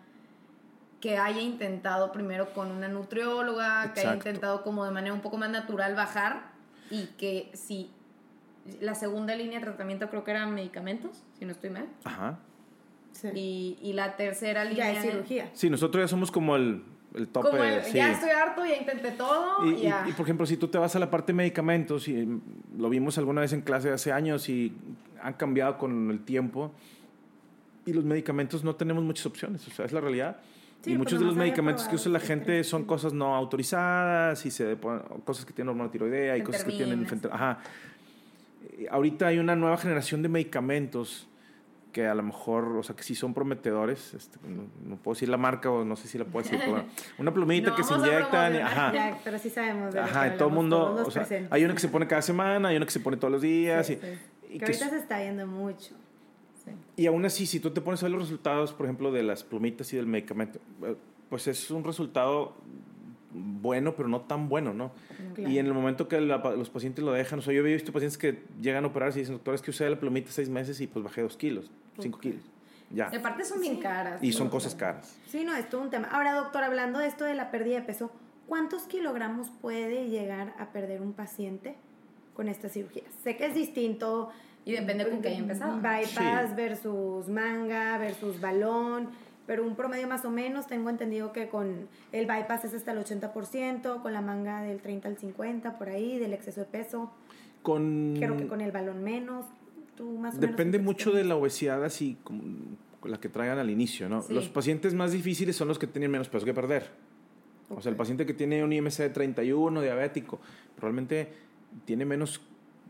que 1.04 1.18
haya 1.18 1.42
intentado 1.42 2.12
primero 2.12 2.54
con 2.54 2.70
una 2.70 2.88
nutrióloga, 2.88 3.92
que 3.92 4.00
haya 4.00 4.12
Exacto. 4.14 4.28
intentado 4.30 4.62
como 4.62 4.86
de 4.86 4.90
manera 4.90 5.12
un 5.12 5.20
poco 5.20 5.36
más 5.36 5.50
natural 5.50 5.94
bajar 5.94 6.44
y 6.90 7.08
que 7.18 7.50
si 7.52 7.90
la 8.80 8.94
segunda 8.94 9.36
línea 9.36 9.58
de 9.58 9.66
tratamiento 9.66 10.08
creo 10.08 10.24
que 10.24 10.30
eran 10.30 10.54
medicamentos, 10.54 11.22
si 11.38 11.44
no 11.44 11.52
estoy 11.52 11.68
mal, 11.68 11.86
Ajá. 12.04 12.38
Sí. 13.12 13.28
y, 13.34 13.78
y 13.82 13.92
la 13.92 14.16
tercera 14.16 14.64
línea 14.64 14.94
ya 14.94 14.98
es 14.98 15.04
cirugía. 15.12 15.50
Sí, 15.52 15.68
nosotros 15.68 16.02
ya 16.04 16.08
somos 16.08 16.30
como 16.30 16.56
el, 16.56 16.82
el 17.12 17.28
tope. 17.28 17.50
Como 17.50 17.62
el, 17.62 17.82
sí. 17.84 17.98
ya 17.98 18.10
estoy 18.10 18.30
harto, 18.30 18.64
ya 18.64 18.76
intenté 18.78 19.10
todo, 19.10 19.62
Y, 19.66 19.74
y- 19.74 19.82
ya. 19.82 20.06
y, 20.08 20.12
por 20.12 20.24
ejemplo, 20.24 20.46
si 20.46 20.56
tú 20.56 20.68
te 20.68 20.78
vas 20.78 20.96
a 20.96 20.98
la 20.98 21.10
parte 21.10 21.32
de 21.32 21.36
medicamentos, 21.36 22.08
y 22.08 22.14
mm, 22.14 22.40
lo 22.78 22.88
vimos 22.88 23.18
alguna 23.18 23.42
vez 23.42 23.52
en 23.52 23.60
clase 23.60 23.90
hace 23.92 24.10
años 24.10 24.48
y 24.48 24.72
han 25.22 25.34
cambiado 25.34 25.76
con 25.76 26.10
el 26.10 26.24
tiempo, 26.24 26.72
y 27.84 27.92
los 27.92 28.04
medicamentos 28.06 28.64
no 28.64 28.74
tenemos 28.74 29.04
muchas 29.04 29.26
opciones, 29.26 29.68
o 29.68 29.70
sea, 29.70 29.84
es 29.84 29.92
la 29.92 30.00
realidad. 30.00 30.38
Sí, 30.84 30.90
y 30.90 30.94
pues 30.94 30.98
muchos 30.98 31.18
de 31.20 31.24
los 31.26 31.34
medicamentos 31.36 31.88
que 31.88 31.94
usa 31.96 32.12
la 32.12 32.20
gente 32.20 32.62
son 32.62 32.84
cosas 32.84 33.12
no 33.14 33.34
autorizadas 33.34 34.44
y 34.44 34.50
se 34.50 34.76
cosas 35.24 35.44
que 35.46 35.52
tienen 35.54 35.70
hormona 35.70 35.90
tiroidea 35.90 36.36
y 36.36 36.42
cosas 36.42 36.64
que 36.64 36.72
tienen... 36.72 37.06
Ajá. 37.32 37.58
Eh, 38.78 38.86
Ahorita 38.90 39.28
hay 39.28 39.38
una 39.38 39.56
nueva 39.56 39.76
generación 39.78 40.22
de 40.22 40.28
medicamentos 40.28 41.26
que 41.92 42.06
a 42.08 42.14
lo 42.14 42.24
mejor, 42.24 42.64
o 42.76 42.82
sea, 42.82 42.96
que 42.96 43.04
sí 43.04 43.14
son 43.14 43.32
prometedores. 43.34 44.14
este, 44.14 44.36
no, 44.48 44.64
no 44.84 44.96
puedo 44.96 45.14
decir 45.14 45.28
la 45.28 45.36
marca 45.36 45.70
o 45.70 45.84
no 45.84 45.94
sé 45.94 46.08
si 46.08 46.18
la 46.18 46.24
puedo 46.24 46.42
decir. 46.44 46.58
pero 46.62 46.84
una 47.18 47.32
plumita 47.32 47.70
No 47.70 47.76
que 47.76 47.84
se 47.84 47.94
inyectan. 47.94 48.56
ajá. 48.56 48.92
Ya, 48.92 49.18
pero 49.22 49.38
sí 49.38 49.48
sabemos. 49.48 49.94
de 49.94 50.00
Ajá, 50.00 50.34
y 50.34 50.36
todo 50.36 50.48
el 50.48 50.54
mundo, 50.54 51.02
o 51.06 51.10
sea, 51.10 51.26
hay 51.50 51.64
uno 51.64 51.72
que 51.72 51.80
se 51.80 51.88
pone 51.88 52.06
cada 52.08 52.20
semana, 52.22 52.68
hay 52.70 52.76
uno 52.76 52.84
que 52.84 52.92
se 52.92 53.00
pone 53.00 53.16
todos 53.16 53.30
los 53.32 53.42
días, 53.42 53.86
Sí, 53.86 53.92
y, 53.92 53.96
sí. 53.96 54.18
y 54.48 54.52
Que 54.54 54.58
que 54.58 54.64
ahorita 54.72 54.90
se 54.90 54.96
está 54.98 55.20
viendo 55.20 55.46
mucho. 55.46 55.94
Sí. 56.64 57.02
y 57.02 57.06
aún 57.06 57.24
así, 57.24 57.46
si 57.46 57.60
tú 57.60 57.70
te 57.70 57.80
pones 57.80 58.02
a 58.02 58.06
ver 58.06 58.12
los 58.12 58.22
resultados, 58.22 58.72
por 58.72 58.86
ejemplo, 58.86 59.12
de 59.12 59.22
las 59.22 59.44
plumitas 59.44 59.92
y 59.92 59.96
del 59.96 60.06
medicamento, 60.06 60.58
eh, 60.82 60.96
pues 61.28 61.46
es 61.46 61.70
un 61.70 61.84
resultado 61.84 62.54
bueno, 63.34 63.94
pero 63.96 64.08
no 64.08 64.20
tan 64.22 64.48
bueno, 64.48 64.72
¿no? 64.72 64.92
Claro. 65.34 65.50
Y 65.50 65.58
en 65.58 65.66
el 65.66 65.74
momento 65.74 66.08
que 66.08 66.20
la 66.20 66.38
los 66.38 66.70
pacientes 66.70 67.04
lo 67.04 67.12
dejan, 67.12 67.40
o 67.40 67.42
sea, 67.42 67.52
yo 67.52 67.66
he 67.66 67.72
visto 67.72 67.92
pacientes 67.92 68.16
que 68.16 68.42
llegan 68.60 68.84
a 68.84 68.88
operarse 68.88 69.18
y 69.18 69.22
dicen, 69.22 69.34
doctor, 69.34 69.54
es 69.54 69.62
que 69.62 69.70
usé 69.70 69.88
la 69.90 69.98
plumita 69.98 70.30
seis 70.30 70.48
meses 70.48 70.80
y 70.80 70.86
pues 70.86 71.04
bajé 71.04 71.22
dos 71.22 71.36
kilos, 71.36 71.70
cinco 71.98 72.18
kilos, 72.18 72.42
ya. 72.90 73.10
Y 73.12 73.16
aparte 73.16 73.44
son 73.44 73.60
bien 73.60 73.80
caras. 73.80 74.22
Y 74.22 74.32
son 74.32 74.46
¿no? 74.46 74.52
cosas 74.52 74.74
caras. 74.74 75.18
Sí, 75.26 75.44
no, 75.44 75.54
es 75.54 75.68
todo 75.68 75.82
un 75.82 75.90
tema. 75.90 76.08
Ahora, 76.08 76.34
doctor, 76.34 76.62
hablando 76.62 77.00
de 77.00 77.08
esto 77.08 77.24
de 77.24 77.34
la 77.34 77.50
pérdida 77.50 77.80
de 77.80 77.82
peso, 77.82 78.12
¿cuántos 78.46 78.84
kilogramos 78.84 79.50
puede 79.60 80.08
llegar 80.08 80.54
a 80.58 80.70
perder 80.70 81.02
un 81.02 81.12
paciente 81.12 81.74
con 82.34 82.48
esta 82.48 82.68
cirugía? 82.68 83.02
Sé 83.22 83.36
que 83.36 83.46
es 83.46 83.54
distinto. 83.54 84.30
Y 84.64 84.72
depende 84.72 85.08
con 85.08 85.20
qué 85.20 85.28
haya 85.28 85.38
empezado. 85.38 85.76
Bypass 85.76 86.50
Sí. 86.50 86.54
versus 86.56 87.28
manga 87.28 87.98
versus 87.98 88.40
balón, 88.40 89.08
pero 89.46 89.62
un 89.64 89.76
promedio 89.76 90.08
más 90.08 90.24
o 90.24 90.30
menos. 90.30 90.66
Tengo 90.66 90.88
entendido 90.90 91.32
que 91.32 91.48
con 91.48 91.88
el 92.12 92.26
bypass 92.26 92.64
es 92.64 92.74
hasta 92.74 92.92
el 92.92 92.98
80%, 92.98 94.00
con 94.02 94.12
la 94.12 94.22
manga 94.22 94.62
del 94.62 94.80
30 94.80 95.08
al 95.08 95.18
50, 95.18 95.78
por 95.78 95.88
ahí, 95.90 96.18
del 96.18 96.32
exceso 96.32 96.60
de 96.60 96.66
peso. 96.66 97.10
Con... 97.62 98.14
Creo 98.18 98.36
que 98.36 98.46
con 98.46 98.60
el 98.60 98.72
balón 98.72 99.02
menos. 99.04 99.44
Tú 99.96 100.04
más 100.18 100.34
o 100.34 100.38
menos. 100.38 100.40
Depende 100.40 100.78
en 100.78 100.84
tu 100.84 100.90
mucho 100.90 101.12
de 101.12 101.24
la 101.24 101.36
obesidad 101.36 101.84
así 101.84 102.16
como 102.24 102.42
la 103.04 103.20
que 103.20 103.28
traigan 103.28 103.58
al 103.58 103.68
inicio, 103.70 104.08
¿no? 104.08 104.22
Sí. 104.22 104.32
Los 104.32 104.48
pacientes 104.48 104.94
más 104.94 105.12
difíciles 105.12 105.54
son 105.56 105.68
los 105.68 105.78
que 105.78 105.86
tienen 105.86 106.10
menos 106.10 106.28
peso 106.28 106.46
que 106.46 106.54
perder. 106.54 106.90
O 107.68 107.80
sea, 107.80 107.90
el 107.90 107.96
paciente 107.96 108.24
que 108.26 108.34
tiene 108.34 108.64
un 108.64 108.72
IMC 108.72 108.98
de 108.98 109.10
31, 109.10 109.80
diabético, 109.82 110.40
probablemente 110.76 111.28
tiene 111.84 112.04
menos, 112.04 112.40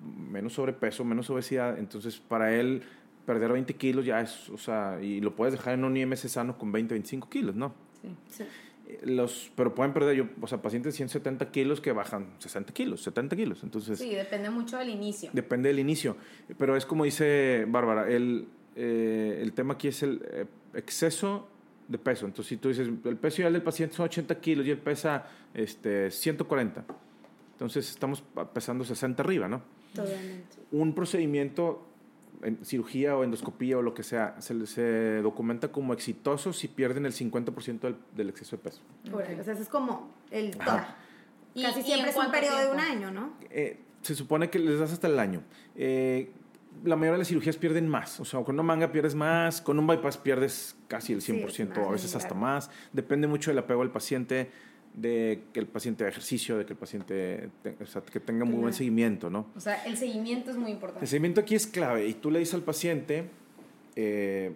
menos 0.04 0.54
sobrepeso, 0.54 1.04
menos 1.04 1.30
obesidad. 1.30 1.78
Entonces, 1.78 2.18
para 2.18 2.54
él, 2.54 2.82
perder 3.26 3.52
20 3.52 3.74
kilos 3.74 4.04
ya 4.04 4.20
es, 4.20 4.50
o 4.50 4.58
sea, 4.58 4.98
y 5.00 5.20
lo 5.20 5.34
puedes 5.34 5.52
dejar 5.52 5.74
en 5.74 5.84
un 5.84 5.96
IMC 5.96 6.28
sano 6.28 6.58
con 6.58 6.72
20, 6.72 6.94
25 6.94 7.28
kilos, 7.28 7.54
¿no? 7.54 7.74
Sí. 8.02 8.08
Sí. 8.28 8.44
Eh, 8.86 9.00
Los, 9.04 9.50
pero 9.56 9.74
pueden 9.74 9.92
perder, 9.94 10.14
yo, 10.16 10.26
o 10.40 10.46
sea, 10.46 10.60
pacientes 10.60 10.92
de 10.92 10.96
170 10.98 11.50
kilos 11.50 11.80
que 11.80 11.92
bajan 11.92 12.34
60 12.38 12.72
kilos, 12.74 13.02
70 13.02 13.36
kilos. 13.36 13.62
Entonces, 13.62 13.98
Sí, 13.98 14.14
depende 14.14 14.50
mucho 14.50 14.76
del 14.76 14.90
inicio. 14.90 15.30
Depende 15.32 15.68
del 15.70 15.78
inicio. 15.78 16.16
Pero 16.58 16.76
es 16.76 16.84
como 16.84 17.04
dice 17.04 17.64
Bárbara, 17.68 18.10
el, 18.10 18.46
eh, 18.76 19.38
el 19.40 19.52
tema 19.52 19.74
aquí 19.74 19.88
es 19.88 20.02
el 20.02 20.20
eh, 20.30 20.46
exceso 20.74 21.48
de 21.88 21.98
peso. 21.98 22.26
Entonces, 22.26 22.48
si 22.48 22.56
tú 22.56 22.68
dices, 22.68 22.88
el 22.88 23.16
peso 23.16 23.42
ideal 23.42 23.52
del 23.52 23.62
paciente 23.62 23.94
son 23.96 24.04
80 24.06 24.40
kilos 24.40 24.66
y 24.66 24.70
él 24.70 24.78
pesa 24.78 25.26
este, 25.54 26.10
140, 26.10 26.84
Entonces 27.52 27.88
estamos 27.90 28.22
pesando 28.52 28.84
60 28.84 29.22
arriba, 29.22 29.48
¿no? 29.48 29.62
Totalmente. 29.94 30.56
Un 30.72 30.94
procedimiento 30.94 31.86
en 32.42 32.64
cirugía 32.64 33.16
o 33.16 33.24
endoscopía 33.24 33.78
o 33.78 33.82
lo 33.82 33.94
que 33.94 34.02
sea, 34.02 34.40
se, 34.40 34.66
se 34.66 35.22
documenta 35.22 35.72
como 35.72 35.94
exitoso 35.94 36.52
si 36.52 36.68
pierden 36.68 37.06
el 37.06 37.12
50% 37.12 37.80
del, 37.80 37.96
del, 38.14 38.28
exceso 38.28 38.56
de 38.56 38.62
peso. 38.62 38.82
Okay. 39.10 39.40
O 39.40 39.44
sea, 39.44 39.54
es 39.54 39.68
como 39.68 40.10
el 40.30 40.56
toda. 40.56 40.96
Casi 41.54 41.82
siempre 41.82 42.10
es 42.10 42.16
un 42.16 42.30
periodo 42.30 42.56
tiempo? 42.56 42.74
de 42.74 42.76
un 42.76 42.80
año, 42.80 43.10
¿no? 43.10 43.32
Eh, 43.50 43.80
se 44.02 44.14
supone 44.14 44.50
que 44.50 44.58
les 44.58 44.78
das 44.78 44.92
hasta 44.92 45.06
el 45.06 45.18
año. 45.18 45.42
Eh, 45.76 46.32
la 46.82 46.96
mayoría 46.96 47.12
de 47.12 47.18
las 47.18 47.28
cirugías 47.28 47.56
pierden 47.56 47.88
más. 47.88 48.18
O 48.20 48.24
sea, 48.24 48.42
con 48.42 48.56
una 48.56 48.64
manga 48.64 48.90
pierdes 48.90 49.14
más, 49.14 49.60
con 49.60 49.78
un 49.78 49.86
bypass 49.86 50.18
pierdes 50.18 50.76
casi 50.88 51.12
el 51.12 51.20
100%, 51.20 51.50
sí, 51.50 51.62
a 51.62 51.90
veces 51.90 52.16
hasta 52.16 52.34
más. 52.34 52.70
Depende 52.92 53.26
mucho 53.26 53.50
del 53.50 53.58
apego 53.58 53.82
al 53.82 53.92
paciente, 53.92 54.50
de 54.94 55.42
que 55.52 55.60
el 55.60 55.66
paciente 55.66 56.04
haga 56.04 56.10
ejercicio, 56.10 56.56
de 56.56 56.64
que 56.64 56.72
el 56.72 56.78
paciente 56.78 57.50
o 57.80 57.86
sea, 57.86 58.00
que 58.02 58.20
tenga 58.20 58.44
muy 58.44 58.60
buen 58.60 58.72
seguimiento, 58.72 59.28
¿no? 59.28 59.46
O 59.56 59.60
sea, 59.60 59.84
el 59.84 59.96
seguimiento 59.96 60.50
es 60.50 60.56
muy 60.56 60.70
importante. 60.70 61.04
El 61.04 61.08
seguimiento 61.08 61.40
aquí 61.40 61.56
es 61.56 61.66
clave. 61.66 62.06
Y 62.06 62.14
tú 62.14 62.30
le 62.30 62.38
dices 62.38 62.54
al 62.54 62.62
paciente, 62.62 63.24
eh, 63.96 64.52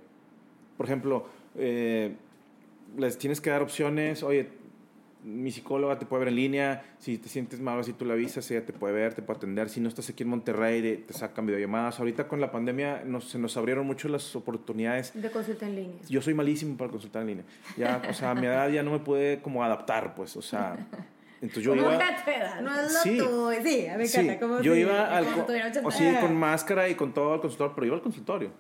por 0.77 0.87
ejemplo, 0.87 1.27
eh, 1.57 2.15
les 2.97 3.19
tienes 3.19 3.41
que 3.41 3.51
dar 3.51 3.63
opciones, 3.63 4.23
oye, 4.23 4.49
mi 5.25 5.51
psicóloga 5.51 5.99
te 5.99 6.07
puede 6.07 6.21
ver 6.21 6.29
en 6.29 6.37
línea, 6.37 6.85
si 6.99 7.19
te 7.19 7.29
sientes 7.29 7.61
mal, 7.61 7.83
si 7.85 7.93
tú 7.93 8.05
la 8.05 8.15
avisas, 8.15 8.51
ella 8.51 8.65
te 8.65 8.73
puede 8.73 8.95
ver, 8.95 9.15
te 9.15 9.23
puede 9.23 9.39
atender, 9.39 9.69
si 9.69 9.81
no 9.81 9.89
estás 9.89 10.09
aquí 10.11 10.23
en 10.23 10.31
Monterrey, 10.31 11.05
te 11.07 11.13
sacan 11.13 11.47
videollamadas. 11.47 11.99
Ahorita 11.99 12.29
con 12.29 12.41
la 12.41 12.51
pandemia 12.51 13.03
nos, 13.05 13.29
se 13.31 13.39
nos 13.39 13.57
abrieron 13.57 13.87
mucho 13.87 14.09
las 14.09 14.35
oportunidades. 14.37 15.13
De 15.21 15.31
consulta 15.31 15.67
en 15.67 15.77
línea. 15.77 15.97
Yo 16.09 16.23
soy 16.23 16.35
malísimo 16.35 16.77
para 16.77 16.91
consultar 16.91 17.23
en 17.23 17.29
línea. 17.29 17.45
Ya, 17.77 18.03
o 18.09 18.15
sea, 18.15 18.31
a 18.31 18.35
mi 18.35 18.47
edad 18.47 18.69
ya 18.71 18.83
no 18.83 18.93
me 18.93 19.01
puede 19.01 19.41
como 19.41 19.65
adaptar, 19.65 20.15
pues, 20.15 20.37
o 20.37 20.43
sea... 20.43 20.77
Entonces 21.41 21.63
yo 21.63 21.77
iba... 21.77 21.97
No 22.63 22.75
es 22.75 22.93
lo 22.93 22.99
sí, 22.99 23.19
tuyo. 23.19 23.53
Sí, 23.63 23.87
me 23.97 24.05
encanta. 24.05 24.33
Sí, 24.33 24.39
como 24.41 24.61
yo 24.61 24.75
si, 24.75 24.81
iba 24.81 25.17
al... 25.17 25.27
O 25.85 25.91
sí, 25.93 26.05
con 26.21 26.37
máscara 26.37 26.89
y 26.89 26.97
con 26.97 27.15
todo 27.15 27.35
al 27.35 27.41
consultorio, 27.41 27.75
pero 27.77 27.87
iba 27.87 27.97
al 27.97 28.03
consultorio. 28.03 28.51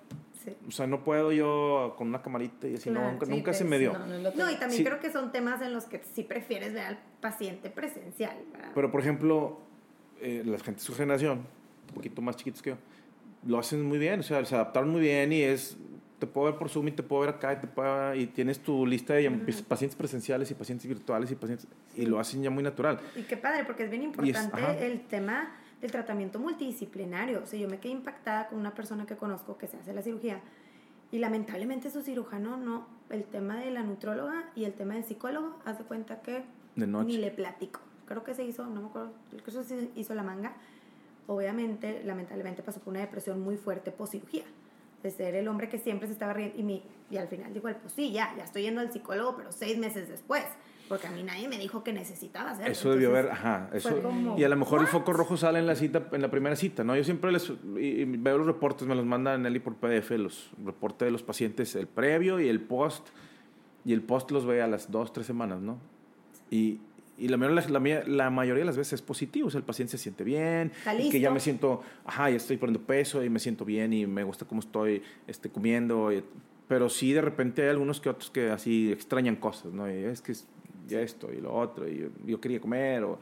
O 0.66 0.70
sea, 0.70 0.86
no 0.86 1.04
puedo 1.04 1.32
yo 1.32 1.94
con 1.96 2.08
una 2.08 2.22
camarita 2.22 2.68
y 2.68 2.76
así, 2.76 2.90
no, 2.90 3.12
nunca, 3.12 3.26
nunca 3.26 3.52
se 3.52 3.64
me 3.64 3.78
dio. 3.78 3.92
No, 3.92 4.06
no, 4.06 4.30
no 4.30 4.50
y 4.50 4.56
también 4.56 4.84
creo 4.84 5.00
que 5.00 5.10
son 5.10 5.32
temas 5.32 5.60
en 5.62 5.72
los 5.72 5.84
que 5.84 6.00
sí 6.14 6.22
prefieres 6.22 6.72
ver 6.72 6.84
al 6.84 6.98
paciente 7.20 7.70
presencial. 7.70 8.36
¿verdad? 8.52 8.70
Pero, 8.74 8.90
por 8.90 9.00
ejemplo, 9.00 9.58
eh, 10.20 10.42
la 10.44 10.58
gente 10.58 10.80
de 10.80 10.86
su 10.86 10.94
generación, 10.94 11.46
un 11.88 11.94
poquito 11.94 12.22
más 12.22 12.36
chiquitos 12.36 12.62
que 12.62 12.70
yo, 12.70 12.76
lo 13.46 13.58
hacen 13.58 13.84
muy 13.84 13.98
bien, 13.98 14.20
o 14.20 14.22
sea, 14.22 14.44
se 14.44 14.54
adaptaron 14.54 14.90
muy 14.90 15.00
bien 15.00 15.32
y 15.32 15.42
es, 15.42 15.76
te 16.18 16.26
puedo 16.26 16.46
ver 16.50 16.58
por 16.58 16.68
Zoom 16.68 16.88
y 16.88 16.92
te 16.92 17.02
puedo 17.02 17.22
ver 17.22 17.30
acá 17.30 17.52
y, 17.52 17.56
te 17.56 17.66
puedo, 17.66 18.14
y 18.14 18.26
tienes 18.26 18.58
tu 18.60 18.84
lista 18.86 19.14
de 19.14 19.30
pacientes 19.68 19.96
presenciales 19.96 20.50
y 20.50 20.54
pacientes 20.54 20.86
virtuales 20.88 21.30
y 21.30 21.36
pacientes, 21.36 21.68
y 21.94 22.06
lo 22.06 22.18
hacen 22.18 22.42
ya 22.42 22.50
muy 22.50 22.62
natural. 22.62 22.98
Y 23.14 23.22
qué 23.22 23.36
padre, 23.36 23.64
porque 23.64 23.84
es 23.84 23.90
bien 23.90 24.02
importante 24.02 24.60
es, 24.76 24.82
el 24.82 25.02
tema 25.06 25.56
del 25.80 25.90
tratamiento 25.90 26.38
multidisciplinario. 26.38 27.42
O 27.42 27.46
sea, 27.46 27.58
yo 27.58 27.68
me 27.68 27.78
quedé 27.78 27.92
impactada 27.92 28.48
con 28.48 28.58
una 28.58 28.74
persona 28.74 29.06
que 29.06 29.16
conozco 29.16 29.58
que 29.58 29.66
se 29.66 29.76
hace 29.76 29.92
la 29.92 30.02
cirugía 30.02 30.40
y 31.10 31.18
lamentablemente 31.18 31.90
su 31.90 32.02
cirujano 32.02 32.56
no, 32.56 32.86
el 33.10 33.24
tema 33.24 33.56
de 33.56 33.70
la 33.70 33.82
nutróloga 33.82 34.50
y 34.54 34.64
el 34.64 34.74
tema 34.74 34.94
del 34.94 35.04
psicólogo, 35.04 35.58
hace 35.64 35.84
cuenta 35.84 36.20
que 36.20 36.44
ni 36.76 37.16
le 37.16 37.30
platico. 37.30 37.80
Creo 38.06 38.24
que 38.24 38.34
se 38.34 38.44
hizo, 38.44 38.66
no 38.66 38.80
me 38.80 38.88
acuerdo, 38.88 39.12
creo 39.30 39.44
que 39.44 39.64
se 39.64 39.90
hizo 39.96 40.14
la 40.14 40.22
manga. 40.22 40.54
Obviamente, 41.26 42.02
lamentablemente 42.04 42.62
pasó 42.62 42.80
por 42.80 42.92
una 42.92 43.00
depresión 43.00 43.40
muy 43.40 43.56
fuerte 43.56 43.90
post 43.90 44.12
cirugía. 44.12 44.44
De 45.02 45.10
ser 45.10 45.34
el 45.36 45.46
hombre 45.46 45.68
que 45.68 45.78
siempre 45.78 46.08
se 46.08 46.14
estaba 46.14 46.32
riendo 46.32 46.58
y, 46.58 46.62
mi, 46.62 46.82
y 47.08 47.18
al 47.18 47.28
final 47.28 47.54
dijo, 47.54 47.68
pues 47.80 47.92
sí, 47.94 48.10
ya, 48.10 48.34
ya 48.36 48.44
estoy 48.44 48.62
yendo 48.62 48.80
al 48.80 48.92
psicólogo, 48.92 49.36
pero 49.36 49.52
seis 49.52 49.78
meses 49.78 50.08
después 50.08 50.44
porque 50.88 51.06
a 51.06 51.10
mí 51.10 51.22
nadie 51.22 51.48
me 51.48 51.58
dijo 51.58 51.84
que 51.84 51.92
necesitaba 51.92 52.52
hacerlo. 52.52 52.72
Eso 52.72 52.90
debió 52.90 53.10
haber, 53.10 53.30
ajá. 53.30 53.70
Eso, 53.72 54.00
y 54.36 54.44
a 54.44 54.48
lo 54.48 54.56
mejor 54.56 54.80
el 54.80 54.86
foco 54.86 55.12
rojo 55.12 55.36
sale 55.36 55.58
en 55.58 55.66
la 55.66 55.76
cita, 55.76 56.08
en 56.12 56.22
la 56.22 56.30
primera 56.30 56.56
cita, 56.56 56.84
¿no? 56.84 56.96
Yo 56.96 57.04
siempre 57.04 57.30
les 57.32 57.52
veo 57.62 58.38
los 58.38 58.46
reportes, 58.46 58.86
me 58.86 58.94
los 58.94 59.06
manda 59.06 59.36
Nelly 59.36 59.60
por 59.60 59.76
PDF, 59.76 60.10
los 60.12 60.50
reportes 60.64 61.06
de 61.06 61.12
los 61.12 61.22
pacientes, 61.22 61.74
el 61.76 61.86
previo 61.86 62.40
y 62.40 62.48
el 62.48 62.60
post. 62.60 63.08
Y 63.84 63.92
el 63.92 64.02
post 64.02 64.30
los 64.30 64.44
ve 64.44 64.60
a 64.60 64.66
las 64.66 64.90
dos, 64.90 65.12
tres 65.12 65.26
semanas, 65.26 65.60
¿no? 65.60 65.78
Y, 66.50 66.80
y 67.18 67.28
la, 67.28 67.36
la, 67.36 68.04
la, 68.06 68.30
mayoría 68.30 68.60
de 68.60 68.66
las 68.66 68.76
veces 68.76 68.94
es 68.94 69.02
positivo, 69.02 69.48
o 69.48 69.50
sea, 69.50 69.58
el 69.58 69.64
paciente 69.64 69.92
se 69.92 69.98
siente 69.98 70.24
bien, 70.24 70.72
y 70.98 71.10
que 71.10 71.20
ya 71.20 71.30
me 71.30 71.40
siento, 71.40 71.82
ajá, 72.04 72.30
ya 72.30 72.36
estoy 72.36 72.56
poniendo 72.56 72.86
peso 72.86 73.24
y 73.24 73.28
me 73.28 73.40
siento 73.40 73.64
bien 73.64 73.92
y 73.92 74.06
me 74.06 74.22
gusta 74.24 74.44
cómo 74.46 74.60
estoy 74.60 75.02
este, 75.26 75.50
comiendo, 75.50 76.10
pero 76.68 76.88
sí 76.88 77.12
de 77.12 77.20
repente 77.20 77.62
hay 77.62 77.70
algunos 77.70 78.00
que 78.00 78.08
otros 78.08 78.30
que 78.30 78.50
así 78.50 78.92
extrañan 78.92 79.36
cosas, 79.36 79.72
¿no? 79.72 79.90
Y 79.90 80.04
es 80.04 80.20
que 80.20 80.32
y 80.88 80.94
esto 80.94 81.32
y 81.32 81.40
lo 81.40 81.54
otro, 81.54 81.88
y 81.88 82.10
yo, 82.24 82.40
quería 82.40 82.60
comer. 82.60 83.04
O, 83.04 83.18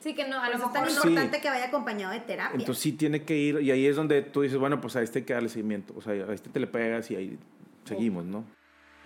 sí, 0.00 0.14
que 0.14 0.28
no, 0.28 0.40
a 0.40 0.50
lo 0.50 0.58
mejor 0.58 0.88
es 0.88 0.94
tan 0.94 1.08
importante 1.10 1.40
que 1.40 1.48
vaya 1.48 1.66
acompañado 1.66 2.12
de 2.12 2.20
terapia. 2.20 2.58
Entonces 2.58 2.82
sí 2.82 2.92
tiene 2.92 3.22
que 3.22 3.36
ir, 3.36 3.60
y 3.60 3.70
ahí 3.70 3.86
es 3.86 3.96
donde 3.96 4.22
tú 4.22 4.42
dices, 4.42 4.58
bueno, 4.58 4.80
pues 4.80 4.96
a 4.96 5.02
este 5.02 5.20
hay 5.20 5.24
que 5.24 5.34
darle 5.34 5.48
seguimiento, 5.48 5.94
o 5.96 6.00
sea, 6.00 6.12
a 6.12 6.32
este 6.32 6.50
te 6.50 6.60
le 6.60 6.66
pegas 6.66 7.10
y 7.10 7.16
ahí 7.16 7.38
seguimos, 7.84 8.24
¿no? 8.24 8.44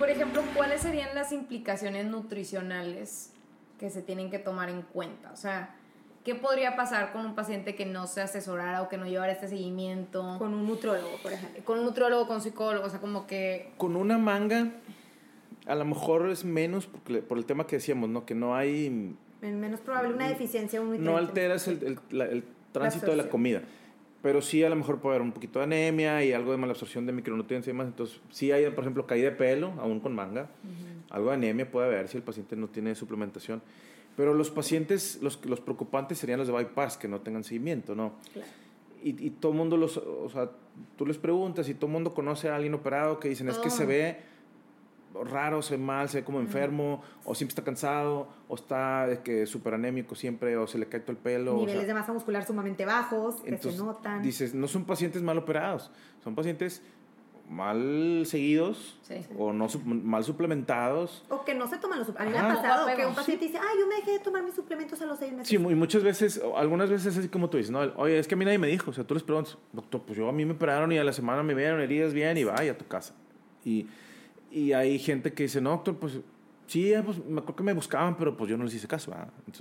por 0.00 0.08
ejemplo, 0.08 0.42
¿cuáles 0.56 0.80
serían 0.80 1.14
las 1.14 1.30
implicaciones 1.30 2.06
nutricionales 2.06 3.34
que 3.78 3.90
se 3.90 4.00
tienen 4.00 4.30
que 4.30 4.38
tomar 4.38 4.70
en 4.70 4.80
cuenta? 4.80 5.30
O 5.30 5.36
sea, 5.36 5.76
¿qué 6.24 6.34
podría 6.34 6.74
pasar 6.74 7.12
con 7.12 7.26
un 7.26 7.34
paciente 7.34 7.74
que 7.74 7.84
no 7.84 8.06
se 8.06 8.22
asesorara 8.22 8.80
o 8.80 8.88
que 8.88 8.96
no 8.96 9.06
llevara 9.06 9.30
este 9.30 9.46
seguimiento? 9.46 10.36
Con 10.38 10.54
un 10.54 10.66
nutrólogo, 10.66 11.18
por 11.22 11.32
ejemplo. 11.34 11.62
Con 11.66 11.80
un 11.80 11.84
nutrólogo, 11.84 12.26
con 12.26 12.40
psicólogo, 12.40 12.86
o 12.86 12.88
sea, 12.88 12.98
como 12.98 13.26
que... 13.26 13.72
Con 13.76 13.94
una 13.94 14.16
manga, 14.16 14.72
a 15.66 15.74
lo 15.74 15.84
mejor 15.84 16.30
es 16.30 16.46
menos 16.46 16.86
porque, 16.86 17.20
por 17.20 17.36
el 17.36 17.44
tema 17.44 17.66
que 17.66 17.76
decíamos, 17.76 18.08
¿no? 18.08 18.24
Que 18.24 18.34
no 18.34 18.56
hay... 18.56 19.14
Menos 19.42 19.80
probable 19.80 20.14
una 20.14 20.28
deficiencia, 20.28 20.80
un 20.80 21.04
No 21.04 21.18
alteras 21.18 21.68
el, 21.68 21.98
el, 22.10 22.20
el 22.22 22.44
tránsito 22.72 23.10
de 23.10 23.16
la 23.18 23.28
comida 23.28 23.60
pero 24.22 24.42
sí 24.42 24.62
a 24.62 24.68
lo 24.68 24.76
mejor 24.76 25.00
puede 25.00 25.16
haber 25.16 25.26
un 25.26 25.32
poquito 25.32 25.58
de 25.60 25.64
anemia 25.64 26.22
y 26.24 26.32
algo 26.32 26.52
de 26.52 26.58
malabsorción 26.58 27.06
de 27.06 27.12
micronutrientes 27.12 27.68
y 27.68 27.70
demás. 27.70 27.86
Entonces, 27.86 28.20
sí 28.30 28.52
hay, 28.52 28.68
por 28.70 28.84
ejemplo, 28.84 29.06
caída 29.06 29.30
de 29.30 29.36
pelo, 29.36 29.72
aún 29.78 30.00
con 30.00 30.14
manga. 30.14 30.50
Algo 31.08 31.30
de 31.30 31.36
anemia 31.36 31.70
puede 31.70 31.86
haber 31.86 32.08
si 32.08 32.18
el 32.18 32.22
paciente 32.22 32.54
no 32.56 32.68
tiene 32.68 32.94
suplementación. 32.94 33.62
Pero 34.16 34.34
los 34.34 34.50
pacientes, 34.50 35.20
los, 35.22 35.44
los 35.46 35.60
preocupantes 35.60 36.18
serían 36.18 36.38
los 36.38 36.48
de 36.48 36.52
bypass, 36.52 36.98
que 36.98 37.08
no 37.08 37.20
tengan 37.20 37.44
seguimiento, 37.44 37.94
¿no? 37.94 38.14
Y, 39.02 39.26
y 39.26 39.30
todo 39.30 39.52
el 39.52 39.58
mundo 39.58 39.78
los, 39.78 39.96
o 39.96 40.28
sea, 40.28 40.50
tú 40.98 41.06
les 41.06 41.16
preguntas 41.16 41.68
y 41.70 41.74
todo 41.74 41.86
el 41.86 41.92
mundo 41.92 42.12
conoce 42.12 42.50
a 42.50 42.56
alguien 42.56 42.74
operado 42.74 43.18
que 43.18 43.30
dicen, 43.30 43.48
es 43.48 43.56
que 43.56 43.70
se 43.70 43.86
ve 43.86 44.18
raro, 45.24 45.62
se 45.62 45.76
ve 45.76 45.82
mal, 45.82 46.08
se 46.08 46.18
ve 46.18 46.24
como 46.24 46.40
enfermo, 46.40 47.02
o 47.24 47.34
siempre 47.34 47.52
está 47.52 47.64
cansado, 47.64 48.28
o 48.48 48.54
está 48.54 49.06
de 49.06 49.20
que 49.20 49.46
súper 49.46 49.74
anémico 49.74 50.14
siempre, 50.14 50.56
o 50.56 50.66
se 50.66 50.78
le 50.78 50.86
cae 50.86 51.00
todo 51.00 51.12
el 51.12 51.18
pelo. 51.18 51.56
Niveles 51.56 51.86
de 51.86 51.94
masa 51.94 52.12
muscular 52.12 52.46
sumamente 52.46 52.84
bajos, 52.84 53.36
que 53.42 53.56
se 53.56 53.76
notan. 53.76 54.22
Dices, 54.22 54.54
no 54.54 54.68
son 54.68 54.84
pacientes 54.84 55.22
mal 55.22 55.38
operados, 55.38 55.90
son 56.22 56.34
pacientes 56.34 56.82
mal 57.50 58.22
seguidos 58.26 59.00
o 59.36 59.52
no 59.52 59.66
mal 59.84 60.22
suplementados. 60.22 61.24
O 61.28 61.44
que 61.44 61.52
no 61.52 61.66
se 61.66 61.78
toman 61.78 61.98
los 61.98 62.06
suplementos. 62.06 62.40
A 62.40 62.44
mí 62.44 62.48
me 62.48 62.52
ha 62.52 62.62
pasado 62.62 62.96
que 62.96 63.04
un 63.04 63.14
paciente 63.14 63.46
dice, 63.46 63.58
ay, 63.58 63.76
yo 63.80 63.88
me 63.88 63.96
dejé 63.96 64.12
de 64.12 64.18
tomar 64.20 64.44
mis 64.44 64.54
suplementos 64.54 65.02
a 65.02 65.06
los 65.06 65.18
seis 65.18 65.32
meses. 65.32 65.48
Sí, 65.48 65.56
y 65.56 65.58
muchas 65.58 66.04
veces, 66.04 66.40
algunas 66.56 66.88
veces 66.88 67.16
así 67.16 67.28
como 67.28 67.50
tú 67.50 67.56
dices, 67.56 67.72
no, 67.72 67.80
oye, 67.96 68.20
es 68.20 68.28
que 68.28 68.34
a 68.34 68.38
mí 68.38 68.44
nadie 68.44 68.58
me 68.58 68.68
dijo, 68.68 68.92
o 68.92 68.94
sea, 68.94 69.02
tú 69.04 69.14
les 69.14 69.24
preguntas, 69.24 69.58
doctor, 69.72 70.02
pues 70.02 70.16
yo 70.16 70.28
a 70.28 70.32
mí 70.32 70.44
me 70.44 70.52
operaron 70.52 70.92
y 70.92 70.98
a 70.98 71.02
la 71.02 71.12
semana 71.12 71.42
me 71.42 71.54
vieron 71.54 71.80
heridas 71.80 72.14
bien 72.14 72.38
y 72.38 72.44
vaya 72.44 72.70
a 72.72 72.78
tu 72.78 72.86
casa. 72.86 73.14
Y 73.64 73.88
y 74.50 74.72
hay 74.72 74.98
gente 74.98 75.32
que 75.32 75.44
dice, 75.44 75.60
no, 75.60 75.70
doctor, 75.70 75.96
pues 75.96 76.18
sí, 76.66 76.92
eh, 76.92 77.02
pues, 77.02 77.24
me 77.24 77.40
acuerdo 77.40 77.56
que 77.56 77.62
me 77.62 77.72
buscaban, 77.72 78.16
pero 78.16 78.36
pues 78.36 78.50
yo 78.50 78.56
no 78.56 78.64
les 78.64 78.74
hice 78.74 78.88
caso. 78.88 79.14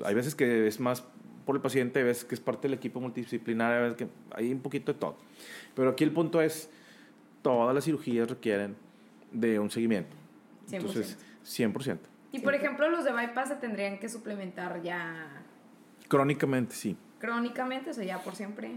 hay 0.04 0.16
veces 0.16 0.36
que 0.36 0.68
es 0.68 0.80
más 0.80 1.04
por 1.46 1.56
el 1.56 1.62
paciente, 1.62 2.00
hay 2.00 2.06
veces 2.06 2.26
que 2.26 2.36
es 2.36 2.42
parte 2.42 2.68
del 2.68 2.78
equipo 2.78 3.00
multidisciplinario, 3.00 3.78
hay 3.78 3.84
veces 3.84 3.98
que 3.98 4.08
hay 4.36 4.52
un 4.52 4.62
poquito 4.62 4.94
de 4.94 5.00
todo. 5.00 5.18
Pero 5.76 5.90
aquí 5.90 6.04
el 6.04 6.12
punto 6.12 6.42
es, 6.42 6.70
todas 7.42 7.74
las 7.74 7.86
cirugías 7.86 8.30
requieren 8.30 8.76
de 9.32 9.60
un 9.60 9.70
seguimiento. 9.72 10.16
100%. 10.70 10.76
Entonces, 10.76 11.18
100%. 11.46 11.98
Y 12.32 12.40
por 12.40 12.54
ejemplo, 12.54 12.90
los 12.90 13.04
de 13.04 13.12
bypass 13.12 13.50
se 13.50 13.56
tendrían 13.56 14.00
que 14.00 14.10
suplementar 14.10 14.82
ya... 14.84 15.44
Crónicamente, 16.08 16.76
sí. 16.76 16.96
Crónicamente, 17.20 17.90
o 17.90 17.94
sea, 17.94 18.04
ya 18.04 18.22
por 18.22 18.36
siempre. 18.36 18.72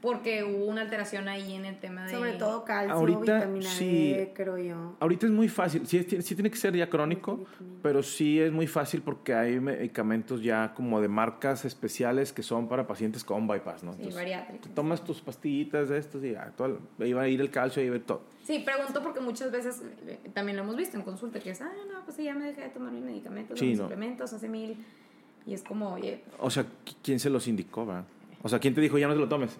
Porque 0.00 0.44
hubo 0.44 0.64
una 0.66 0.80
alteración 0.80 1.28
ahí 1.28 1.54
en 1.54 1.64
el 1.66 1.78
tema 1.78 2.06
de... 2.06 2.12
Sobre 2.12 2.32
todo 2.34 2.64
calcio, 2.64 2.94
Ahorita, 2.94 3.20
vitamina 3.36 3.70
sí. 3.70 4.12
D, 4.14 4.32
creo 4.34 4.56
yo. 4.58 4.96
Ahorita 5.00 5.26
es 5.26 5.32
muy 5.32 5.48
fácil, 5.48 5.86
sí, 5.86 6.02
sí 6.22 6.34
tiene 6.34 6.50
que 6.50 6.56
ser 6.56 6.74
ya 6.74 6.88
crónico, 6.88 7.44
pero 7.82 8.02
sí 8.02 8.40
es 8.40 8.50
muy 8.50 8.66
fácil 8.66 9.02
porque 9.02 9.34
hay 9.34 9.60
medicamentos 9.60 10.42
ya 10.42 10.72
como 10.74 11.00
de 11.00 11.08
marcas 11.08 11.64
especiales 11.64 12.32
que 12.32 12.42
son 12.42 12.66
para 12.68 12.86
pacientes 12.86 13.24
con 13.24 13.46
bypass, 13.46 13.82
¿no? 13.84 13.92
Sí, 13.92 13.98
Entonces, 13.98 14.14
bariátrico. 14.22 14.62
te 14.62 14.70
tomas 14.70 15.04
tus 15.04 15.20
pastillitas 15.20 15.88
de 15.90 15.98
estos 15.98 16.24
y 16.24 16.32
ya, 16.32 16.50
todo, 16.56 16.78
ahí 16.98 17.12
va 17.12 17.22
a 17.22 17.28
ir 17.28 17.40
el 17.40 17.50
calcio, 17.50 17.82
ahí 17.82 17.88
va 17.88 17.96
a 17.96 17.98
ir 17.98 18.04
todo. 18.04 18.22
Sí, 18.44 18.58
pregunto 18.60 19.02
porque 19.02 19.20
muchas 19.20 19.52
veces 19.52 19.82
eh, 20.06 20.18
también 20.32 20.56
lo 20.56 20.62
hemos 20.64 20.76
visto 20.76 20.96
en 20.96 21.02
consulta, 21.02 21.38
que 21.40 21.50
es, 21.50 21.60
ah, 21.60 21.70
no, 21.92 22.04
pues 22.04 22.16
sí, 22.16 22.24
ya 22.24 22.34
me 22.34 22.46
dejé 22.46 22.62
de 22.62 22.68
tomar 22.70 22.90
mis 22.90 23.04
medicamentos, 23.04 23.58
Sí, 23.58 23.66
mis 23.66 23.76
no. 23.78 23.84
suplementos 23.84 24.32
hace 24.32 24.48
mil. 24.48 24.76
Y 25.46 25.54
es 25.54 25.62
como, 25.62 25.92
oye, 25.94 26.22
O 26.38 26.50
sea, 26.50 26.64
¿qui- 26.64 26.96
¿quién 27.02 27.18
se 27.20 27.30
los 27.30 27.46
indicó, 27.48 27.86
verdad? 27.86 28.04
O 28.42 28.48
sea, 28.48 28.58
¿quién 28.58 28.74
te 28.74 28.80
dijo 28.80 28.96
ya 28.98 29.06
no 29.06 29.14
te 29.14 29.20
lo 29.20 29.28
tomes? 29.28 29.58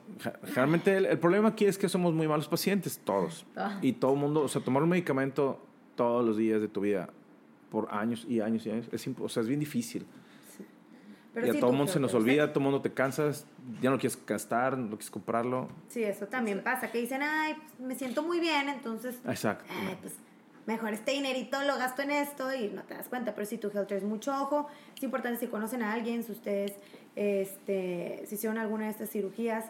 Realmente 0.54 0.96
el, 0.96 1.06
el 1.06 1.18
problema 1.18 1.50
aquí 1.50 1.66
es 1.66 1.76
que 1.76 1.88
somos 1.88 2.14
muy 2.14 2.26
malos 2.26 2.48
pacientes, 2.48 2.98
todos. 3.04 3.46
Ah. 3.56 3.78
Y 3.82 3.92
todo 3.92 4.14
el 4.14 4.18
mundo, 4.18 4.42
o 4.42 4.48
sea, 4.48 4.62
tomar 4.62 4.82
un 4.82 4.88
medicamento 4.88 5.60
todos 5.96 6.24
los 6.24 6.36
días 6.36 6.60
de 6.60 6.68
tu 6.68 6.80
vida 6.80 7.10
por 7.70 7.92
años 7.92 8.26
y 8.28 8.40
años 8.40 8.66
y 8.66 8.70
años, 8.70 8.88
es, 8.90 9.08
o 9.20 9.28
sea, 9.28 9.42
es 9.42 9.48
bien 9.48 9.60
difícil. 9.60 10.06
Pero 11.32 11.46
y 11.46 11.50
a 11.50 11.52
sí, 11.52 11.60
todo 11.60 11.70
el 11.70 11.76
mundo 11.76 11.92
se 11.92 12.00
nos 12.00 12.12
olvida, 12.14 12.48
todo 12.48 12.58
el 12.58 12.64
mundo 12.64 12.80
te 12.80 12.92
cansas, 12.92 13.46
ya 13.80 13.90
no 13.90 13.98
quieres 13.98 14.18
gastar, 14.26 14.76
no 14.76 14.88
quieres 14.88 15.10
comprarlo. 15.10 15.68
Sí, 15.88 16.02
eso 16.02 16.26
también 16.26 16.62
pasa, 16.62 16.90
que 16.90 16.98
dicen, 16.98 17.22
ay, 17.22 17.54
pues, 17.54 17.88
me 17.88 17.94
siento 17.94 18.22
muy 18.22 18.40
bien, 18.40 18.68
entonces, 18.68 19.20
Exacto. 19.24 19.64
ay, 19.68 19.96
pues 20.00 20.14
mejor 20.66 20.92
este 20.92 21.12
dinerito 21.12 21.62
lo 21.64 21.76
gasto 21.76 22.02
en 22.02 22.10
esto 22.10 22.52
y 22.52 22.68
no 22.68 22.82
te 22.82 22.94
das 22.94 23.08
cuenta, 23.08 23.34
pero 23.34 23.46
si 23.46 23.58
tu 23.58 23.68
health 23.68 23.92
es 23.92 24.02
mucho 24.02 24.32
ojo, 24.42 24.68
es 24.96 25.02
importante 25.02 25.38
si 25.38 25.46
conocen 25.46 25.82
a 25.82 25.92
alguien, 25.92 26.22
si 26.22 26.32
ustedes, 26.32 26.72
este, 27.20 28.24
si 28.26 28.36
hicieron 28.36 28.56
alguna 28.56 28.86
de 28.86 28.92
estas 28.92 29.10
cirugías, 29.10 29.66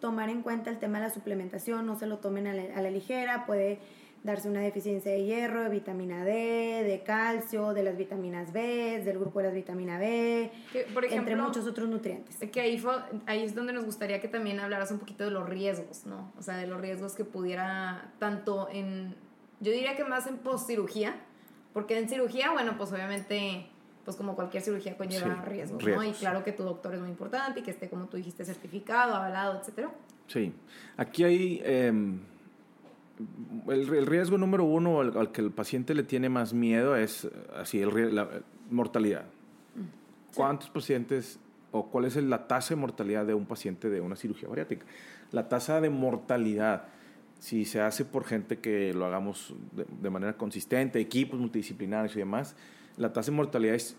tomar 0.00 0.28
en 0.28 0.42
cuenta 0.42 0.70
el 0.70 0.78
tema 0.78 1.00
de 1.00 1.06
la 1.06 1.14
suplementación, 1.14 1.86
no 1.86 1.98
se 1.98 2.06
lo 2.06 2.18
tomen 2.18 2.46
a 2.46 2.52
la, 2.52 2.76
a 2.76 2.82
la 2.82 2.90
ligera, 2.90 3.46
puede 3.46 3.78
darse 4.24 4.48
una 4.48 4.60
deficiencia 4.60 5.10
de 5.10 5.24
hierro, 5.24 5.62
de 5.62 5.68
vitamina 5.68 6.24
D, 6.24 6.84
de 6.84 7.02
calcio, 7.04 7.72
de 7.72 7.82
las 7.82 7.96
vitaminas 7.96 8.52
B, 8.52 9.02
del 9.04 9.18
grupo 9.18 9.40
de 9.40 9.46
las 9.46 9.54
vitamina 9.54 9.98
B, 9.98 10.50
que, 10.72 10.82
por 10.94 11.04
ejemplo, 11.04 11.32
entre 11.32 11.42
muchos 11.42 11.66
otros 11.66 11.88
nutrientes. 11.88 12.36
que 12.50 12.60
ahí, 12.60 12.78
fue, 12.78 12.92
ahí 13.26 13.42
es 13.42 13.54
donde 13.54 13.72
nos 13.72 13.84
gustaría 13.84 14.20
que 14.20 14.28
también 14.28 14.60
hablaras 14.60 14.90
un 14.92 14.98
poquito 14.98 15.24
de 15.24 15.30
los 15.30 15.48
riesgos, 15.48 16.06
¿no? 16.06 16.30
O 16.38 16.42
sea, 16.42 16.56
de 16.56 16.66
los 16.66 16.80
riesgos 16.80 17.14
que 17.14 17.24
pudiera, 17.24 18.12
tanto 18.18 18.68
en, 18.70 19.16
yo 19.60 19.72
diría 19.72 19.96
que 19.96 20.04
más 20.04 20.26
en 20.26 20.38
postcirugía, 20.38 21.16
porque 21.72 21.98
en 21.98 22.08
cirugía, 22.08 22.52
bueno, 22.52 22.76
pues 22.76 22.92
obviamente, 22.92 23.66
pues 24.04 24.16
como 24.16 24.34
cualquier 24.34 24.62
cirugía 24.62 24.96
conlleva 24.96 25.42
Sí, 25.44 25.48
riesgos, 25.50 25.80
¿no? 25.80 25.86
riesgos. 25.86 26.06
Y 26.08 26.12
claro 26.20 26.44
que 26.44 26.52
tu 26.52 26.62
doctor 26.64 26.94
es 26.94 27.00
muy 27.00 27.10
importante 27.10 27.60
y 27.60 27.62
que 27.62 27.70
esté, 27.70 27.88
como 27.88 28.06
tú 28.06 28.16
dijiste, 28.16 28.44
certificado, 28.44 29.14
avalado, 29.14 29.58
etcétera. 29.60 29.90
Sí. 30.26 30.52
Aquí 30.96 31.24
hay. 31.24 31.60
eh, 31.64 31.92
el, 33.68 33.94
el 33.94 34.06
riesgo 34.06 34.38
número 34.38 34.64
uno 34.64 35.00
al, 35.00 35.16
al 35.16 35.30
que 35.32 35.40
el 35.42 35.50
paciente 35.50 35.94
le 35.94 36.02
tiene 36.02 36.28
más 36.28 36.52
miedo 36.52 36.96
es 36.96 37.24
eh, 37.24 37.30
así, 37.56 37.80
el, 37.80 38.14
la 38.14 38.28
mortalidad. 38.70 39.24
¿Cuántos 40.34 40.70
pacientes 40.70 41.38
o 41.72 41.86
cuál 41.90 42.06
es 42.06 42.16
la 42.16 42.46
tasa 42.48 42.74
de 42.74 42.80
mortalidad 42.80 43.26
de 43.26 43.34
un 43.34 43.44
paciente 43.46 43.90
de 43.90 44.00
una 44.00 44.16
cirugía 44.16 44.48
bariátrica? 44.48 44.86
La 45.30 45.48
tasa 45.48 45.80
de 45.80 45.90
mortalidad, 45.90 46.84
si 47.38 47.64
se 47.66 47.80
hace 47.82 48.04
por 48.06 48.24
gente 48.24 48.58
que 48.58 48.94
lo 48.94 49.04
hagamos 49.04 49.54
de, 49.72 49.84
de 50.00 50.10
manera 50.10 50.36
consistente, 50.36 51.00
equipos 51.00 51.38
multidisciplinarios 51.38 52.16
y 52.16 52.20
demás, 52.20 52.56
la 52.96 53.12
tasa 53.12 53.30
de 53.30 53.36
mortalidad 53.36 53.74
es 53.74 53.96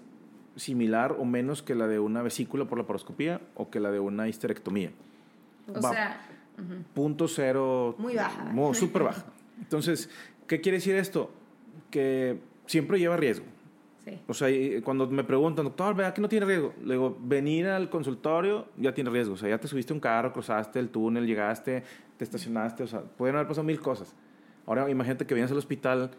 similar 0.55 1.15
o 1.17 1.25
menos 1.25 1.61
que 1.63 1.75
la 1.75 1.87
de 1.87 1.99
una 1.99 2.21
vesícula 2.21 2.65
por 2.65 2.77
la 2.77 2.85
paroscopía 2.85 3.41
o 3.55 3.69
que 3.69 3.79
la 3.79 3.91
de 3.91 3.99
una 3.99 4.27
histerectomía. 4.27 4.91
O 5.67 5.81
Va- 5.81 5.91
sea, 5.91 6.21
ujú. 6.57 6.83
punto 6.93 7.27
cero. 7.27 7.95
Muy 7.97 8.15
baja. 8.15 8.43
Muy, 8.51 8.75
súper 8.75 9.03
baja. 9.03 9.25
Entonces, 9.59 10.09
¿qué 10.47 10.61
quiere 10.61 10.77
decir 10.77 10.95
esto? 10.95 11.31
Que 11.89 12.39
siempre 12.65 12.99
lleva 12.99 13.17
riesgo. 13.17 13.45
sí. 14.05 14.19
O 14.27 14.33
sea, 14.33 14.47
cuando 14.83 15.07
me 15.07 15.23
preguntan, 15.23 15.65
doctor, 15.65 15.95
¿verdad 15.95 16.13
que 16.13 16.21
no 16.21 16.29
tiene 16.29 16.45
riesgo? 16.45 16.73
Le 16.83 16.93
digo, 16.95 17.17
venir 17.21 17.67
al 17.67 17.89
consultorio 17.89 18.67
ya 18.77 18.93
tiene 18.93 19.09
riesgo. 19.09 19.33
O 19.33 19.37
sea, 19.37 19.49
ya 19.49 19.57
te 19.57 19.67
subiste 19.67 19.93
a 19.93 19.95
un 19.95 19.99
carro, 19.99 20.33
cruzaste 20.33 20.79
el 20.79 20.89
túnel, 20.89 21.25
llegaste, 21.25 21.83
te 22.17 22.23
estacionaste. 22.23 22.83
O 22.83 22.87
sea, 22.87 23.01
pueden 23.01 23.35
haber 23.35 23.47
pasado 23.47 23.65
mil 23.65 23.79
cosas. 23.79 24.13
Ahora, 24.67 24.89
imagínate 24.89 25.25
que 25.25 25.33
vienes 25.33 25.51
al 25.51 25.57
hospital, 25.57 26.11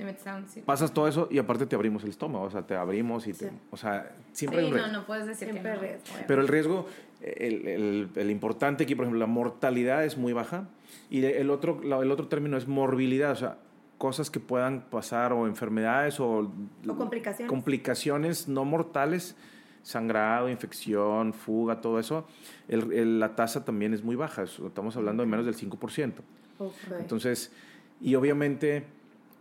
Te 0.00 0.06
metes 0.06 0.26
a 0.26 0.36
un- 0.36 0.46
pasas 0.64 0.94
todo 0.94 1.06
eso 1.08 1.28
y 1.30 1.36
aparte 1.36 1.66
te 1.66 1.76
abrimos 1.76 2.02
el 2.04 2.08
estómago. 2.08 2.46
O 2.46 2.50
sea, 2.50 2.62
te 2.62 2.74
abrimos 2.74 3.26
y 3.26 3.34
te... 3.34 3.50
Sí. 3.50 3.54
O 3.70 3.76
sea, 3.76 4.10
siempre 4.32 4.60
hay 4.60 4.64
Sí, 4.64 4.70
un 4.72 4.76
no, 4.78 4.82
riesgo. 4.82 4.98
no 5.00 5.06
puedes 5.06 5.26
decir 5.26 5.50
Siempre 5.50 5.72
que 5.72 5.76
no. 5.76 5.82
riesgo. 5.82 6.04
Pero 6.26 6.40
el 6.40 6.48
riesgo, 6.48 6.86
el, 7.20 7.68
el- 7.68 8.08
el 8.16 8.30
importante 8.30 8.84
aquí, 8.84 8.94
por 8.94 9.04
ejemplo, 9.04 9.20
la 9.20 9.26
mortalidad 9.26 10.02
es 10.06 10.16
muy 10.16 10.32
baja 10.32 10.68
y 11.10 11.22
el 11.22 11.50
otro, 11.50 11.82
el 12.02 12.10
otro 12.10 12.28
término 12.28 12.56
es 12.56 12.66
morbilidad, 12.66 13.32
o 13.32 13.36
sea, 13.36 13.58
cosas 13.98 14.30
que 14.30 14.40
puedan 14.40 14.80
pasar 14.88 15.34
o 15.34 15.46
enfermedades 15.46 16.18
o, 16.18 16.50
O 16.88 16.96
complicaciones. 16.96 17.50
complicaciones 17.50 18.48
no 18.48 18.64
mortales, 18.64 19.36
sangrado, 19.82 20.48
infección, 20.48 21.34
fuga, 21.34 21.82
todo 21.82 21.98
eso, 21.98 22.26
el- 22.68 22.90
el- 22.94 23.20
la 23.20 23.36
tasa 23.36 23.66
también 23.66 23.92
es 23.92 24.02
muy 24.02 24.16
baja, 24.16 24.44
es- 24.44 24.58
estamos 24.60 24.96
hablando 24.96 25.22
de 25.22 25.28
menos 25.28 25.44
del 25.44 25.54
5%. 25.54 26.22
Ok. 26.58 26.72
Entonces, 26.98 27.52
y 28.00 28.14
obviamente 28.14 28.84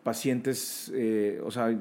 pacientes, 0.03 0.91
eh, 0.95 1.41
o 1.43 1.51
sea, 1.51 1.75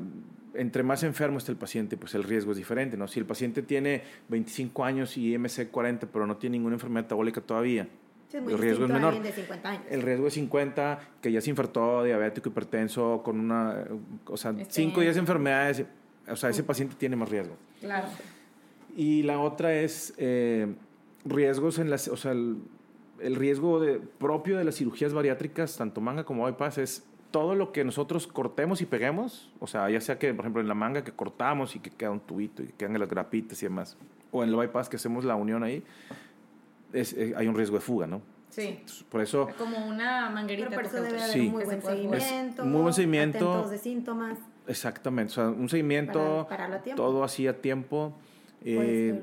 entre 0.55 0.83
más 0.83 1.03
enfermo 1.03 1.39
esté 1.39 1.53
el 1.53 1.59
paciente, 1.59 1.97
pues 1.97 2.15
el 2.15 2.25
riesgo 2.25 2.53
es 2.53 2.57
diferente, 2.59 2.97
¿no? 2.97 3.07
Si 3.09 3.21
el 3.21 3.27
paciente 3.27 3.63
tiene 3.63 4.03
25 4.29 4.85
años 4.85 5.17
y 5.17 5.33
IMC 5.35 5.71
40, 5.71 6.07
pero 6.13 6.27
no 6.27 6.37
tiene 6.37 6.57
ninguna 6.59 6.75
enfermedad 6.77 7.05
metabólica 7.05 7.41
todavía, 7.41 7.89
Sí, 8.31 8.37
el 8.37 8.59
riesgo 8.59 8.85
es 8.85 8.91
menor. 8.91 9.15
alguien 9.15 9.23
de 9.23 9.33
50 9.33 9.69
años. 9.71 9.83
el 9.89 10.03
riesgo 10.03 10.27
es 10.27 10.35
50, 10.35 10.99
que 11.23 11.33
ya 11.33 11.41
se 11.41 11.49
infartó, 11.51 12.03
diabético, 12.05 12.51
hipertenso, 12.51 13.23
con 13.25 13.41
una, 13.41 13.85
o 14.27 14.37
sea, 14.37 14.51
Este- 14.51 14.67
5 14.75 15.01
o 15.01 15.03
10 15.03 15.17
enfermedades, 15.17 15.85
o 16.29 16.37
sea, 16.37 16.51
ese 16.51 16.63
paciente 16.63 16.95
tiene 16.99 17.17
más 17.17 17.31
riesgo. 17.31 17.57
Claro. 17.81 18.09
Y 18.97 19.23
la 19.23 19.39
otra 19.41 19.73
es 19.75 20.13
eh, 20.19 20.67
riesgos 21.25 21.79
en 21.79 21.89
las, 21.89 22.09
o 22.09 22.17
sea, 22.17 22.33
el, 22.33 22.59
el 23.21 23.35
riesgo 23.37 23.81
de, 23.81 23.99
propio 23.99 24.59
de 24.59 24.65
las 24.65 24.75
cirugías 24.77 25.15
bariátricas, 25.15 25.77
tanto 25.79 26.01
manga 26.03 26.25
como 26.25 26.45
bypass, 26.45 26.79
es 26.79 27.05
todo 27.31 27.55
lo 27.55 27.73
que 27.73 27.85
nosotros 27.85 28.27
cortemos 28.27 28.81
y 28.81 28.87
peguemos, 28.87 29.51
o 29.61 29.67
sea, 29.67 29.89
ya 29.91 30.01
sea 30.01 30.19
que, 30.19 30.33
por 30.33 30.45
ejemplo, 30.45 30.63
en 30.63 30.69
la 30.69 30.75
manga 30.75 31.05
que 31.05 31.13
cortamos 31.13 31.77
y 31.77 31.81
que 31.81 31.91
queda 31.91 32.11
un 32.11 32.21
tubito 32.21 32.63
y 32.63 32.67
que 32.69 32.73
quedan 32.73 32.99
las 32.99 33.09
grapitas 33.09 33.63
y 33.63 33.67
demás, 33.67 33.97
o 34.33 34.43
en 34.43 34.49
el 34.51 34.57
bypass 34.57 34.89
que 34.89 34.97
hacemos 34.97 35.25
la 35.25 35.35
unión 35.37 35.63
ahí, 35.63 35.83
es, 36.93 37.13
eh, 37.13 37.35
hay 37.37 37.47
un 37.47 37.55
riesgo 37.55 37.77
de 37.77 37.81
fuga, 37.83 38.07
¿no? 38.07 38.23
Sí. 38.51 38.63
Entonces, 38.81 39.05
Por 39.05 39.21
eso, 39.21 39.49
Como 39.59 39.87
una 39.87 40.31
manguerita. 40.31 40.69
Pero 40.71 40.81
por 40.81 40.87
eso 40.87 41.03
debe 41.03 41.19
haber 41.21 41.31
Sí. 41.31 41.41
un 41.41 41.53
muy 41.53 41.65
buen 41.65 41.83
seguimiento. 41.83 42.65
muy 42.65 42.81
buen 42.83 42.95
seguimiento. 42.95 43.69
De 43.69 43.79
síntomas. 43.79 44.39
exactamente, 44.67 45.33
o 45.33 45.35
sea, 45.35 45.49
un 45.49 45.69
seguimiento, 45.69 46.19
Para- 46.19 46.49
pararlo 46.49 46.77
a 46.77 46.83
tiempo. 46.83 47.03
todo 47.03 47.25
así 47.25 47.47
a 47.47 47.61
tiempo. 47.61 48.15
Eh, 48.65 49.23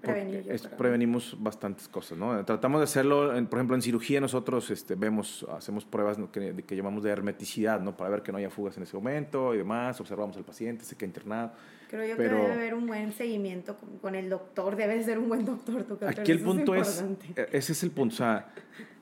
prevenir, 0.00 0.44
es- 0.50 0.66
prevenimos 0.66 1.36
bastantes 1.38 1.86
cosas, 1.88 2.18
¿no? 2.18 2.44
Tratamos 2.44 2.80
de 2.80 2.84
hacerlo, 2.84 3.36
en- 3.36 3.46
por 3.46 3.58
ejemplo, 3.58 3.76
en 3.76 3.82
cirugía 3.82 4.20
nosotros 4.20 4.70
este, 4.70 4.94
vemos, 4.96 5.46
hacemos 5.56 5.84
pruebas 5.84 6.18
que, 6.32 6.64
que 6.66 6.76
llamamos 6.76 7.02
de 7.04 7.10
hermeticidad, 7.10 7.80
¿no? 7.80 7.96
Para 7.96 8.10
ver 8.10 8.22
que 8.22 8.32
no 8.32 8.38
haya 8.38 8.50
fugas 8.50 8.76
en 8.76 8.82
ese 8.82 8.96
momento 8.96 9.54
y 9.54 9.58
demás, 9.58 10.00
observamos 10.00 10.36
al 10.36 10.44
paciente, 10.44 10.84
se 10.84 10.96
queda 10.96 11.06
internado. 11.08 11.52
Creo 11.88 12.04
yo 12.04 12.16
Pero- 12.16 12.36
que 12.36 12.42
debe 12.42 12.52
haber 12.54 12.74
un 12.74 12.86
buen 12.86 13.12
seguimiento 13.12 13.76
con, 13.76 13.98
con 13.98 14.14
el 14.16 14.28
doctor. 14.28 14.74
Debe 14.74 15.02
ser 15.04 15.18
un 15.20 15.28
buen 15.28 15.44
doctor. 15.44 15.84
tu 15.84 15.98
Aquí 16.04 16.32
el 16.32 16.40
punto 16.40 16.74
es, 16.74 17.00
importante. 17.00 17.40
eh, 17.42 17.48
ese 17.52 17.72
es 17.72 17.82
el 17.84 17.92
punto, 17.92 18.14
o 18.14 18.16
sea, 18.18 18.48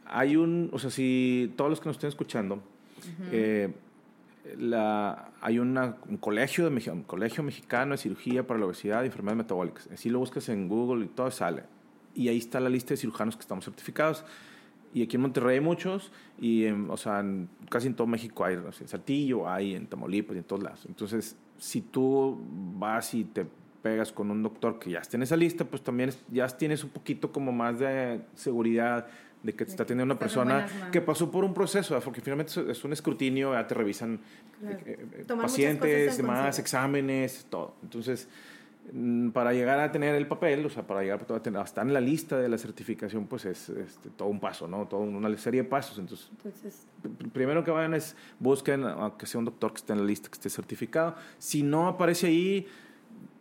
hay 0.05 0.37
un, 0.37 0.69
o 0.71 0.79
sea, 0.79 0.91
si 0.91 1.53
todos 1.57 1.71
los 1.71 1.81
que 1.81 1.87
nos 1.89 1.97
estén 1.97 2.09
escuchando, 2.09 2.63
eh, 3.33 3.73
la, 4.59 5.31
hay 5.41 5.59
un, 5.59 5.75
colegio 6.21 6.69
de, 6.69 6.91
un 6.91 7.03
colegio 7.03 7.43
mexicano 7.43 7.93
de 7.93 7.99
cirugía 7.99 8.47
para 8.47 8.61
la 8.61 8.67
obesidad 8.67 9.03
y 9.03 9.07
enfermedades 9.07 9.39
metabólicas. 9.39 9.89
Así 9.93 10.11
lo 10.11 10.19
buscas 10.19 10.49
en 10.49 10.69
Google 10.69 11.05
y 11.07 11.09
todo 11.09 11.31
sale. 11.31 11.65
Y 12.15 12.29
ahí 12.29 12.39
está 12.39 12.61
la 12.61 12.69
lista 12.69 12.91
de 12.91 12.99
cirujanos 12.99 13.37
que 13.37 13.41
estamos 13.41 13.65
certificados. 13.65 14.25
Y 14.93 15.03
aquí 15.03 15.17
en 15.17 15.23
Monterrey 15.23 15.57
hay 15.59 15.65
muchos, 15.65 16.13
y 16.39 16.67
en- 16.67 16.89
o 16.89 16.97
sea, 16.97 17.19
en- 17.21 17.49
casi 17.69 17.89
en 17.89 17.95
todo 17.95 18.07
México 18.07 18.45
hay, 18.45 18.55
o 18.57 18.71
sea, 18.71 18.83
en 18.85 18.89
Saltillo, 18.89 19.49
hay 19.49 19.75
en 19.75 19.87
Tamaulipas 19.89 20.37
y 20.37 20.39
en 20.39 20.45
todos 20.45 20.63
lados. 20.63 20.85
Entonces, 20.87 21.37
si 21.59 21.81
tú 21.81 22.41
vas 22.79 23.13
y 23.15 23.25
te 23.25 23.45
pegas 23.83 24.13
con 24.13 24.31
un 24.31 24.43
doctor 24.43 24.79
que 24.79 24.91
ya 24.91 25.01
esté 25.01 25.17
en 25.17 25.25
esa 25.25 25.37
lista, 25.37 25.65
pues 25.65 25.83
también 25.83 26.11
ya 26.31 26.47
tienes 26.47 26.85
un 26.85 26.91
poquito 26.91 27.33
como 27.33 27.51
más 27.51 27.81
de 27.81 28.21
seguridad 28.35 29.09
de 29.45 29.53
que 29.55 29.65
te 29.65 29.71
está 29.71 29.85
teniendo 29.85 30.13
una 30.15 30.19
persona 30.19 30.67
que 30.91 31.01
pasó 31.01 31.31
por 31.31 31.45
un 31.45 31.53
proceso, 31.55 31.99
porque 32.01 32.21
finalmente 32.21 32.53
es- 32.71 32.85
un 32.85 32.93
escrutinio, 32.93 33.53
ya 33.53 33.67
te 33.67 33.75
revisan 33.75 34.19
Claro. 34.59 34.79
eh, 34.79 34.83
eh, 34.87 34.97
Tomar 34.97 35.17
muchas 35.27 35.41
pacientes, 35.43 36.17
demás, 36.17 36.59
exámenes, 36.59 37.47
todo. 37.51 37.75
Entonces, 37.83 38.27
mm, 38.93 39.31
para 39.31 39.53
llegar 39.53 39.79
a 39.81 39.93
tener 39.93 40.15
el 40.15 40.27
papel, 40.27 40.65
o 40.65 40.71
sea, 40.71 40.87
para 40.87 41.03
llegar 41.03 41.27
a 41.31 41.43
tener, 41.43 41.61
hasta 41.61 41.83
en 41.83 41.93
la 41.93 42.01
lista 42.01 42.39
de 42.39 42.49
la 42.49 42.57
certificación, 42.57 43.27
pues 43.27 43.45
es 43.45 43.69
este, 43.69 44.09
todo 44.11 44.29
un 44.29 44.41
paso, 44.41 44.67
¿no? 44.67 44.87
Toda 44.89 45.03
una 45.03 45.37
serie 45.37 45.63
de 45.63 45.69
pasos. 45.69 45.99
Entonces, 45.99 46.31
Entonces, 46.31 46.87
pr- 47.03 47.31
primero 47.31 47.63
que 47.65 47.71
vayan 47.71 47.93
es 47.95 48.17
busquen 48.39 48.85
a 48.85 49.13
que 49.19 49.27
sea 49.27 49.39
un 49.41 49.45
doctor 49.45 49.73
que 49.73 49.79
esté 49.79 49.93
en 49.93 49.99
la 50.01 50.05
lista, 50.07 50.29
que 50.31 50.35
esté 50.35 50.49
certificado. 50.49 51.17
Si 51.39 51.63
no 51.63 51.87
aparece 51.89 52.29
ahí, 52.29 52.67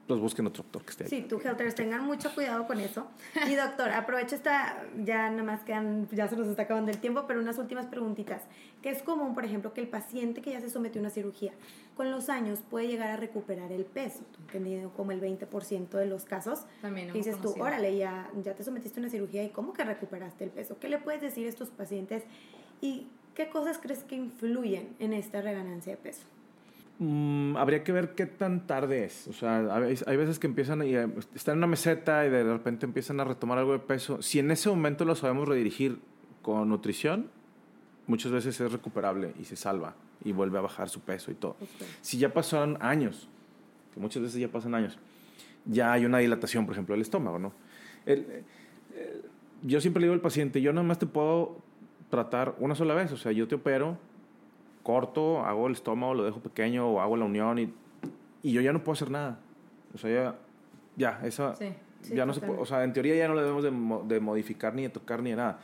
pues 0.07 0.19
busquen 0.19 0.47
otro 0.47 0.63
doctor 0.63 0.83
que 0.83 0.91
esté 0.91 1.03
ahí. 1.05 1.09
Sí, 1.09 1.21
tú, 1.27 1.39
Helters, 1.39 1.75
tengan 1.75 2.05
mucho 2.05 2.33
cuidado 2.33 2.67
con 2.67 2.79
eso. 2.79 3.07
Y 3.47 3.55
doctor, 3.55 3.89
aprovecho 3.91 4.35
esta, 4.35 4.83
ya 5.03 5.29
nada 5.29 5.43
más 5.43 5.61
quedan, 5.61 6.07
ya 6.11 6.27
se 6.27 6.35
nos 6.35 6.47
está 6.47 6.63
acabando 6.63 6.91
el 6.91 6.97
tiempo, 6.97 7.23
pero 7.27 7.39
unas 7.39 7.57
últimas 7.57 7.85
preguntitas. 7.85 8.41
Que 8.81 8.89
es 8.89 9.01
común, 9.01 9.33
por 9.33 9.45
ejemplo, 9.45 9.73
que 9.73 9.81
el 9.81 9.87
paciente 9.87 10.41
que 10.41 10.51
ya 10.51 10.59
se 10.59 10.69
sometió 10.69 10.99
a 10.99 11.03
una 11.03 11.09
cirugía, 11.09 11.53
con 11.95 12.11
los 12.11 12.27
años 12.29 12.59
puede 12.69 12.87
llegar 12.87 13.11
a 13.11 13.17
recuperar 13.17 13.71
el 13.71 13.85
peso, 13.85 14.19
entendido 14.41 14.91
como 14.91 15.11
el 15.11 15.21
20% 15.21 15.89
de 15.89 16.05
los 16.05 16.25
casos. 16.25 16.65
También 16.81 17.09
hemos 17.09 17.25
dices 17.25 17.39
tú, 17.41 17.55
órale, 17.59 17.95
ya, 17.95 18.29
ya 18.43 18.55
te 18.55 18.63
sometiste 18.63 18.99
a 18.99 19.01
una 19.01 19.09
cirugía 19.09 19.43
y 19.43 19.49
cómo 19.49 19.73
que 19.73 19.85
recuperaste 19.85 20.43
el 20.43 20.49
peso. 20.49 20.77
¿Qué 20.79 20.89
le 20.89 20.97
puedes 20.97 21.21
decir 21.21 21.45
a 21.45 21.49
estos 21.49 21.69
pacientes 21.69 22.23
y 22.81 23.07
qué 23.35 23.49
cosas 23.49 23.77
crees 23.77 24.03
que 24.03 24.15
influyen 24.15 24.95
en 24.99 25.13
esta 25.13 25.41
reganancia 25.41 25.93
de 25.93 25.97
peso? 25.97 26.32
Mm, 26.99 27.57
habría 27.57 27.83
que 27.83 27.91
ver 27.91 28.13
qué 28.13 28.25
tan 28.25 28.67
tarde 28.67 29.05
es. 29.05 29.27
O 29.27 29.33
sea, 29.33 29.75
hay 29.75 30.17
veces 30.17 30.39
que 30.39 30.47
empiezan 30.47 30.83
y 30.83 30.95
eh, 30.95 31.07
están 31.35 31.53
en 31.53 31.57
una 31.59 31.67
meseta 31.67 32.25
y 32.25 32.29
de 32.29 32.43
repente 32.43 32.85
empiezan 32.85 33.19
a 33.19 33.23
retomar 33.23 33.57
algo 33.57 33.73
de 33.73 33.79
peso. 33.79 34.21
Si 34.21 34.39
en 34.39 34.51
ese 34.51 34.69
momento 34.69 35.03
lo 35.05 35.15
sabemos 35.15 35.47
redirigir 35.47 35.99
con 36.41 36.69
nutrición, 36.69 37.29
muchas 38.07 38.31
veces 38.31 38.59
es 38.59 38.71
recuperable 38.71 39.33
y 39.39 39.45
se 39.45 39.55
salva 39.55 39.95
y 40.23 40.31
vuelve 40.31 40.59
a 40.59 40.61
bajar 40.61 40.89
su 40.89 40.99
peso 41.01 41.31
y 41.31 41.35
todo. 41.35 41.55
Si 42.01 42.17
ya 42.17 42.31
pasaron 42.33 42.77
años, 42.79 43.27
que 43.93 43.99
muchas 43.99 44.21
veces 44.21 44.39
ya 44.39 44.47
pasan 44.47 44.75
años, 44.75 44.97
ya 45.65 45.93
hay 45.93 46.05
una 46.05 46.19
dilatación, 46.19 46.65
por 46.65 46.73
ejemplo, 46.73 46.93
del 46.93 47.01
estómago, 47.01 47.39
¿no? 47.39 47.53
El- 48.05 48.19
el- 48.95 49.23
yo 49.63 49.79
siempre 49.81 50.01
le 50.01 50.07
digo 50.07 50.13
al 50.13 50.21
paciente, 50.21 50.61
yo 50.61 50.73
nada 50.73 50.85
más 50.85 50.99
te 50.99 51.05
puedo 51.05 51.57
tratar 52.09 52.55
una 52.59 52.75
sola 52.75 52.93
vez, 52.93 53.11
o 53.13 53.17
sea, 53.17 53.31
yo 53.31 53.47
te 53.47 53.55
opero, 53.55 53.97
corto, 54.83 55.45
hago 55.45 55.67
el 55.67 55.73
estómago, 55.73 56.13
lo 56.13 56.23
dejo 56.23 56.39
pequeño 56.39 56.87
o 56.89 56.99
hago 57.01 57.17
la 57.17 57.25
unión 57.25 57.57
y, 57.59 57.73
y 58.43 58.51
yo 58.51 58.61
ya 58.61 58.73
no 58.73 58.83
puedo 58.83 58.93
hacer 58.93 59.09
nada. 59.09 59.39
O 59.93 59.97
sea, 59.97 60.11
ya, 60.13 60.35
ya, 60.95 61.25
esa, 61.25 61.55
Sí. 61.55 61.69
Sí, 62.01 62.15
ya 62.15 62.25
no 62.25 62.33
se 62.33 62.41
puede, 62.41 62.59
o 62.59 62.65
sea, 62.65 62.83
en 62.83 62.91
teoría 62.91 63.15
ya 63.15 63.29
no 63.29 63.33
le 63.33 63.41
debemos 63.43 63.63
de, 63.63 63.71
de 64.13 64.19
modificar 64.19 64.75
ni 64.75 64.81
de 64.83 64.89
tocar 64.89 65.23
ni 65.23 65.29
de 65.29 65.37
nada. 65.37 65.59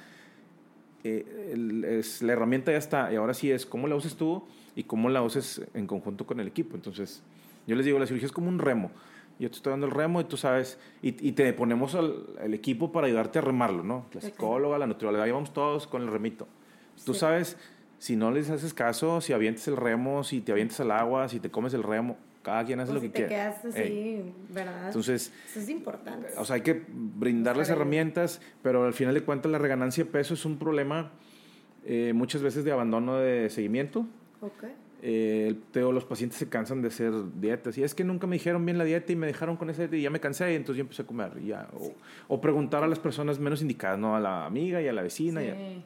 Eh, 1.04 1.52
el- 1.54 1.84
es, 1.86 2.22
la 2.22 2.34
herramienta 2.34 2.72
ya 2.72 2.78
está 2.78 3.12
y 3.12 3.16
ahora 3.18 3.34
sí 3.34 3.52
es 3.52 3.66
cómo 3.66 3.88
la 3.88 3.96
uses 3.96 4.16
tú 4.16 4.44
y 4.76 4.84
cómo 4.84 5.10
la 5.10 5.22
uses 5.22 5.62
en 5.74 5.86
conjunto 5.88 6.26
con 6.26 6.40
el 6.40 6.48
equipo. 6.48 6.76
Entonces, 6.76 7.22
yo 7.68 7.76
les 7.76 7.86
digo, 7.86 8.00
la 8.00 8.06
cirugía 8.08 8.26
es 8.26 8.32
como 8.32 8.48
un 8.48 8.60
remo. 8.60 8.90
Yo 9.38 9.50
te 9.50 9.56
estoy 9.58 9.72
dando 9.72 9.86
el 9.86 9.92
remo 9.94 10.20
y 10.20 10.26
tú 10.26 10.36
sabes, 10.38 10.78
y, 11.02 11.10
y 11.28 11.32
te 11.34 11.52
ponemos 11.54 11.96
al, 11.96 12.26
el 12.42 12.54
equipo 12.54 12.92
para 12.92 13.08
ayudarte 13.08 13.40
a 13.40 13.42
remarlo, 13.42 13.84
¿no? 13.84 14.06
La 14.14 14.22
psicóloga, 14.22 14.78
la 14.78 14.88
nutrióloga, 14.88 15.24
ahí 15.26 15.32
vamos 15.32 15.54
todos 15.54 15.88
con 15.88 16.02
el 16.04 16.10
remito. 16.10 16.48
Tú 17.06 17.14
Sí. 17.14 17.20
sabes, 17.22 17.58
si 18.00 18.16
no 18.16 18.32
les 18.32 18.50
haces 18.50 18.74
caso, 18.74 19.22
si 19.22 19.34
avientes 19.34 19.68
el 19.68 19.78
remo, 19.78 20.24
si 20.24 20.42
te 20.42 20.52
avientes 20.52 20.80
al 20.80 20.90
agua, 20.92 21.30
si 21.30 21.40
te 21.40 21.52
comes 21.52 21.74
el 21.76 21.84
remo, 21.84 22.18
cada 22.42 22.64
quien 22.66 22.80
hace 22.80 22.94
lo 22.94 23.00
si 23.02 23.08
que 23.08 23.12
te 23.12 23.28
quiere. 23.28 23.30
quedas 23.36 23.66
así, 23.66 23.80
Ey. 23.82 24.34
¿verdad? 24.50 24.88
Entonces, 24.88 25.32
Eso 25.52 25.60
es 25.60 25.70
importante. 25.70 26.30
o 26.38 26.46
sea, 26.46 26.56
hay 26.56 26.62
que 26.62 26.82
brindarles 26.90 27.70
herramientas, 27.70 28.42
pero 28.64 28.86
al 28.86 28.94
final 28.94 29.14
de 29.14 29.22
cuentas 29.22 29.52
la 29.52 29.58
reganancia 29.60 30.04
de 30.06 30.10
peso 30.10 30.34
es 30.34 30.46
un 30.46 30.58
problema 30.58 31.12
eh, 31.86 32.14
muchas 32.16 32.42
veces 32.42 32.64
de 32.64 32.72
abandono 32.72 33.18
de 33.18 33.50
seguimiento. 33.50 34.06
Ok. 34.42 34.64
Eh, 35.02 35.56
te 35.72 35.80
digo, 35.80 35.94
los 35.94 36.04
pacientes 36.04 36.38
se 36.40 36.50
cansan 36.50 36.82
de 36.82 36.90
hacer 36.90 37.14
dietas 37.40 37.78
y 37.78 37.84
es 37.84 37.96
que 37.96 38.04
nunca 38.04 38.28
me 38.28 38.36
dijeron 38.36 38.66
bien 38.66 38.78
la 38.78 38.84
dieta 38.84 39.14
y 39.14 39.16
me 39.16 39.28
dejaron 39.28 39.56
con 39.56 39.70
esa 39.70 39.84
dieta 39.84 39.96
y 39.96 40.02
ya 40.02 40.10
me 40.10 40.20
cansé 40.20 40.52
y 40.52 40.56
entonces 40.56 40.78
yo 40.78 40.82
empecé 40.82 41.04
a 41.04 41.06
comer. 41.06 41.32
y 41.42 41.48
ya. 41.48 41.70
O, 41.74 41.94
o 42.36 42.42
preguntar 42.42 42.84
a 42.84 42.88
las 42.88 43.00
personas 43.00 43.40
menos 43.40 43.62
indicadas, 43.62 43.98
¿no? 43.98 44.16
A 44.16 44.20
la 44.20 44.46
amiga 44.46 44.82
y 44.82 44.88
a 44.90 44.94
la 44.94 45.02
vecina. 45.02 45.42
y 45.44 45.48
a- 45.50 45.56
Sí. 45.56 45.84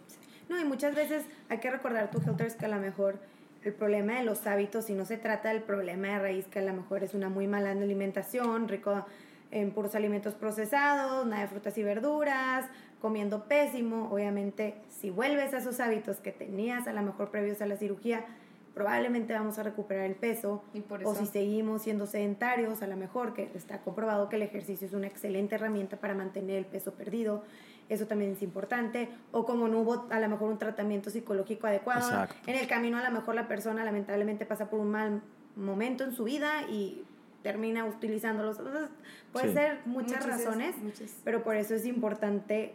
No, 0.50 0.60
y 0.60 0.66
muchas 0.66 0.96
veces 0.96 1.24
hay 1.50 1.60
que 1.60 1.70
recordar 1.72 2.12
tu 2.12 2.20
Helters 2.20 2.56
que 2.56 2.66
a 2.66 2.70
lo 2.70 2.78
mejor 2.78 3.18
el 3.64 3.74
problema 3.74 4.16
de 4.20 4.24
los 4.24 4.46
hábitos, 4.46 4.86
si 4.86 4.94
no 4.94 5.06
se 5.06 5.18
trata 5.18 5.50
del 5.50 5.62
problema 5.64 6.08
de 6.10 6.20
raíz, 6.20 6.46
que 6.48 6.60
a 6.60 6.64
lo 6.64 6.74
mejor 6.74 7.04
es 7.04 7.14
una 7.14 7.30
muy 7.30 7.48
mala 7.48 7.72
alimentación, 7.72 8.68
rico 8.68 9.06
en 9.52 9.72
puros 9.72 9.96
alimentos 9.96 10.34
procesados, 10.34 11.26
nada 11.26 11.44
de 11.44 11.48
frutas 11.48 11.78
y 11.78 11.84
verduras, 11.84 12.66
comiendo 13.02 13.46
pésimo, 13.46 14.10
obviamente 14.12 14.76
si 14.90 15.10
vuelves 15.10 15.54
a 15.54 15.58
esos 15.60 15.80
hábitos 15.80 16.18
que 16.18 16.32
tenías 16.32 16.88
a 16.88 16.94
lo 16.94 17.02
mejor 17.04 17.30
previos 17.30 17.62
a 17.62 17.66
la 17.66 17.78
cirugía, 17.78 18.26
probablemente 18.74 19.34
vamos 19.34 19.60
a 19.60 19.64
recuperar 19.64 20.06
el 20.06 20.16
peso. 20.16 20.64
Y 20.74 20.82
por 20.82 21.06
O 21.06 21.12
eso- 21.12 21.20
si 21.22 21.28
seguimos 21.28 21.84
siendo 21.84 22.08
sedentarios, 22.08 22.82
a 22.82 22.88
lo 22.88 22.98
mejor 22.98 23.34
que 23.34 23.50
está 23.56 23.78
comprobado 23.80 24.28
que 24.30 24.38
el 24.38 24.42
ejercicio 24.42 24.88
es 24.88 24.94
una 24.94 25.06
excelente 25.08 25.56
herramienta 25.56 25.98
para 25.98 26.16
mantener 26.16 26.58
el 26.58 26.66
peso 26.66 26.94
perdido. 26.94 27.44
Eso 27.90 28.06
también 28.08 28.32
es 28.32 28.42
importante. 28.42 29.10
O 29.32 29.46
como 29.46 29.68
no 29.68 29.80
hubo 29.82 30.08
a 30.10 30.20
lo 30.20 30.30
mejor 30.30 30.50
un 30.52 30.58
tratamiento 30.58 31.10
psicológico 31.10 31.68
adecuado. 31.68 32.00
Exacto. 32.08 32.36
En 32.50 32.58
el 32.58 32.68
camino 32.68 32.98
a 32.98 33.04
lo 33.04 33.12
mejor 33.12 33.36
la 33.36 33.48
persona 33.48 33.84
lamentablemente 33.84 34.46
pasa 34.46 34.70
por 34.70 34.80
un 34.80 34.90
mal 34.92 35.22
momento 35.56 36.04
en 36.04 36.14
su 36.14 36.24
vida 36.24 36.64
y 36.70 37.04
termina 37.44 37.86
utilizándolos. 37.86 38.58
Entonces, 38.60 38.90
puede 39.34 39.48
Sí. 39.50 39.54
ser 39.54 39.80
muchas, 39.86 40.26
Muchas 40.26 40.26
es- 40.40 40.46
razones, 40.46 40.78
muchas. 40.78 41.12
pero 41.26 41.44
por 41.44 41.56
eso 41.58 41.76
es 41.76 41.86
importante 41.86 42.74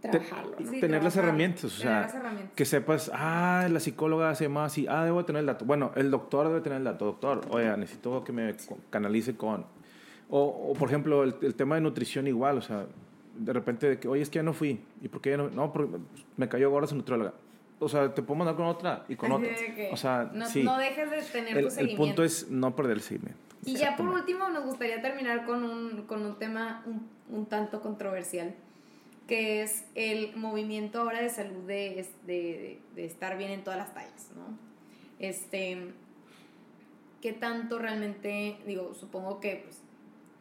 Te- 0.00 0.08
trabajarlo. 0.10 0.56
¿no? 0.60 0.70
Sí, 0.70 0.80
tener 0.80 1.02
las 1.02 1.16
herramientas, 1.16 1.64
o 1.64 1.68
sea, 1.70 2.02
las 2.02 2.14
herramientas. 2.14 2.52
que 2.54 2.64
sepas, 2.64 3.10
ah, 3.12 3.66
la 3.70 3.80
psicóloga 3.80 4.34
se 4.36 4.44
llama 4.44 4.66
así, 4.66 4.86
ah, 4.88 5.04
debo 5.04 5.24
tener 5.24 5.40
el 5.40 5.46
dato. 5.46 5.64
Bueno, 5.64 5.90
el 5.96 6.10
doctor 6.10 6.46
debe 6.48 6.60
tener 6.60 6.78
el 6.78 6.84
dato, 6.84 7.06
doctor, 7.06 7.40
oye, 7.50 7.76
necesito 7.76 8.22
que 8.22 8.32
me 8.32 8.54
canalice 8.90 9.36
con... 9.36 9.66
O, 10.28 10.40
o, 10.70 10.72
por 10.74 10.88
ejemplo, 10.88 11.22
el, 11.24 11.34
el 11.42 11.54
tema 11.54 11.76
de 11.76 11.80
nutrición 11.80 12.26
igual, 12.26 12.58
o 12.58 12.62
sea, 12.62 12.86
de 13.38 13.52
repente, 13.52 13.88
de 13.88 13.98
que, 14.00 14.08
oye, 14.08 14.22
es 14.22 14.30
que 14.30 14.36
ya 14.38 14.42
no 14.42 14.52
fui, 14.52 14.80
¿y 15.02 15.08
por 15.08 15.20
qué 15.20 15.30
ya 15.30 15.36
no? 15.36 15.50
No, 15.50 15.72
porque 15.72 15.96
me 16.36 16.48
cayó 16.48 16.70
gorda 16.70 16.86
su 16.88 16.96
nutrióloga. 16.96 17.34
O 17.78 17.88
sea, 17.88 18.14
te 18.14 18.22
puedo 18.22 18.38
mandar 18.38 18.56
con 18.56 18.66
otra 18.66 19.04
y 19.08 19.16
con 19.16 19.30
otra. 19.32 19.50
O 19.92 19.96
sea, 19.96 20.30
no, 20.32 20.46
sí. 20.46 20.62
no 20.62 20.78
dejes 20.78 21.10
de 21.10 21.20
tener 21.22 21.56
el, 21.58 21.64
tu 21.64 21.66
el 21.68 21.70
seguimiento. 21.72 22.02
punto 22.04 22.24
es 22.24 22.50
no 22.50 22.74
perder 22.74 22.96
el 22.96 23.02
seguimiento. 23.02 23.38
Y 23.64 23.74
ya 23.76 23.96
por 23.96 24.08
último 24.08 24.48
nos 24.48 24.64
gustaría 24.64 25.02
terminar 25.02 25.44
con 25.44 25.62
un, 25.64 26.02
con 26.06 26.24
un 26.24 26.38
tema 26.38 26.82
un, 26.86 27.08
un 27.28 27.46
tanto 27.46 27.82
controversial, 27.82 28.54
que 29.26 29.62
es 29.62 29.84
el 29.94 30.34
movimiento 30.36 31.00
ahora 31.00 31.20
de 31.20 31.28
salud 31.28 31.64
de, 31.66 32.06
de- 32.26 32.78
de 32.94 33.04
estar 33.04 33.36
bien 33.36 33.50
en 33.50 33.62
todas 33.64 33.78
las 33.78 33.92
tallas, 33.92 34.30
¿no? 34.36 34.56
Este, 35.18 35.92
¿qué 37.20 37.32
tanto 37.32 37.78
realmente, 37.78 38.56
digo, 38.66 38.94
supongo 38.94 39.40
que, 39.40 39.62
pues, 39.64 39.80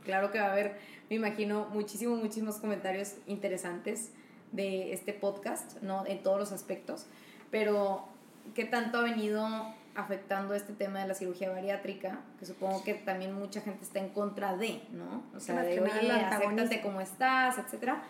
claro 0.04 0.32
que 0.32 0.40
va 0.40 0.46
a 0.48 0.52
haber, 0.52 0.78
me 1.10 1.16
imagino, 1.16 1.68
muchísimos, 1.72 2.20
muchísimos 2.20 2.58
comentarios 2.58 3.16
interesantes 3.28 4.12
de 4.52 4.94
este 4.94 5.14
podcast, 5.14 5.82
¿no? 5.82 6.06
En 6.06 6.24
todos 6.24 6.40
los 6.40 6.52
aspectos, 6.52 7.06
pero 7.52 8.06
¿qué 8.54 8.66
tanto 8.66 9.00
ha 9.00 9.02
venido 9.02 9.48
afectando 9.96 10.54
este 10.54 10.74
tema 10.74 11.02
de 11.02 11.08
la 11.08 11.14
cirugía 11.14 11.50
bariátrica? 11.50 12.22
Que 12.40 12.46
supongo 12.46 12.84
que 12.84 12.94
también 12.94 13.34
mucha 13.34 13.62
gente 13.62 13.84
está 13.84 14.00
en 14.00 14.10
contra 14.10 14.56
de, 14.58 14.82
¿no? 14.92 15.24
O 15.36 15.40
sea, 15.40 15.62
de, 15.62 15.80
oye, 15.80 16.12
acéptate 16.12 16.82
como 16.82 17.02
estás, 17.02 17.58
etcétera. 17.58 18.04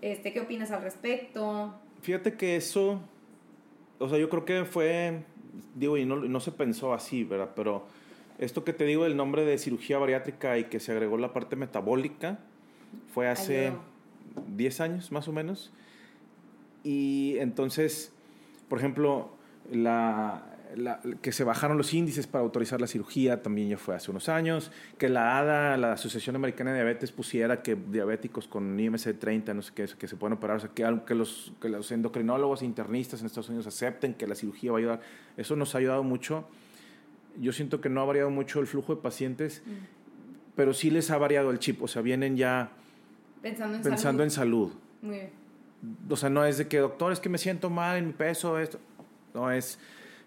Este, 0.00 0.32
¿Qué 0.32 0.40
opinas 0.40 0.70
al 0.70 0.82
respecto? 0.82 1.74
Fíjate 2.02 2.34
que 2.34 2.56
eso, 2.56 3.00
o 3.98 4.08
sea, 4.08 4.18
yo 4.18 4.28
creo 4.28 4.44
que 4.44 4.64
fue, 4.64 5.24
digo, 5.74 5.96
y 5.96 6.04
no, 6.04 6.16
no 6.16 6.40
se 6.40 6.52
pensó 6.52 6.92
así, 6.92 7.24
¿verdad? 7.24 7.50
Pero 7.56 7.86
esto 8.38 8.64
que 8.64 8.72
te 8.72 8.84
digo 8.84 9.04
del 9.04 9.16
nombre 9.16 9.44
de 9.44 9.58
cirugía 9.58 9.98
bariátrica 9.98 10.58
y 10.58 10.64
que 10.64 10.80
se 10.80 10.92
agregó 10.92 11.16
la 11.18 11.32
parte 11.32 11.56
metabólica, 11.56 12.38
fue 13.12 13.28
hace 13.28 13.68
Ayudó. 13.68 13.82
10 14.56 14.80
años 14.80 15.12
más 15.12 15.28
o 15.28 15.32
menos. 15.32 15.72
Y 16.84 17.36
entonces, 17.38 18.12
por 18.68 18.78
ejemplo, 18.78 19.30
la, 19.72 20.44
la- 20.76 21.00
que 21.22 21.32
se 21.32 21.42
bajaron 21.42 21.76
los 21.78 21.92
índices 21.94 22.26
para 22.26 22.44
autorizar 22.44 22.80
la 22.80 22.86
cirugía 22.86 23.42
también 23.42 23.68
ya 23.70 23.78
fue 23.78 23.94
hace 23.96 24.10
unos 24.10 24.28
años. 24.28 24.70
Que 24.98 25.08
la 25.08 25.38
ADA, 25.38 25.76
la 25.76 25.92
Asociación 25.94 26.36
Americana 26.36 26.70
de 26.72 26.76
Diabetes, 26.78 27.10
pusiera 27.12 27.62
que 27.62 27.74
diabéticos 27.74 28.46
con 28.46 28.78
IMC 28.78 29.18
30, 29.18 29.54
no 29.54 29.62
sé 29.62 29.72
qué, 29.74 29.86
que 29.98 30.06
se 30.06 30.16
pueden 30.16 30.34
operar. 30.36 30.58
O 30.58 30.60
sea, 30.60 30.70
que, 30.70 30.84
que 31.06 31.14
los, 31.14 31.52
que 31.60 31.68
los 31.68 31.90
endocrinólogos 31.90 32.62
e 32.62 32.66
internistas 32.66 33.20
en 33.20 33.26
Estados 33.26 33.48
Unidos 33.48 33.66
acepten 33.66 34.14
que 34.14 34.26
la 34.26 34.34
cirugía 34.34 34.70
va 34.72 34.78
a 34.78 34.80
ayudar. 34.80 35.00
Eso 35.36 35.56
nos 35.56 35.74
ha 35.74 35.78
ayudado 35.78 36.02
mucho. 36.04 36.46
Yo 37.40 37.52
siento 37.52 37.80
que 37.80 37.88
no 37.88 38.00
ha 38.00 38.04
variado 38.04 38.30
mucho 38.30 38.60
el 38.60 38.66
flujo 38.66 38.94
de 38.94 39.02
pacientes, 39.02 39.62
pero 40.54 40.72
sí 40.72 40.90
les 40.90 41.10
ha 41.10 41.18
variado 41.18 41.50
el 41.50 41.58
chip. 41.58 41.82
O 41.82 41.88
sea, 41.88 42.02
vienen 42.02 42.36
ya 42.36 42.70
Pensando 43.42 43.76
en 43.76 43.82
pensando 43.82 44.22
en 44.22 44.30
salud. 44.30 44.70
salud 44.70 44.80
Muy 45.02 45.16
bien. 45.16 45.30
o 46.08 46.16
sea, 46.16 46.30
no 46.30 46.44
es 46.44 46.58
de 46.58 46.66
que, 46.68 46.78
doctor, 46.78 47.12
es 47.12 47.20
que 47.20 47.28
me 47.28 47.38
siento 47.38 47.70
mal 47.70 47.98
en 47.98 48.08
mi 48.08 48.12
peso, 48.12 48.58
esto. 48.58 48.78
No, 49.34 49.50
es, 49.50 49.78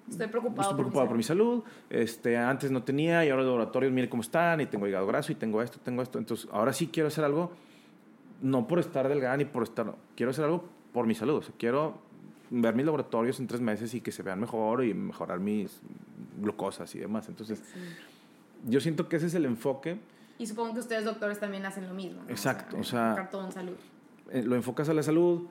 Estoy 0.09 0.27
preocupado, 0.27 0.61
estoy 0.61 0.77
preocupado 0.77 1.07
por 1.07 1.17
mi 1.17 1.23
salud. 1.23 1.63
Este, 1.89 2.37
antes 2.37 2.71
no 2.71 2.83
tenía 2.83 3.25
y 3.25 3.29
ahora 3.29 3.43
los 3.43 3.51
laboratorios, 3.51 3.91
mire 3.91 4.09
cómo 4.09 4.21
están, 4.21 4.61
y 4.61 4.65
tengo 4.65 4.87
hígado 4.87 5.05
graso, 5.07 5.31
y 5.31 5.35
tengo 5.35 5.61
esto, 5.61 5.79
tengo 5.83 6.01
esto. 6.01 6.17
Entonces, 6.17 6.47
ahora 6.51 6.73
sí 6.73 6.87
quiero 6.87 7.07
hacer 7.07 7.23
algo, 7.23 7.51
no 8.41 8.67
por 8.67 8.79
estar 8.79 9.07
delgada 9.07 9.37
ni 9.37 9.45
por 9.45 9.63
estar, 9.63 9.93
quiero 10.15 10.31
hacer 10.31 10.45
algo 10.45 10.65
por 10.93 11.05
mi 11.05 11.15
salud. 11.15 11.35
O 11.35 11.41
sea, 11.41 11.53
quiero 11.57 11.99
ver 12.51 12.75
mis 12.75 12.85
laboratorios 12.85 13.39
en 13.39 13.47
tres 13.47 13.61
meses 13.61 13.93
y 13.93 14.01
que 14.01 14.11
se 14.11 14.23
vean 14.23 14.39
mejor 14.39 14.83
y 14.83 14.93
mejorar 14.93 15.39
mis 15.39 15.79
glucosas 16.41 16.93
y 16.95 16.99
demás. 16.99 17.27
Entonces, 17.29 17.61
yo 18.67 18.79
siento 18.81 19.07
que 19.07 19.17
ese 19.17 19.27
es 19.27 19.33
el 19.35 19.45
enfoque. 19.45 19.97
Y 20.37 20.47
supongo 20.47 20.73
que 20.73 20.79
ustedes, 20.79 21.05
doctores, 21.05 21.39
también 21.39 21.65
hacen 21.65 21.87
lo 21.87 21.93
mismo. 21.93 22.23
¿no? 22.23 22.29
Exacto, 22.29 22.77
o 22.77 22.83
sea- 22.83 23.27
todo 23.31 23.45
en 23.45 23.51
salud. 23.51 23.75
eh, 24.31 24.43
lo 24.43 24.55
enfocas 24.55 24.87
a 24.89 24.93
la 24.93 25.01
salud. 25.03 25.47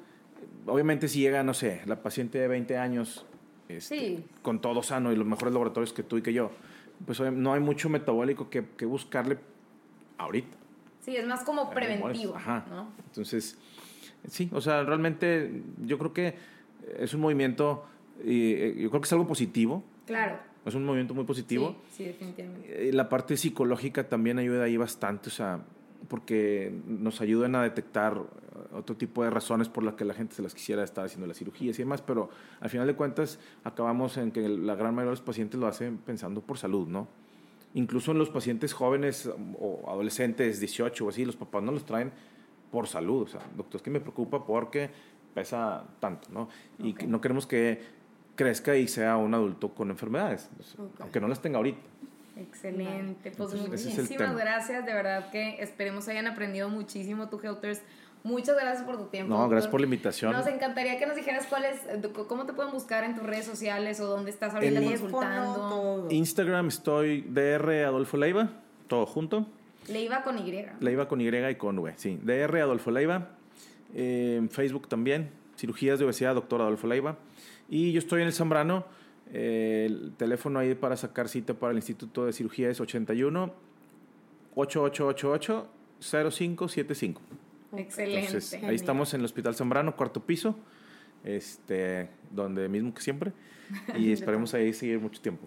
Obviamente 0.67 1.09
si 1.09 1.21
llega, 1.21 1.43
no 1.43 1.53
sé, 1.55 1.83
la 1.87 2.01
paciente 2.03 2.39
de 2.39 2.47
20 2.49 2.79
años 2.79 3.27
este, 3.69 3.99
Sí. 3.99 4.25
con 4.43 4.61
todo 4.61 4.83
sano 4.83 5.13
y 5.13 5.17
los 5.17 5.27
mejores 5.27 5.53
laboratorios 5.53 5.93
que 5.93 6.03
tú 6.03 6.17
y 6.17 6.23
que 6.23 6.33
yo, 6.33 6.51
pues 7.07 7.21
no 7.21 7.53
hay 7.53 7.61
mucho 7.61 7.89
metabólico 7.89 8.49
que, 8.49 8.65
que 8.77 8.87
buscarle 8.87 9.39
ahorita. 10.17 10.57
Sí, 11.01 11.17
es 11.17 11.27
más 11.27 11.43
como 11.43 11.71
preventivo. 11.71 12.35
Ajá. 12.37 12.65
¿no? 12.71 12.89
Entonces, 13.07 13.59
sí, 14.29 14.49
o 14.53 14.61
sea, 14.61 14.83
realmente 14.85 15.63
yo 15.85 15.99
creo 15.99 16.13
que 16.13 16.37
es 16.99 17.15
un 17.15 17.21
movimiento, 17.21 17.85
y 18.25 18.53
eh, 18.53 18.75
yo 18.79 18.91
creo 18.91 19.01
que 19.01 19.07
es 19.07 19.13
algo 19.13 19.27
positivo. 19.27 19.85
Claro. 20.07 20.39
Es 20.65 20.75
un 20.75 20.85
movimiento 20.85 21.15
muy 21.15 21.25
positivo. 21.25 21.77
Sí, 21.91 21.99
sí 21.99 22.05
definitivamente. 22.05 22.89
Eh, 22.89 22.93
la 22.93 23.09
parte 23.09 23.37
psicológica 23.37 24.09
también 24.09 24.39
ayuda 24.39 24.65
ahí 24.65 24.77
bastante, 24.77 25.29
o 25.29 25.33
sea, 25.33 25.61
porque 26.09 26.73
nos 26.87 27.21
ayudan 27.21 27.55
a 27.55 27.63
detectar 27.63 28.23
otro 28.73 28.97
tipo 28.97 29.25
de 29.25 29.31
razones 29.31 29.69
por 29.69 29.85
las 29.85 29.95
que 29.95 30.05
la 30.05 30.15
gente 30.15 30.35
se 30.35 30.43
las 30.43 30.55
quisiera 30.55 30.83
estar 30.85 31.05
haciendo 31.05 31.27
las 31.27 31.39
cirugías 31.39 31.79
y 31.79 31.83
demás, 31.83 32.03
pero 32.03 32.31
al 32.61 32.71
final 32.71 32.87
de 32.87 32.95
cuentas 32.95 33.39
acabamos 33.65 34.17
en 34.17 34.31
que 34.31 34.49
la 34.49 34.75
gran 34.75 34.95
mayoría 34.95 35.11
de 35.11 35.13
los 35.13 35.23
pacientes 35.23 35.59
lo 35.59 35.67
hacen 35.67 35.99
pensando 35.99 36.41
por 36.41 36.59
salud, 36.59 36.89
¿no? 36.89 37.09
Incluso 37.75 38.13
en 38.13 38.19
los 38.19 38.31
pacientes 38.31 38.73
jóvenes 38.73 39.31
o 39.59 39.91
adolescentes, 39.91 40.61
18 40.61 41.05
o 41.05 41.09
así, 41.09 41.25
los 41.25 41.37
papás 41.37 41.63
no 41.63 41.73
los 41.73 41.85
traen 41.85 42.11
por 42.71 42.87
salud, 42.87 43.23
o 43.23 43.27
sea, 43.27 43.41
doctor, 43.57 43.79
es 43.79 43.83
que 43.83 43.91
me 43.91 44.01
preocupa 44.01 44.45
porque 44.45 44.91
pesa 45.39 45.85
tanto, 46.01 46.29
¿no? 46.33 46.49
Y 46.79 46.95
no 47.07 47.21
queremos 47.21 47.47
que 47.47 47.81
crezca 48.35 48.77
y 48.77 48.89
sea 48.89 49.17
un 49.17 49.35
adulto 49.35 49.71
con 49.75 49.91
enfermedades, 49.91 50.49
aunque 51.01 51.21
no 51.21 51.29
las 51.29 51.41
tenga 51.41 51.59
ahorita. 51.59 51.79
Excelente, 52.37 53.33
pues 53.37 53.55
muchísimas 53.55 54.37
gracias, 54.37 54.87
de 54.87 54.95
verdad 54.95 55.31
que 55.31 55.61
esperemos 55.61 56.09
hayan 56.09 56.27
aprendido 56.27 56.69
muchísimo 56.69 57.29
tu 57.29 57.41
Helters. 57.41 57.83
Muchas 58.25 58.57
gracias 58.57 58.85
por 58.85 58.97
tu 58.97 59.05
tiempo. 59.05 59.33
No, 59.33 59.49
gracias 59.49 59.71
por 59.71 59.81
la 59.81 59.87
invitación. 59.87 60.33
Nos 60.33 60.47
encantaría 60.49 60.99
que 60.99 61.07
nos 61.07 61.17
dijeras 61.17 61.47
cuáles, 61.47 61.81
cómo 62.29 62.47
te 62.47 62.53
pueden 62.53 62.73
buscar 62.73 63.05
en 63.05 63.15
tus 63.15 63.25
redes 63.25 63.47
sociales 63.47 64.01
o 64.01 64.07
dónde 64.07 64.31
estás 64.31 64.55
ahorita 64.55 64.83
consultando. 64.83 66.09
Instagram 66.11 66.69
estoy 66.69 67.23
DR 67.23 67.85
Adolfo 67.85 68.17
Leiva, 68.17 68.51
todo 68.89 69.07
junto. 69.07 69.47
Leiva 69.89 70.23
con 70.23 70.39
Y. 70.39 70.67
Leiva 70.81 71.09
con 71.09 71.21
Y 71.21 71.29
y 71.29 71.55
con 71.55 71.79
V, 71.79 71.95
sí. 71.97 72.21
DR 72.23 72.61
Adolfo 72.61 72.91
Leiva. 72.91 73.38
En 73.95 74.51
Facebook 74.51 74.89
también, 74.89 75.31
cirugías 75.57 75.99
de 75.99 76.05
obesidad, 76.05 76.35
doctor 76.35 76.61
Adolfo 76.61 76.87
Leiva. 76.87 77.19
Y 77.69 77.93
yo 77.93 77.99
estoy 77.99 78.23
en 78.23 78.29
el 78.29 78.33
Zambrano. 78.33 78.85
el 79.33 80.13
teléfono 80.17 80.59
ahí 80.59 80.75
para 80.75 80.97
sacar 80.97 81.29
cita 81.29 81.55
para 81.55 81.73
el 81.73 81.79
Instituto 81.79 82.27
de 82.27 82.33
Cirugía 82.33 82.71
es 82.71 82.81
81 82.81 83.55
8888 84.55 85.69
0575. 86.01 87.21
Excelente. 87.77 88.67
ahí 88.67 88.75
estamos 88.75 89.13
en 89.15 89.21
el 89.21 89.27
Hospital 89.27 89.55
Zambrano, 89.55 89.95
cuarto 89.95 90.25
piso, 90.25 90.57
este, 91.25 92.09
donde 92.31 92.69
mismo 92.69 92.95
que 92.95 93.03
siempre. 93.03 93.33
Y 93.97 94.13
esperemos 94.13 94.55
ahí 94.55 94.73
seguir 94.73 94.99
mucho 94.99 95.21
tiempo. 95.21 95.47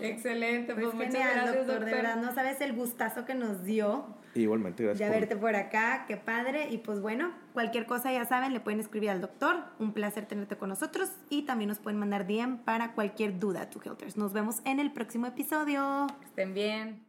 Excelente, 0.00 0.74
pues, 0.74 0.86
pues 0.94 1.12
genial, 1.12 1.54
doctor, 1.54 1.84
De 1.84 1.92
verdad, 1.92 2.16
no 2.22 2.32
sabes 2.34 2.60
el 2.60 2.72
gustazo 2.74 3.24
que 3.24 3.34
nos 3.34 3.64
dio. 3.64 4.06
Igualmente, 4.36 4.82
gracias. 4.82 5.10
De 5.10 5.18
verte 5.18 5.36
por 5.36 5.54
acá, 5.56 6.04
qué 6.06 6.16
padre. 6.16 6.68
Y 6.70 6.78
pues 6.78 7.00
bueno, 7.00 7.32
cualquier 7.52 7.86
cosa 7.86 8.12
ya 8.12 8.24
saben, 8.24 8.52
le 8.52 8.60
pueden 8.60 8.80
escribir 8.80 9.10
al 9.10 9.20
doctor. 9.20 9.64
Un 9.78 9.92
placer 9.92 10.26
tenerte 10.26 10.56
con 10.56 10.68
nosotros. 10.68 11.10
Y 11.30 11.42
también 11.42 11.68
nos 11.68 11.78
pueden 11.78 11.98
mandar 11.98 12.26
DM 12.26 12.58
para 12.58 12.92
cualquier 12.92 13.38
duda, 13.38 13.70
tu 13.70 13.80
Helters. 13.80 14.16
Nos 14.16 14.32
vemos 14.32 14.60
en 14.64 14.80
el 14.80 14.92
próximo 14.92 15.26
episodio. 15.26 16.06
Estén 16.24 16.54
bien. 16.54 17.05